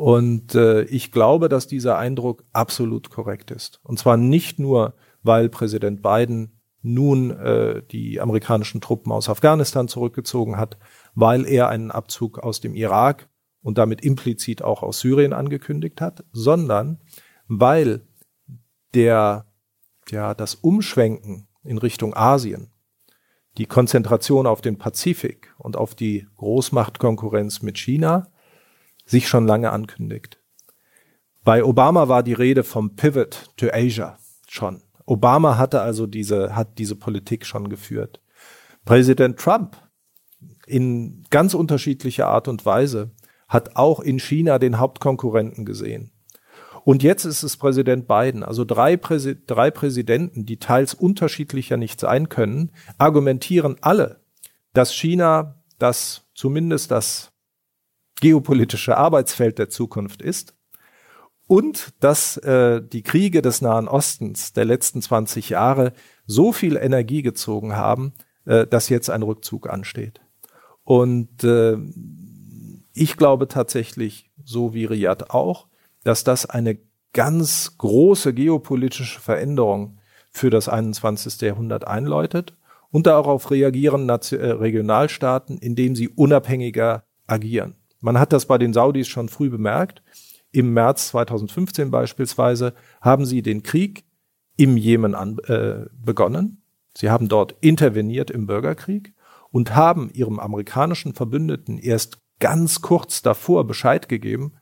Und 0.00 0.54
äh, 0.54 0.84
ich 0.84 1.12
glaube, 1.12 1.50
dass 1.50 1.66
dieser 1.66 1.98
Eindruck 1.98 2.44
absolut 2.54 3.10
korrekt 3.10 3.50
ist. 3.50 3.80
Und 3.82 3.98
zwar 3.98 4.16
nicht 4.16 4.58
nur, 4.58 4.94
weil 5.22 5.50
Präsident 5.50 6.00
Biden 6.00 6.58
nun 6.80 7.30
äh, 7.32 7.82
die 7.90 8.18
amerikanischen 8.18 8.80
Truppen 8.80 9.12
aus 9.12 9.28
Afghanistan 9.28 9.88
zurückgezogen 9.88 10.56
hat, 10.56 10.78
weil 11.14 11.44
er 11.44 11.68
einen 11.68 11.90
Abzug 11.90 12.38
aus 12.38 12.62
dem 12.62 12.74
Irak 12.74 13.28
und 13.60 13.76
damit 13.76 14.00
implizit 14.02 14.62
auch 14.62 14.82
aus 14.82 15.00
Syrien 15.00 15.34
angekündigt 15.34 16.00
hat, 16.00 16.24
sondern 16.32 17.02
weil 17.46 18.00
der, 18.94 19.52
ja, 20.08 20.32
das 20.32 20.54
Umschwenken 20.54 21.46
in 21.62 21.76
Richtung 21.76 22.16
Asien, 22.16 22.72
die 23.58 23.66
Konzentration 23.66 24.46
auf 24.46 24.62
den 24.62 24.78
Pazifik 24.78 25.54
und 25.58 25.76
auf 25.76 25.94
die 25.94 26.26
Großmachtkonkurrenz 26.38 27.60
mit 27.60 27.76
China 27.76 28.28
sich 29.10 29.28
schon 29.28 29.46
lange 29.46 29.72
ankündigt. 29.72 30.38
Bei 31.42 31.64
Obama 31.64 32.08
war 32.08 32.22
die 32.22 32.32
Rede 32.32 32.62
vom 32.62 32.94
Pivot 32.94 33.50
to 33.56 33.66
Asia 33.72 34.18
schon. 34.48 34.82
Obama 35.04 35.58
hatte 35.58 35.80
also 35.80 36.06
diese, 36.06 36.54
hat 36.54 36.78
diese 36.78 36.94
Politik 36.94 37.44
schon 37.44 37.68
geführt. 37.68 38.20
Präsident 38.84 39.38
Trump 39.38 39.76
in 40.66 41.24
ganz 41.30 41.54
unterschiedlicher 41.54 42.28
Art 42.28 42.46
und 42.46 42.64
Weise 42.64 43.10
hat 43.48 43.74
auch 43.74 43.98
in 43.98 44.20
China 44.20 44.60
den 44.60 44.78
Hauptkonkurrenten 44.78 45.64
gesehen. 45.64 46.12
Und 46.84 47.02
jetzt 47.02 47.24
ist 47.24 47.42
es 47.42 47.56
Präsident 47.56 48.06
Biden, 48.06 48.44
also 48.44 48.64
drei, 48.64 48.96
Präsi 48.96 49.36
drei 49.44 49.70
Präsidenten, 49.70 50.46
die 50.46 50.58
teils 50.58 50.94
unterschiedlicher 50.94 51.76
nicht 51.76 51.98
sein 51.98 52.28
können, 52.28 52.70
argumentieren 52.96 53.76
alle, 53.80 54.20
dass 54.72 54.94
China 54.94 55.56
das 55.78 56.28
zumindest 56.34 56.90
das 56.90 57.29
geopolitische 58.20 58.96
Arbeitsfeld 58.96 59.58
der 59.58 59.68
Zukunft 59.68 60.22
ist 60.22 60.54
und 61.46 61.94
dass 61.98 62.36
äh, 62.36 62.80
die 62.80 63.02
Kriege 63.02 63.42
des 63.42 63.60
Nahen 63.60 63.88
Ostens 63.88 64.52
der 64.52 64.64
letzten 64.64 65.02
20 65.02 65.50
Jahre 65.50 65.92
so 66.26 66.52
viel 66.52 66.76
Energie 66.76 67.22
gezogen 67.22 67.74
haben, 67.74 68.12
äh, 68.44 68.66
dass 68.66 68.88
jetzt 68.88 69.10
ein 69.10 69.22
Rückzug 69.22 69.68
ansteht. 69.68 70.20
Und 70.84 71.42
äh, 71.42 71.76
ich 72.94 73.16
glaube 73.16 73.48
tatsächlich, 73.48 74.30
so 74.44 74.74
wie 74.74 74.84
Riyadh 74.84 75.24
auch, 75.30 75.66
dass 76.04 76.24
das 76.24 76.46
eine 76.46 76.78
ganz 77.12 77.76
große 77.78 78.32
geopolitische 78.32 79.20
Veränderung 79.20 79.98
für 80.30 80.50
das 80.50 80.68
21. 80.68 81.40
Jahrhundert 81.40 81.86
einläutet 81.86 82.56
und 82.90 83.06
darauf 83.06 83.50
reagieren 83.50 84.06
Nation 84.06 84.40
äh, 84.40 84.50
Regionalstaaten, 84.50 85.58
indem 85.58 85.96
sie 85.96 86.08
unabhängiger 86.08 87.04
agieren. 87.26 87.74
Man 88.00 88.18
hat 88.18 88.32
das 88.32 88.46
bei 88.46 88.58
den 88.58 88.72
Saudis 88.72 89.08
schon 89.08 89.28
früh 89.28 89.50
bemerkt. 89.50 90.02
Im 90.52 90.72
März 90.72 91.08
2015 91.08 91.90
beispielsweise 91.90 92.74
haben 93.00 93.24
sie 93.24 93.42
den 93.42 93.62
Krieg 93.62 94.04
im 94.56 94.76
Jemen 94.76 95.14
an, 95.14 95.38
äh, 95.46 95.86
begonnen. 95.92 96.62
Sie 96.96 97.10
haben 97.10 97.28
dort 97.28 97.54
interveniert 97.60 98.30
im 98.30 98.46
Bürgerkrieg 98.46 99.14
und 99.50 99.74
haben 99.74 100.10
ihrem 100.10 100.40
amerikanischen 100.40 101.14
Verbündeten 101.14 101.78
erst 101.78 102.18
ganz 102.40 102.80
kurz 102.80 103.22
davor 103.22 103.66
Bescheid 103.66 104.08
gegeben, 104.08 104.54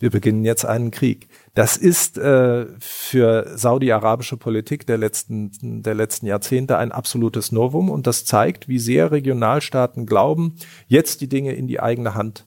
wir 0.00 0.10
beginnen 0.10 0.44
jetzt 0.44 0.66
einen 0.66 0.90
Krieg. 0.90 1.28
Das 1.54 1.76
ist 1.76 2.18
äh, 2.18 2.66
für 2.78 3.56
saudi-arabische 3.56 4.36
Politik 4.36 4.86
der 4.86 4.98
letzten, 4.98 5.82
der 5.82 5.94
letzten 5.94 6.26
Jahrzehnte 6.26 6.76
ein 6.78 6.92
absolutes 6.92 7.52
Novum 7.52 7.88
und 7.88 8.06
das 8.06 8.24
zeigt, 8.24 8.68
wie 8.68 8.80
sehr 8.80 9.12
Regionalstaaten 9.12 10.04
glauben, 10.04 10.56
jetzt 10.88 11.20
die 11.20 11.28
Dinge 11.28 11.54
in 11.54 11.68
die 11.68 11.80
eigene 11.80 12.14
Hand 12.14 12.46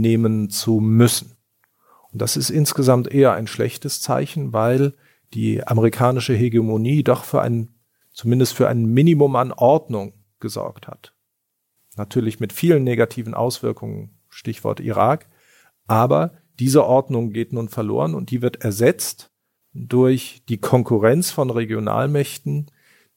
nehmen 0.00 0.50
zu 0.50 0.80
müssen. 0.80 1.36
Und 2.12 2.22
das 2.22 2.36
ist 2.36 2.50
insgesamt 2.50 3.12
eher 3.12 3.32
ein 3.34 3.46
schlechtes 3.46 4.00
Zeichen, 4.00 4.52
weil 4.52 4.94
die 5.34 5.66
amerikanische 5.66 6.34
Hegemonie 6.34 7.02
doch 7.02 7.24
für 7.24 7.42
ein, 7.42 7.74
zumindest 8.12 8.54
für 8.54 8.68
ein 8.68 8.86
Minimum 8.86 9.36
an 9.36 9.52
Ordnung 9.52 10.14
gesorgt 10.40 10.86
hat. 10.86 11.12
Natürlich 11.96 12.40
mit 12.40 12.52
vielen 12.52 12.84
negativen 12.84 13.34
Auswirkungen, 13.34 14.18
Stichwort 14.28 14.80
Irak, 14.80 15.26
aber 15.86 16.32
diese 16.58 16.84
Ordnung 16.84 17.32
geht 17.32 17.52
nun 17.52 17.68
verloren 17.68 18.14
und 18.14 18.30
die 18.30 18.42
wird 18.42 18.62
ersetzt 18.62 19.30
durch 19.74 20.42
die 20.48 20.58
Konkurrenz 20.58 21.30
von 21.30 21.50
Regionalmächten, 21.50 22.66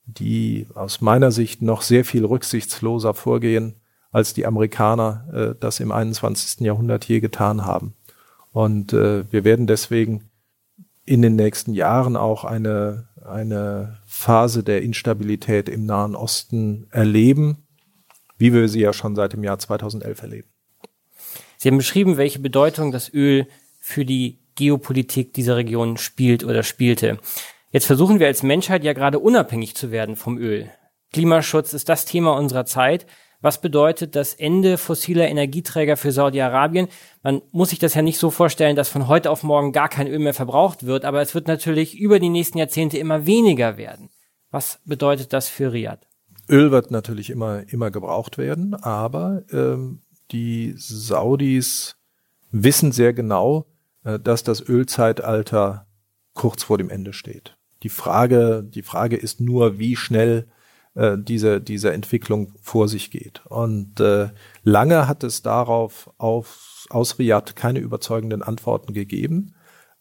die 0.05 0.67
aus 0.73 1.01
meiner 1.01 1.31
Sicht 1.31 1.61
noch 1.61 1.81
sehr 1.81 2.03
viel 2.03 2.25
rücksichtsloser 2.25 3.13
vorgehen, 3.13 3.75
als 4.11 4.33
die 4.33 4.45
Amerikaner 4.45 5.27
äh, 5.33 5.55
das 5.59 5.79
im 5.79 5.91
21. 5.91 6.61
Jahrhundert 6.61 7.05
je 7.05 7.19
getan 7.19 7.65
haben. 7.65 7.93
Und 8.51 8.93
äh, 8.93 9.31
wir 9.31 9.43
werden 9.43 9.67
deswegen 9.67 10.29
in 11.05 11.21
den 11.21 11.35
nächsten 11.35 11.73
Jahren 11.73 12.15
auch 12.15 12.43
eine, 12.43 13.07
eine 13.23 13.99
Phase 14.05 14.63
der 14.63 14.81
Instabilität 14.81 15.69
im 15.69 15.85
Nahen 15.85 16.15
Osten 16.15 16.87
erleben, 16.91 17.65
wie 18.37 18.53
wir 18.53 18.67
sie 18.69 18.81
ja 18.81 18.93
schon 18.93 19.15
seit 19.15 19.33
dem 19.33 19.43
Jahr 19.43 19.59
2011 19.59 20.21
erleben. 20.21 20.49
Sie 21.57 21.67
haben 21.67 21.77
beschrieben, 21.77 22.17
welche 22.17 22.39
Bedeutung 22.39 22.91
das 22.91 23.13
Öl 23.13 23.47
für 23.79 24.05
die 24.05 24.39
Geopolitik 24.55 25.33
dieser 25.33 25.55
Region 25.55 25.97
spielt 25.97 26.43
oder 26.43 26.63
spielte. 26.63 27.17
Jetzt 27.71 27.85
versuchen 27.85 28.19
wir 28.19 28.27
als 28.27 28.43
Menschheit 28.43 28.83
ja 28.83 28.93
gerade 28.93 29.19
unabhängig 29.19 29.75
zu 29.75 29.91
werden 29.91 30.15
vom 30.15 30.37
Öl. 30.37 30.69
Klimaschutz 31.11 31.73
ist 31.73 31.89
das 31.89 32.05
Thema 32.05 32.37
unserer 32.37 32.65
Zeit. 32.65 33.05
Was 33.41 33.61
bedeutet 33.61 34.17
das 34.17 34.33
Ende 34.33 34.77
fossiler 34.77 35.29
Energieträger 35.29 35.95
für 35.95 36.11
Saudi-Arabien? 36.11 36.89
Man 37.23 37.41
muss 37.51 37.69
sich 37.69 37.79
das 37.79 37.93
ja 37.93 38.01
nicht 38.01 38.19
so 38.19 38.31
vorstellen, 38.31 38.75
dass 38.75 38.89
von 38.89 39.07
heute 39.07 39.31
auf 39.31 39.43
morgen 39.43 39.71
gar 39.71 39.87
kein 39.87 40.07
Öl 40.07 40.19
mehr 40.19 40.33
verbraucht 40.33 40.85
wird, 40.85 41.05
aber 41.05 41.21
es 41.21 41.33
wird 41.33 41.47
natürlich 41.47 41.97
über 41.97 42.19
die 42.19 42.29
nächsten 42.29 42.57
Jahrzehnte 42.57 42.97
immer 42.97 43.25
weniger 43.25 43.77
werden. 43.77 44.09
Was 44.51 44.79
bedeutet 44.83 45.31
das 45.31 45.47
für 45.47 45.71
Riyadh? 45.71 46.05
Öl 46.49 46.71
wird 46.71 46.91
natürlich 46.91 47.29
immer, 47.29 47.63
immer 47.71 47.91
gebraucht 47.91 48.37
werden, 48.37 48.73
aber 48.73 49.43
ähm, 49.53 50.01
die 50.31 50.73
Saudis 50.75 51.95
wissen 52.51 52.91
sehr 52.91 53.13
genau, 53.13 53.67
äh, 54.03 54.19
dass 54.19 54.43
das 54.43 54.67
Ölzeitalter 54.67 55.87
kurz 56.33 56.63
vor 56.63 56.77
dem 56.77 56.89
Ende 56.89 57.13
steht. 57.13 57.57
Die 57.83 57.89
Frage, 57.89 58.63
die 58.67 58.81
Frage 58.81 59.15
ist 59.15 59.39
nur, 59.39 59.79
wie 59.79 59.95
schnell 59.95 60.47
äh, 60.95 61.17
diese, 61.17 61.61
diese 61.61 61.93
Entwicklung 61.93 62.53
vor 62.61 62.87
sich 62.87 63.11
geht. 63.11 63.45
Und 63.45 63.99
äh, 63.99 64.29
lange 64.63 65.07
hat 65.07 65.23
es 65.23 65.41
darauf 65.41 66.09
auf, 66.17 66.85
aus 66.89 67.19
Riyadh 67.19 67.53
keine 67.55 67.79
überzeugenden 67.79 68.41
Antworten 68.41 68.93
gegeben. 68.93 69.55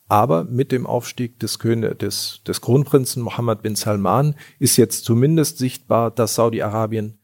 Aber 0.09 0.45
mit 0.45 0.72
dem 0.72 0.86
Aufstieg 0.86 1.39
des, 1.39 1.59
König, 1.59 1.99
des, 1.99 2.41
des 2.47 2.62
Kronprinzen 2.62 3.22
Mohammed 3.22 3.61
bin 3.61 3.76
Salman 3.76 4.34
ist 4.59 4.78
jetzt 4.78 5.05
zumindest 5.05 5.59
sichtbar, 5.59 6.11
dass 6.11 6.34
Saudi-Arabien 6.34 7.18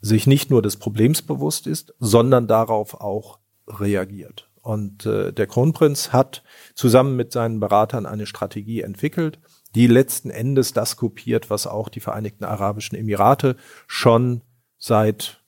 sich 0.00 0.26
nicht 0.26 0.50
nur 0.50 0.60
des 0.60 0.76
Problems 0.76 1.22
bewusst 1.22 1.66
ist, 1.66 1.94
sondern 2.00 2.48
darauf 2.48 3.00
auch 3.00 3.38
reagiert. 3.68 4.48
Und 4.60 5.06
äh, 5.06 5.32
der 5.32 5.46
Kronprinz 5.46 6.12
hat 6.12 6.42
zusammen 6.74 7.16
mit 7.16 7.32
seinen 7.32 7.60
Beratern 7.60 8.06
eine 8.06 8.26
Strategie 8.26 8.82
entwickelt, 8.82 9.38
die 9.74 9.86
letzten 9.86 10.30
Endes 10.30 10.72
das 10.72 10.96
kopiert, 10.96 11.50
was 11.50 11.66
auch 11.66 11.88
die 11.88 12.00
Vereinigten 12.00 12.44
Arabischen 12.44 12.96
Emirate 12.96 13.56
schon 13.86 14.42
seit 14.78 15.42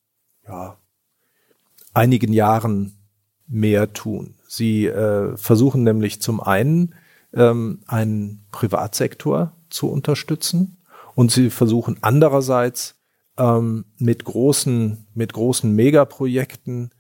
ja, 0.46 0.76
einigen 1.94 2.32
Jahren 2.32 2.98
mehr 3.46 3.92
tun. 3.92 4.34
Sie 4.46 4.86
äh, 4.86 5.36
versuchen 5.36 5.82
nämlich 5.82 6.20
zum 6.20 6.40
einen 6.40 6.94
ähm, 7.32 7.80
einen 7.86 8.46
Privatsektor 8.50 9.56
zu 9.70 9.88
unterstützen 9.90 10.78
und 11.14 11.30
sie 11.30 11.50
versuchen 11.50 11.98
andererseits 12.00 12.96
ähm, 13.38 13.84
mit 13.98 14.24
großen, 14.24 15.06
mit 15.14 15.32
großen 15.32 15.74
Megaprojekten 15.74 16.90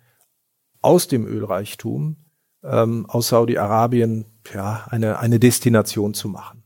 aus 0.82 1.08
dem 1.08 1.26
Ölreichtum 1.26 2.16
ähm, 2.62 3.06
aus 3.06 3.28
Saudi-Arabien 3.28 4.26
ja, 4.52 4.86
eine, 4.88 5.18
eine 5.18 5.38
Destination 5.38 6.14
zu 6.14 6.28
machen. 6.28 6.59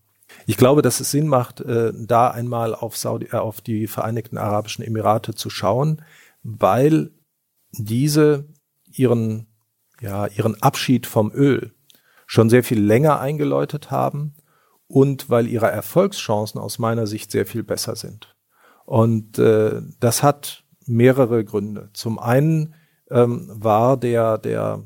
Ich 0.47 0.57
glaube, 0.57 0.83
dass 0.83 1.01
es 1.01 1.11
Sinn 1.11 1.29
macht, 1.29 1.61
äh, 1.61 1.93
da 1.95 2.31
einmal 2.31 2.75
auf, 2.75 2.97
Saudi, 2.97 3.27
äh, 3.27 3.37
auf 3.37 3.61
die 3.61 3.87
Vereinigten 3.87 4.39
Arabischen 4.39 4.85
Emirate 4.85 5.35
zu 5.35 5.51
schauen, 5.51 6.03
weil 6.43 7.11
diese 7.73 8.47
ihren, 8.91 9.47
ja, 10.01 10.27
ihren 10.27 10.61
Abschied 10.63 11.07
vom 11.07 11.33
Öl 11.33 11.73
schon 12.27 12.51
sehr 12.51 12.65
viel 12.65 12.81
länger 12.81 13.21
eingeläutet 13.21 13.91
haben 13.91 14.35
und 14.87 15.31
weil 15.31 15.47
ihre 15.47 15.71
Erfolgschancen 15.71 16.61
aus 16.61 16.79
meiner 16.79 17.07
Sicht 17.07 17.31
sehr 17.31 17.47
viel 17.47 17.63
besser 17.63 17.97
sind. 17.97 18.35
Und 18.85 19.39
äh, 19.39 19.81
das 20.01 20.23
hat 20.23 20.65
mehrere 20.87 21.45
Gründe. 21.45 21.91
Zum 21.95 22.19
einen 22.19 22.75
ähm, 23.11 23.51
war 23.53 23.97
der, 23.97 24.39
der, 24.39 24.85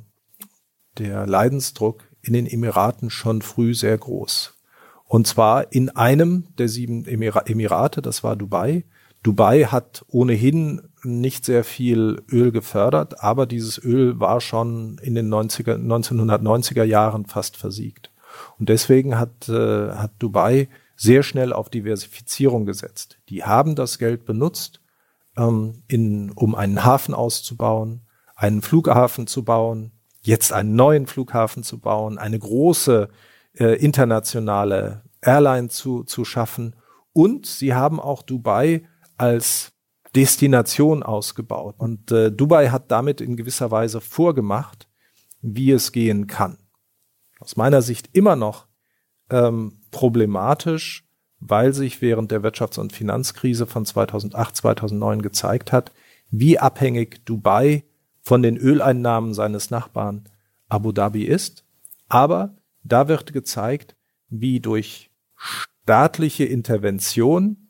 der 0.99 1.27
Leidensdruck 1.27 2.05
in 2.23 2.33
den 2.33 2.47
Emiraten 2.47 3.11
schon 3.11 3.43
früh 3.43 3.75
sehr 3.75 3.99
groß. 3.99 4.58
Und 5.09 5.27
zwar 5.27 5.73
in 5.73 5.89
einem 5.89 6.45
der 6.59 6.69
sieben 6.69 7.07
Emirate, 7.07 8.03
das 8.03 8.23
war 8.23 8.37
Dubai. 8.37 8.85
Dubai 9.23 9.65
hat 9.65 10.05
ohnehin 10.09 10.83
nicht 11.03 11.47
sehr 11.47 11.65
viel 11.65 12.23
Öl 12.31 12.53
gefördert, 12.53 13.23
aber 13.23 13.47
dieses 13.47 13.83
Öl 13.83 14.21
war 14.21 14.43
schon 14.43 14.99
in 15.03 15.15
den 15.15 15.33
90er, 15.33 15.77
1990er 15.77 16.85
Jahren 16.85 17.25
fast 17.25 17.57
versiegt. 17.57 18.13
Und 18.59 18.69
deswegen 18.69 19.19
hat, 19.19 19.49
äh, 19.49 19.93
hat 19.93 20.13
Dubai 20.19 20.69
sehr 20.95 21.23
schnell 21.23 21.55
auf 21.55 21.71
Diversifizierung 21.71 22.67
gesetzt. 22.67 23.19
Die 23.31 23.45
haben 23.45 23.77
das 23.77 23.99
Geld 23.99 24.27
benutzt, 24.27 24.83
ähm, 25.39 25.83
in, 25.89 26.33
um 26.33 26.55
einen 26.55 26.85
Hafen 26.85 27.15
auszubauen, 27.15 28.03
einen 28.37 28.61
Flughafen 28.61 29.27
zu 29.27 29.43
bauen, 29.43 29.93
jetzt 30.21 30.53
einen 30.53 30.77
neuen 30.77 31.07
Flughafen 31.07 31.63
zu 31.63 31.79
bauen, 31.79 32.19
eine 32.19 32.39
große 32.39 33.09
äh, 33.55 33.75
internationale 33.75 35.03
Airline 35.21 35.69
zu, 35.69 36.05
zu 36.05 36.25
schaffen. 36.25 36.77
Und 37.13 37.47
sie 37.47 37.75
haben 37.75 38.01
auch 38.01 38.23
Dubai 38.23 38.85
als 39.17 39.73
Destination 40.15 41.03
ausgebaut. 41.03 41.75
Und 41.79 42.11
äh, 42.13 42.31
Dubai 42.33 42.69
hat 42.69 42.91
damit 42.91 43.21
in 43.21 43.37
gewisser 43.37 43.71
Weise 43.71 44.01
vorgemacht, 44.01 44.89
wie 45.43 45.71
es 45.71 45.93
gehen 45.93 46.27
kann. 46.27 46.59
Aus 47.41 47.57
meiner 47.57 47.83
Sicht 47.83 48.11
immer 48.13 48.37
noch 48.37 48.67
ähm, 49.31 49.81
problematisch, 49.91 51.05
weil 51.41 51.73
sich 51.73 52.03
während 52.03 52.31
der 52.31 52.43
Wirtschafts- 52.43 52.81
und 52.81 52.93
Finanzkrise 52.93 53.67
von 53.67 53.85
2008, 53.85 54.57
2009 54.57 55.23
gezeigt 55.23 55.73
hat, 55.73 55.93
wie 56.31 56.59
abhängig 56.59 57.25
Dubai 57.25 57.85
von 58.23 58.43
den 58.43 58.57
Öleinnahmen 58.57 59.35
seines 59.35 59.71
Nachbarn 59.71 60.29
Abu 60.69 60.93
Dhabi 60.93 61.25
ist. 61.25 61.65
Aber 62.09 62.58
da 62.89 63.09
wird 63.09 63.33
gezeigt, 63.33 63.97
wie 64.29 64.61
durch 64.61 65.11
staatliche 65.37 66.45
Intervention 66.45 67.69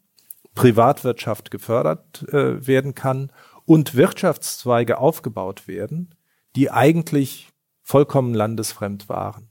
Privatwirtschaft 0.55 1.51
gefördert 1.51 2.25
äh, 2.33 2.67
werden 2.67 2.95
kann 2.95 3.31
und 3.65 3.95
Wirtschaftszweige 3.95 4.99
aufgebaut 4.99 5.69
werden, 5.69 6.15
die 6.57 6.71
eigentlich 6.71 7.51
vollkommen 7.83 8.35
landesfremd 8.35 9.09
waren. 9.09 9.51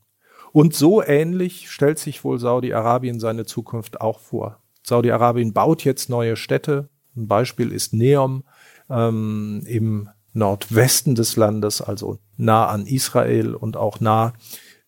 Und 0.52 0.74
so 0.74 1.04
ähnlich 1.04 1.70
stellt 1.70 2.00
sich 2.00 2.24
wohl 2.24 2.40
Saudi-Arabien 2.40 3.20
seine 3.20 3.46
Zukunft 3.46 4.02
auch 4.02 4.20
vor. 4.20 4.62
Saudi-Arabien 4.84 5.54
baut 5.54 5.84
jetzt 5.84 6.10
neue 6.10 6.36
Städte. 6.36 6.90
Ein 7.16 7.28
Beispiel 7.28 7.72
ist 7.72 7.94
Neom 7.94 8.44
ähm, 8.90 9.64
im 9.66 10.10
Nordwesten 10.34 11.16
des 11.16 11.36
Landes, 11.36 11.82
also 11.82 12.20
nah 12.38 12.68
an 12.68 12.86
Israel 12.86 13.56
und 13.56 13.78
auch 13.78 14.00
nah 14.00 14.34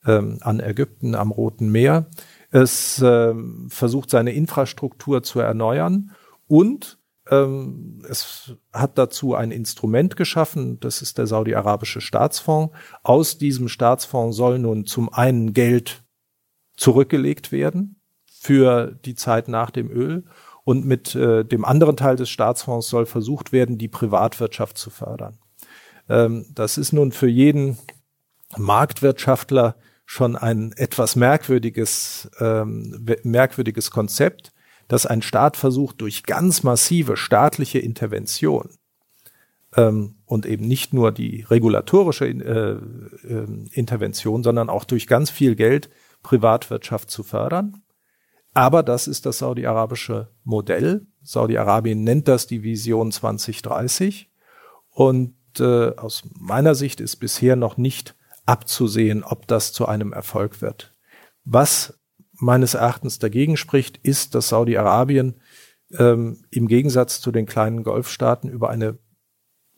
an 0.04 0.60
Ägypten 0.60 1.16
am 1.16 1.32
Roten 1.32 1.72
Meer. 1.72 2.10
Es 2.52 3.02
ähm, 3.04 3.68
versucht 3.70 4.10
seine 4.10 4.32
Infrastruktur 4.32 5.24
zu 5.24 5.39
erneuern 5.39 6.12
und 6.47 7.00
ähm, 7.30 8.02
es 8.10 8.54
hat 8.74 8.97
dazu 8.97 9.36
ein 9.36 9.52
Instrument 9.52 10.16
geschaffen, 10.16 10.80
das 10.80 11.02
ist 11.02 11.18
der 11.18 11.28
saudi-arabische 11.28 12.02
Staatsfonds. 12.02 12.76
Aus 13.04 13.38
diesem 13.38 13.68
Staatsfonds 13.68 14.36
soll 14.36 14.60
nun 14.60 14.86
zum 14.86 15.14
einen 15.14 15.54
Geld 15.54 16.04
zurückgelegt 16.76 17.52
werden 17.52 18.02
für 18.26 18.97
die 19.06 19.16
Zeit 19.16 19.47
nach 19.47 19.70
dem 19.70 19.91
Öl. 19.91 20.24
Und 20.64 20.86
mit 20.86 21.16
äh, 21.16 21.43
dem 21.43 21.66
anderen 21.66 21.97
Teil 21.97 22.16
des 22.16 22.30
Staatsfonds 22.30 22.89
soll 22.89 23.06
versucht 23.06 23.52
werden, 23.52 23.78
die 23.78 23.88
Privatwirtschaft 23.88 24.78
zu 24.78 24.89
fördern. 24.89 25.39
Ähm, 26.08 26.45
das 26.54 26.78
ist 26.78 26.93
nun 26.93 27.12
für 27.12 27.28
jeden 27.28 27.78
Marktwirtschaftler 28.58 29.76
schon 30.12 30.36
ein 30.36 30.72
etwas 30.72 31.16
merkwürdiges, 31.16 32.32
ähm, 32.39 33.05
merkwürdiges 33.22 33.91
Konzept, 33.91 34.51
dass 34.88 35.05
ein 35.05 35.22
Staat 35.22 35.55
versucht, 35.55 36.01
durch 36.01 36.24
ganz 36.24 36.64
massive 36.64 37.16
staatliche 37.16 37.78
Intervention 37.78 38.72
ähm, 39.78 40.16
und 40.26 40.47
eben 40.47 40.68
nicht 40.68 40.93
nur 40.93 41.12
die 41.12 41.45
regulatorische 41.47 42.26
äh, 42.26 42.72
äh, 42.72 43.47
Intervention, 43.72 44.41
sondern 44.41 44.68
auch 44.68 44.84
durch 44.84 45.05
ganz 45.05 45.30
viel 45.30 45.55
Geld 45.55 45.91
Privatwirtschaft 46.24 47.12
zu 47.12 47.22
fördern. 47.22 47.84
Aber 48.55 48.82
das 48.82 49.07
ist 49.07 49.28
das 49.28 49.38
saudi-arabische 49.38 50.32
Modell. 50.43 51.05
Saudi-Arabien 51.22 52.03
nennt 52.03 52.28
das 52.28 52.47
die 52.47 52.64
Vision 52.64 53.12
2030. 53.12 54.32
Und 54.89 55.36
äh, 55.60 55.95
aus 55.97 56.24
meiner 56.34 56.74
Sicht 56.74 56.99
ist 56.99 57.18
bisher 57.18 57.55
noch 57.55 57.78
nicht 57.78 58.16
abzusehen, 58.50 59.24
ob 59.24 59.47
das 59.47 59.74
zu 59.74 59.86
einem 59.86 60.12
Erfolg 60.12 60.60
wird. 60.60 60.95
Was 61.45 62.00
meines 62.34 62.74
Erachtens 62.74 63.20
dagegen 63.20 63.58
spricht, 63.58 63.97
ist, 63.97 64.34
dass 64.34 64.50
Saudi-Arabien 64.50 65.39
ähm, 65.95 66.43
im 66.50 66.68
Gegensatz 66.68 67.22
zu 67.22 67.32
den 67.32 67.45
kleinen 67.45 67.84
Golfstaaten 67.84 68.50
über 68.50 68.72
eine 68.72 68.97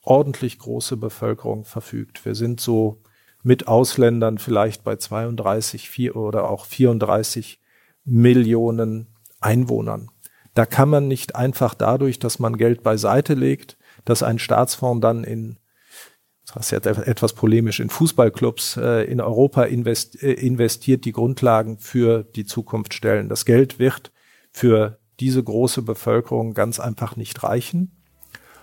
ordentlich 0.02 0.58
große 0.58 0.96
Bevölkerung 0.96 1.66
verfügt. 1.66 2.24
Wir 2.24 2.34
sind 2.34 2.62
so 2.62 3.02
mit 3.44 3.68
Ausländern 3.68 4.38
vielleicht 4.38 4.86
bei 4.86 4.96
32 4.96 5.90
4 5.90 6.16
oder 6.16 6.50
auch 6.50 6.66
34 6.66 7.60
Millionen 8.06 9.08
Einwohnern. 9.42 10.10
Da 10.54 10.66
kann 10.66 10.88
man 10.88 11.10
nicht 11.10 11.36
einfach 11.36 11.74
dadurch, 11.74 12.20
dass 12.20 12.40
man 12.40 12.56
Geld 12.56 12.84
beiseite 12.84 13.34
legt, 13.34 13.78
dass 14.06 14.24
ein 14.24 14.40
Staatsfonds 14.40 15.02
dann 15.02 15.26
in 15.26 15.58
das 16.54 16.66
ist 16.66 16.72
jetzt 16.72 16.86
etwas 16.86 17.34
polemisch, 17.34 17.80
in 17.80 17.90
Fußballclubs 17.90 18.78
äh, 18.78 19.04
in 19.06 19.22
Europa 19.22 19.64
invest, 19.64 20.22
äh, 20.22 20.34
investiert, 20.34 21.06
die 21.06 21.12
Grundlagen 21.12 21.78
für 21.78 22.24
die 22.24 22.46
Zukunft 22.46 22.94
stellen. 22.94 23.30
Das 23.30 23.46
Geld 23.46 23.80
wird 23.80 24.12
für 24.52 25.00
diese 25.20 25.44
große 25.44 25.82
Bevölkerung 25.82 26.54
ganz 26.54 26.80
einfach 26.80 27.16
nicht 27.16 27.44
reichen. 27.44 27.92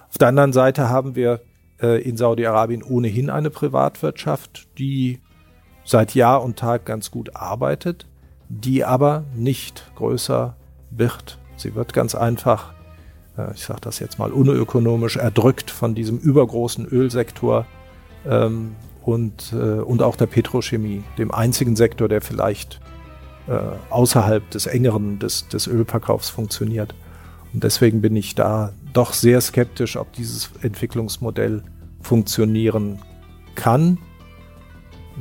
Auf 0.09 0.19
der 0.19 0.29
anderen 0.29 0.53
Seite 0.53 0.89
haben 0.89 1.15
wir 1.15 1.41
äh, 1.81 2.03
in 2.03 2.17
Saudi-Arabien 2.17 2.83
ohnehin 2.83 3.31
eine 3.31 3.51
Privatwirtschaft, 3.51 4.69
die 4.79 5.21
seit 5.85 6.15
Jahr 6.15 6.43
und 6.43 6.59
Tag 6.59 6.85
ganz 6.85 7.11
gut 7.11 7.37
arbeitet, 7.37 8.07
die 8.49 8.85
aber 8.85 9.25
nicht 9.35 9.91
größer 9.95 10.57
wird. 10.91 11.39
Sie 11.57 11.75
wird 11.75 11.93
ganz 11.93 12.15
einfach, 12.15 12.75
äh, 13.37 13.53
ich 13.55 13.65
sage 13.65 13.81
das 13.81 13.99
jetzt 13.99 14.19
mal 14.19 14.33
unökonomisch, 14.33 15.17
erdrückt 15.17 15.71
von 15.71 15.95
diesem 15.95 16.19
übergroßen 16.19 16.87
Ölsektor 16.87 17.67
ähm, 18.27 18.77
und, 19.03 19.53
äh, 19.53 19.81
und 19.81 20.03
auch 20.03 20.17
der 20.17 20.27
Petrochemie, 20.27 21.03
dem 21.17 21.31
einzigen 21.31 21.77
Sektor, 21.77 22.09
der 22.09 22.21
vielleicht 22.21 22.81
äh, 23.49 23.59
außerhalb 23.91 24.49
des 24.51 24.67
engeren 24.67 25.19
des, 25.19 25.49
des 25.49 25.67
Ölverkaufs 25.67 26.29
funktioniert. 26.29 26.95
Und 27.55 27.65
deswegen 27.65 28.03
bin 28.03 28.15
ich 28.17 28.35
da 28.35 28.73
doch 28.93 29.13
sehr 29.15 29.41
skeptisch, 29.41 29.97
ob 29.97 30.13
dieses 30.13 30.51
Entwicklungsmodell 30.61 31.63
funktionieren 32.01 32.99
kann. 33.55 33.99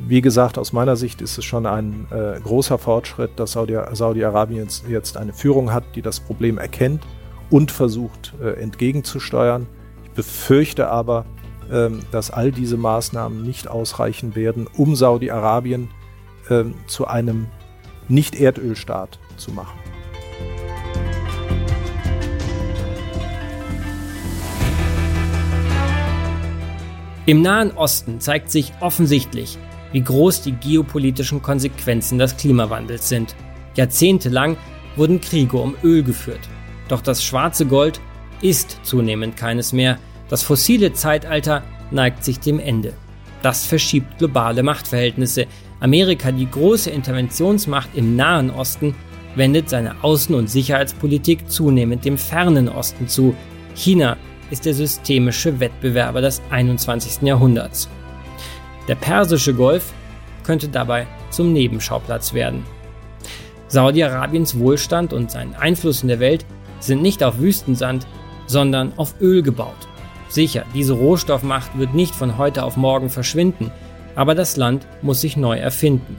Wie 0.06 0.20
gesagt, 0.20 0.58
aus 0.58 0.72
meiner 0.72 0.96
Sicht 0.96 1.22
ist 1.22 1.38
es 1.38 1.44
schon 1.44 1.66
ein 1.66 2.06
äh, 2.10 2.38
großer 2.40 2.78
Fortschritt, 2.78 3.30
dass 3.36 3.52
Saudi-Arabien 3.52 4.64
jetzt, 4.64 4.86
jetzt, 4.88 5.16
eine 5.16 5.32
Führung 5.32 5.72
hat, 5.72 5.84
die 5.96 6.02
das 6.02 6.20
Problem 6.20 6.58
erkennt 6.58 7.02
und 7.50 7.70
versucht 7.70 8.34
äh, 8.40 8.60
entgegenzusteuern. 8.60 9.66
Ich 10.04 10.10
befürchte 10.10 10.88
aber, 10.88 11.24
dass 12.10 12.30
all 12.30 12.52
diese 12.52 12.76
Maßnahmen 12.76 13.42
nicht 13.42 13.68
ausreichen 13.68 14.34
werden, 14.34 14.66
um 14.76 14.96
Saudi-Arabien 14.96 15.90
ähm, 16.50 16.74
zu 16.86 17.06
einem 17.06 17.46
Nicht-Erdölstaat 18.08 19.18
zu 19.36 19.52
machen. 19.52 19.78
Im 27.26 27.42
Nahen 27.42 27.72
Osten 27.72 28.20
zeigt 28.20 28.50
sich 28.50 28.72
offensichtlich, 28.80 29.58
wie 29.92 30.00
groß 30.00 30.40
die 30.40 30.52
geopolitischen 30.52 31.42
Konsequenzen 31.42 32.18
des 32.18 32.38
Klimawandels 32.38 33.10
sind. 33.10 33.36
Jahrzehntelang 33.74 34.56
wurden 34.96 35.20
Kriege 35.20 35.58
um 35.58 35.76
Öl 35.82 36.02
geführt. 36.02 36.40
Doch 36.88 37.02
das 37.02 37.22
schwarze 37.22 37.66
Gold 37.66 38.00
ist 38.40 38.78
zunehmend 38.82 39.36
keines 39.36 39.74
mehr. 39.74 39.98
Das 40.28 40.42
fossile 40.42 40.92
Zeitalter 40.92 41.62
neigt 41.90 42.24
sich 42.24 42.40
dem 42.40 42.60
Ende. 42.60 42.92
Das 43.42 43.66
verschiebt 43.66 44.18
globale 44.18 44.62
Machtverhältnisse. 44.62 45.46
Amerika, 45.80 46.32
die 46.32 46.50
große 46.50 46.90
Interventionsmacht 46.90 47.90
im 47.94 48.16
Nahen 48.16 48.50
Osten, 48.50 48.94
wendet 49.36 49.68
seine 49.68 49.94
Außen- 50.02 50.34
und 50.34 50.50
Sicherheitspolitik 50.50 51.48
zunehmend 51.50 52.04
dem 52.04 52.18
fernen 52.18 52.68
Osten 52.68 53.08
zu. 53.08 53.34
China 53.74 54.16
ist 54.50 54.66
der 54.66 54.74
systemische 54.74 55.60
Wettbewerber 55.60 56.20
des 56.20 56.42
21. 56.50 57.22
Jahrhunderts. 57.22 57.88
Der 58.88 58.96
Persische 58.96 59.54
Golf 59.54 59.92
könnte 60.42 60.68
dabei 60.68 61.06
zum 61.30 61.52
Nebenschauplatz 61.52 62.32
werden. 62.32 62.64
Saudi-Arabiens 63.68 64.58
Wohlstand 64.58 65.12
und 65.12 65.30
sein 65.30 65.54
Einfluss 65.54 66.02
in 66.02 66.08
der 66.08 66.20
Welt 66.20 66.46
sind 66.80 67.02
nicht 67.02 67.22
auf 67.22 67.38
Wüstensand, 67.38 68.06
sondern 68.46 68.92
auf 68.96 69.14
Öl 69.20 69.42
gebaut. 69.42 69.88
Sicher, 70.28 70.64
diese 70.74 70.92
Rohstoffmacht 70.92 71.78
wird 71.78 71.94
nicht 71.94 72.14
von 72.14 72.38
heute 72.38 72.64
auf 72.64 72.76
morgen 72.76 73.08
verschwinden, 73.08 73.70
aber 74.14 74.34
das 74.34 74.56
Land 74.56 74.86
muss 75.00 75.20
sich 75.20 75.36
neu 75.36 75.56
erfinden. 75.58 76.16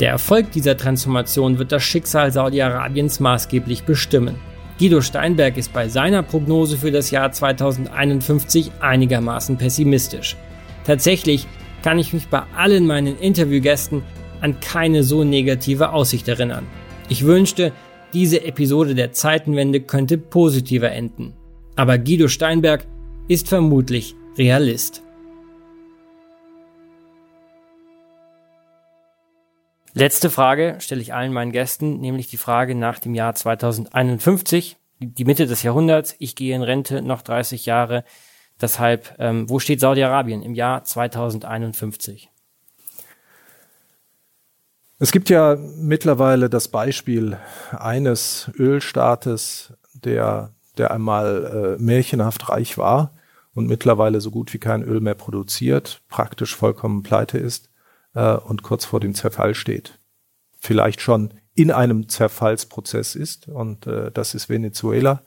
Der 0.00 0.10
Erfolg 0.10 0.52
dieser 0.52 0.76
Transformation 0.76 1.58
wird 1.58 1.72
das 1.72 1.82
Schicksal 1.82 2.30
Saudi-Arabiens 2.30 3.18
maßgeblich 3.18 3.82
bestimmen. 3.82 4.36
Guido 4.78 5.00
Steinberg 5.00 5.56
ist 5.56 5.72
bei 5.72 5.88
seiner 5.88 6.22
Prognose 6.22 6.78
für 6.78 6.92
das 6.92 7.10
Jahr 7.10 7.32
2051 7.32 8.70
einigermaßen 8.80 9.56
pessimistisch. 9.56 10.36
Tatsächlich 10.84 11.48
kann 11.82 11.98
ich 11.98 12.12
mich 12.12 12.28
bei 12.28 12.42
allen 12.56 12.86
meinen 12.86 13.18
Interviewgästen 13.18 14.02
an 14.40 14.60
keine 14.60 15.02
so 15.02 15.24
negative 15.24 15.90
Aussicht 15.90 16.28
erinnern. 16.28 16.66
Ich 17.08 17.24
wünschte, 17.24 17.72
diese 18.12 18.44
Episode 18.44 18.94
der 18.94 19.12
Zeitenwende 19.12 19.80
könnte 19.80 20.16
positiver 20.16 20.92
enden. 20.92 21.34
Aber 21.78 21.96
Guido 21.96 22.26
Steinberg 22.26 22.88
ist 23.28 23.46
vermutlich 23.46 24.16
Realist. 24.36 25.00
Letzte 29.94 30.28
Frage 30.28 30.78
stelle 30.80 31.00
ich 31.00 31.14
allen 31.14 31.32
meinen 31.32 31.52
Gästen, 31.52 32.00
nämlich 32.00 32.26
die 32.26 32.36
Frage 32.36 32.74
nach 32.74 32.98
dem 32.98 33.14
Jahr 33.14 33.36
2051, 33.36 34.76
die 34.98 35.24
Mitte 35.24 35.46
des 35.46 35.62
Jahrhunderts. 35.62 36.16
Ich 36.18 36.34
gehe 36.34 36.56
in 36.56 36.62
Rente, 36.62 37.00
noch 37.00 37.22
30 37.22 37.64
Jahre. 37.64 38.02
Deshalb, 38.60 39.14
ähm, 39.20 39.48
wo 39.48 39.60
steht 39.60 39.78
Saudi-Arabien 39.78 40.42
im 40.42 40.54
Jahr 40.54 40.82
2051? 40.82 42.28
Es 44.98 45.12
gibt 45.12 45.30
ja 45.30 45.56
mittlerweile 45.76 46.50
das 46.50 46.66
Beispiel 46.66 47.38
eines 47.70 48.50
Ölstaates, 48.58 49.74
der, 49.94 50.54
der 50.78 50.90
einmal 50.90 51.76
äh, 51.78 51.82
märchenhaft 51.82 52.48
reich 52.48 52.78
war 52.78 53.12
und 53.54 53.66
mittlerweile 53.66 54.20
so 54.20 54.30
gut 54.30 54.52
wie 54.54 54.58
kein 54.58 54.82
Öl 54.82 55.00
mehr 55.00 55.14
produziert, 55.14 56.02
praktisch 56.08 56.54
vollkommen 56.54 57.02
pleite 57.02 57.38
ist 57.38 57.70
äh, 58.14 58.34
und 58.34 58.62
kurz 58.62 58.84
vor 58.84 59.00
dem 59.00 59.14
Zerfall 59.14 59.54
steht. 59.54 59.98
Vielleicht 60.58 61.00
schon 61.00 61.34
in 61.54 61.70
einem 61.70 62.08
Zerfallsprozess 62.08 63.14
ist 63.16 63.48
und 63.48 63.86
äh, 63.86 64.10
das 64.12 64.34
ist 64.34 64.48
Venezuela. 64.48 65.22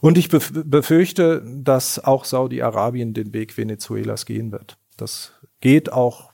Und 0.00 0.18
ich 0.18 0.28
befürchte, 0.28 1.42
dass 1.46 2.02
auch 2.02 2.24
Saudi-Arabien 2.24 3.14
den 3.14 3.32
Weg 3.32 3.56
Venezuelas 3.56 4.26
gehen 4.26 4.52
wird. 4.52 4.76
Das 4.96 5.32
geht 5.60 5.92
auch 5.92 6.32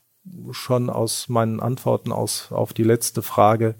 schon 0.51 0.89
aus 0.89 1.29
meinen 1.29 1.59
Antworten 1.59 2.11
aus, 2.11 2.51
auf 2.51 2.73
die 2.73 2.83
letzte 2.83 3.21
Frage 3.21 3.75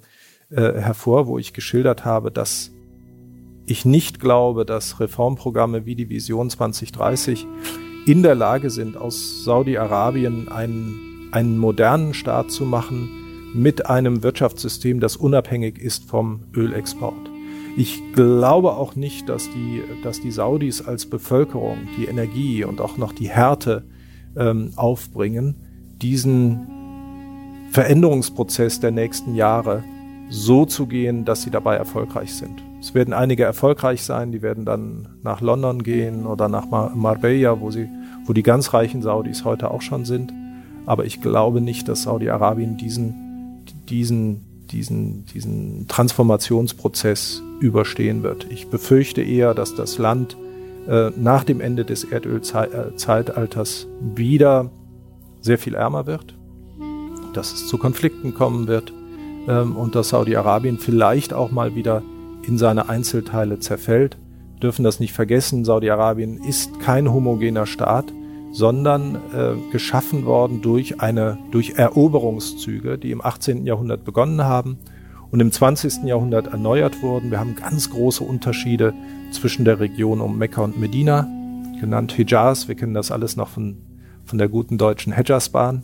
äh, 0.49 0.73
hervor, 0.79 1.27
wo 1.27 1.37
ich 1.37 1.53
geschildert 1.53 2.05
habe, 2.05 2.31
dass 2.31 2.70
ich 3.65 3.85
nicht 3.85 4.19
glaube, 4.19 4.65
dass 4.65 4.99
Reformprogramme 4.99 5.85
wie 5.85 5.95
die 5.95 6.09
Vision 6.09 6.49
2030 6.49 7.45
in 8.05 8.23
der 8.23 8.35
Lage 8.35 8.69
sind, 8.69 8.97
aus 8.97 9.43
Saudi-Arabien 9.43 10.49
einen 10.49 11.11
einen 11.31 11.57
modernen 11.57 12.13
Staat 12.13 12.51
zu 12.51 12.65
machen 12.65 13.09
mit 13.53 13.87
einem 13.87 14.23
Wirtschaftssystem, 14.23 14.99
das 14.99 15.17
unabhängig 15.17 15.79
ist 15.79 16.05
vom 16.05 16.41
Ölexport. 16.55 17.29
Ich 17.77 18.01
glaube 18.13 18.73
auch 18.73 18.95
nicht, 18.95 19.29
dass 19.29 19.49
die, 19.49 19.81
dass 20.03 20.19
die 20.19 20.31
Saudis 20.31 20.81
als 20.81 21.05
Bevölkerung 21.05 21.77
die 21.97 22.05
Energie 22.05 22.63
und 22.65 22.81
auch 22.81 22.97
noch 22.97 23.13
die 23.13 23.29
Härte 23.29 23.85
ähm, 24.35 24.73
aufbringen, 24.75 25.55
diesen 26.01 26.67
Veränderungsprozess 27.71 28.81
der 28.81 28.91
nächsten 28.91 29.35
Jahre 29.35 29.83
so 30.29 30.65
zu 30.65 30.85
gehen, 30.85 31.23
dass 31.23 31.43
sie 31.43 31.51
dabei 31.51 31.75
erfolgreich 31.75 32.33
sind. 32.33 32.61
Es 32.81 32.95
werden 32.95 33.13
einige 33.13 33.43
erfolgreich 33.43 34.01
sein, 34.01 34.31
die 34.31 34.41
werden 34.41 34.65
dann 34.65 35.07
nach 35.21 35.39
London 35.39 35.83
gehen 35.83 36.25
oder 36.25 36.49
nach 36.49 36.67
Mar 36.67 36.91
Marbella, 36.95 37.61
wo 37.61 37.69
sie, 37.69 37.87
wo 38.25 38.33
die 38.33 38.41
ganz 38.41 38.73
reichen 38.73 39.03
Saudis 39.03 39.45
heute 39.45 39.69
auch 39.69 39.83
schon 39.83 40.03
sind. 40.03 40.33
Aber 40.87 41.05
ich 41.05 41.21
glaube 41.21 41.61
nicht, 41.61 41.87
dass 41.87 42.01
Saudi-Arabien 42.03 42.77
diesen, 42.77 43.63
diesen, 43.87 44.65
diesen, 44.71 45.25
diesen 45.27 45.87
Transformationsprozess 45.87 47.43
überstehen 47.59 48.23
wird. 48.23 48.47
Ich 48.49 48.67
befürchte 48.67 49.21
eher, 49.21 49.53
dass 49.53 49.75
das 49.75 49.99
Land 49.99 50.35
äh, 50.87 51.11
nach 51.15 51.43
dem 51.43 51.61
Ende 51.61 51.85
des 51.85 52.03
Erdölzeitalters 52.03 53.87
wieder 54.15 54.71
sehr 55.39 55.59
viel 55.59 55.75
ärmer 55.75 56.07
wird, 56.07 56.35
dass 57.33 57.53
es 57.53 57.67
zu 57.67 57.77
Konflikten 57.77 58.33
kommen 58.33 58.65
wird 58.65 58.91
ähm, 59.47 59.75
und 59.75 59.93
dass 59.93 60.09
Saudi-Arabien 60.09 60.79
vielleicht 60.79 61.31
auch 61.31 61.51
mal 61.51 61.75
wieder 61.75 62.01
in 62.47 62.57
seine 62.57 62.89
Einzelteile 62.89 63.59
zerfällt. 63.59 64.17
Wir 64.53 64.61
dürfen 64.61 64.83
das 64.83 64.99
nicht 64.99 65.13
vergessen, 65.13 65.65
Saudi-Arabien 65.65 66.37
ist 66.43 66.79
kein 66.79 67.11
homogener 67.11 67.65
Staat, 67.65 68.13
sondern 68.51 69.15
äh, 69.15 69.71
geschaffen 69.71 70.25
worden 70.25 70.61
durch 70.61 71.01
eine 71.01 71.37
durch 71.51 71.71
Eroberungszüge, 71.77 72.97
die 72.97 73.11
im 73.11 73.23
18. 73.23 73.65
Jahrhundert 73.65 74.03
begonnen 74.03 74.43
haben 74.43 74.77
und 75.31 75.39
im 75.39 75.51
20. 75.51 76.03
Jahrhundert 76.03 76.47
erneuert 76.47 77.01
wurden. 77.01 77.31
Wir 77.31 77.39
haben 77.39 77.55
ganz 77.55 77.89
große 77.89 78.23
Unterschiede 78.23 78.93
zwischen 79.31 79.65
der 79.65 79.79
Region 79.79 80.19
um 80.19 80.37
Mekka 80.37 80.61
und 80.61 80.79
Medina, 80.79 81.27
genannt 81.79 82.11
Hijaz. 82.11 82.67
Wir 82.67 82.75
kennen 82.75 82.93
das 82.93 83.11
alles 83.11 83.37
noch 83.37 83.47
von, 83.47 83.77
von 84.25 84.37
der 84.37 84.49
guten 84.49 84.77
deutschen 84.77 85.13
Hejazbahn. 85.13 85.83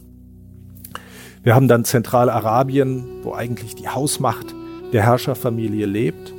Wir 1.44 1.56
haben 1.56 1.70
dann 1.70 1.86
Zentralarabien, 1.86 3.06
wo 3.24 3.34
eigentlich 3.34 3.76
die 3.76 3.88
Hausmacht 3.88 4.54
der 4.92 5.04
Herrscherfamilie 5.04 5.86
lebt. 5.86 6.34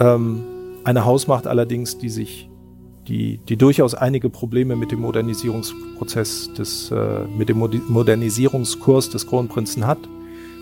Ähm, 0.00 0.44
eine 0.84 1.04
Hausmacht 1.04 1.46
allerdings, 1.46 1.98
die 1.98 2.08
sich, 2.08 2.48
die, 3.06 3.38
die 3.48 3.56
durchaus 3.56 3.94
einige 3.94 4.30
Probleme 4.30 4.76
mit 4.76 4.92
dem 4.92 5.00
Modernisierungsprozess 5.00 6.54
des, 6.54 6.90
äh, 6.90 7.24
mit 7.36 7.48
dem 7.48 7.58
Modernisierungskurs 7.58 9.10
des 9.10 9.26
Kronprinzen 9.26 9.86
hat. 9.86 9.98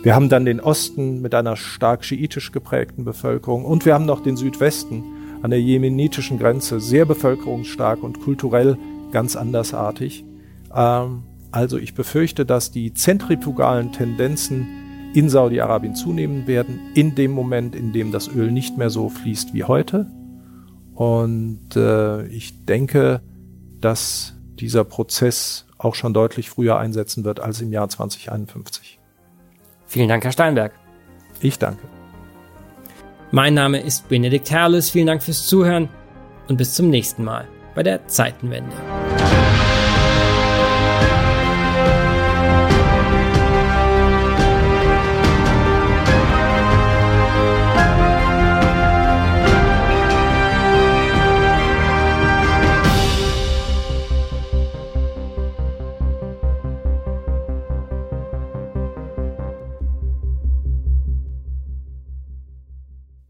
Wir 0.03 0.15
haben 0.15 0.29
dann 0.29 0.45
den 0.45 0.61
Osten 0.61 1.21
mit 1.21 1.35
einer 1.35 1.57
stark 1.57 2.05
schiitisch 2.05 2.53
geprägten 2.53 3.05
Bevölkerung 3.05 3.65
und 3.65 3.85
wir 3.85 3.95
haben 3.95 4.07
noch 4.07 4.23
den 4.23 4.37
Südwesten 4.37 5.05
an 5.43 5.51
der 5.51 5.61
jemenitischen 5.61 6.39
Grenze, 6.39 6.81
sehr 6.81 7.05
bevölkerungsstark 7.05 8.03
und 8.03 8.21
kulturell 8.21 8.79
ganz 9.13 9.37
andersartig. 9.37 10.25
Ähm, 10.75 11.23
also 11.51 11.79
ich 11.79 11.95
befürchte, 11.95 12.47
dass 12.47 12.71
die 12.71 12.95
zentrifugalen 12.95 13.93
Tendenzen 13.93 14.69
in 15.15 15.29
Saudi-Arabien 15.29 15.95
zunehmen 15.95 16.47
werden, 16.47 16.79
in 16.95 17.15
dem 17.15 17.33
Moment, 17.33 17.75
in 17.75 17.93
dem 17.93 18.13
das 18.13 18.29
Öl 18.29 18.51
nicht 18.51 18.79
mehr 18.79 18.91
so 18.91 19.09
fließt 19.09 19.55
wie 19.55 19.65
heute. 19.65 20.07
Und 20.95 21.77
äh, 21.77 22.27
ich 22.27 22.65
denke, 22.65 23.23
dass 23.81 24.35
dieser 24.59 24.85
Prozess 24.85 25.67
auch 25.79 25.95
schon 25.95 26.13
deutlich 26.13 26.51
früher 26.51 26.79
einsetzen 26.79 27.25
wird 27.25 27.41
als 27.41 27.61
im 27.61 27.73
Jahr 27.73 27.89
2051. 27.89 28.99
Vielen 29.87 30.09
Dank, 30.09 30.25
Herr 30.25 30.33
Steinberg. 30.33 30.73
Ich 31.41 31.59
danke. 31.59 31.83
Mein 33.31 33.55
Name 33.55 33.81
ist 33.81 34.09
Benedikt 34.09 34.51
Herles. 34.51 34.91
Vielen 34.91 35.07
Dank 35.07 35.23
fürs 35.23 35.47
Zuhören 35.47 35.89
und 36.49 36.57
bis 36.57 36.75
zum 36.75 36.91
nächsten 36.91 37.25
Mal 37.25 37.49
bei 37.75 37.83
der 37.83 38.07
Zeitenwende. 38.09 38.77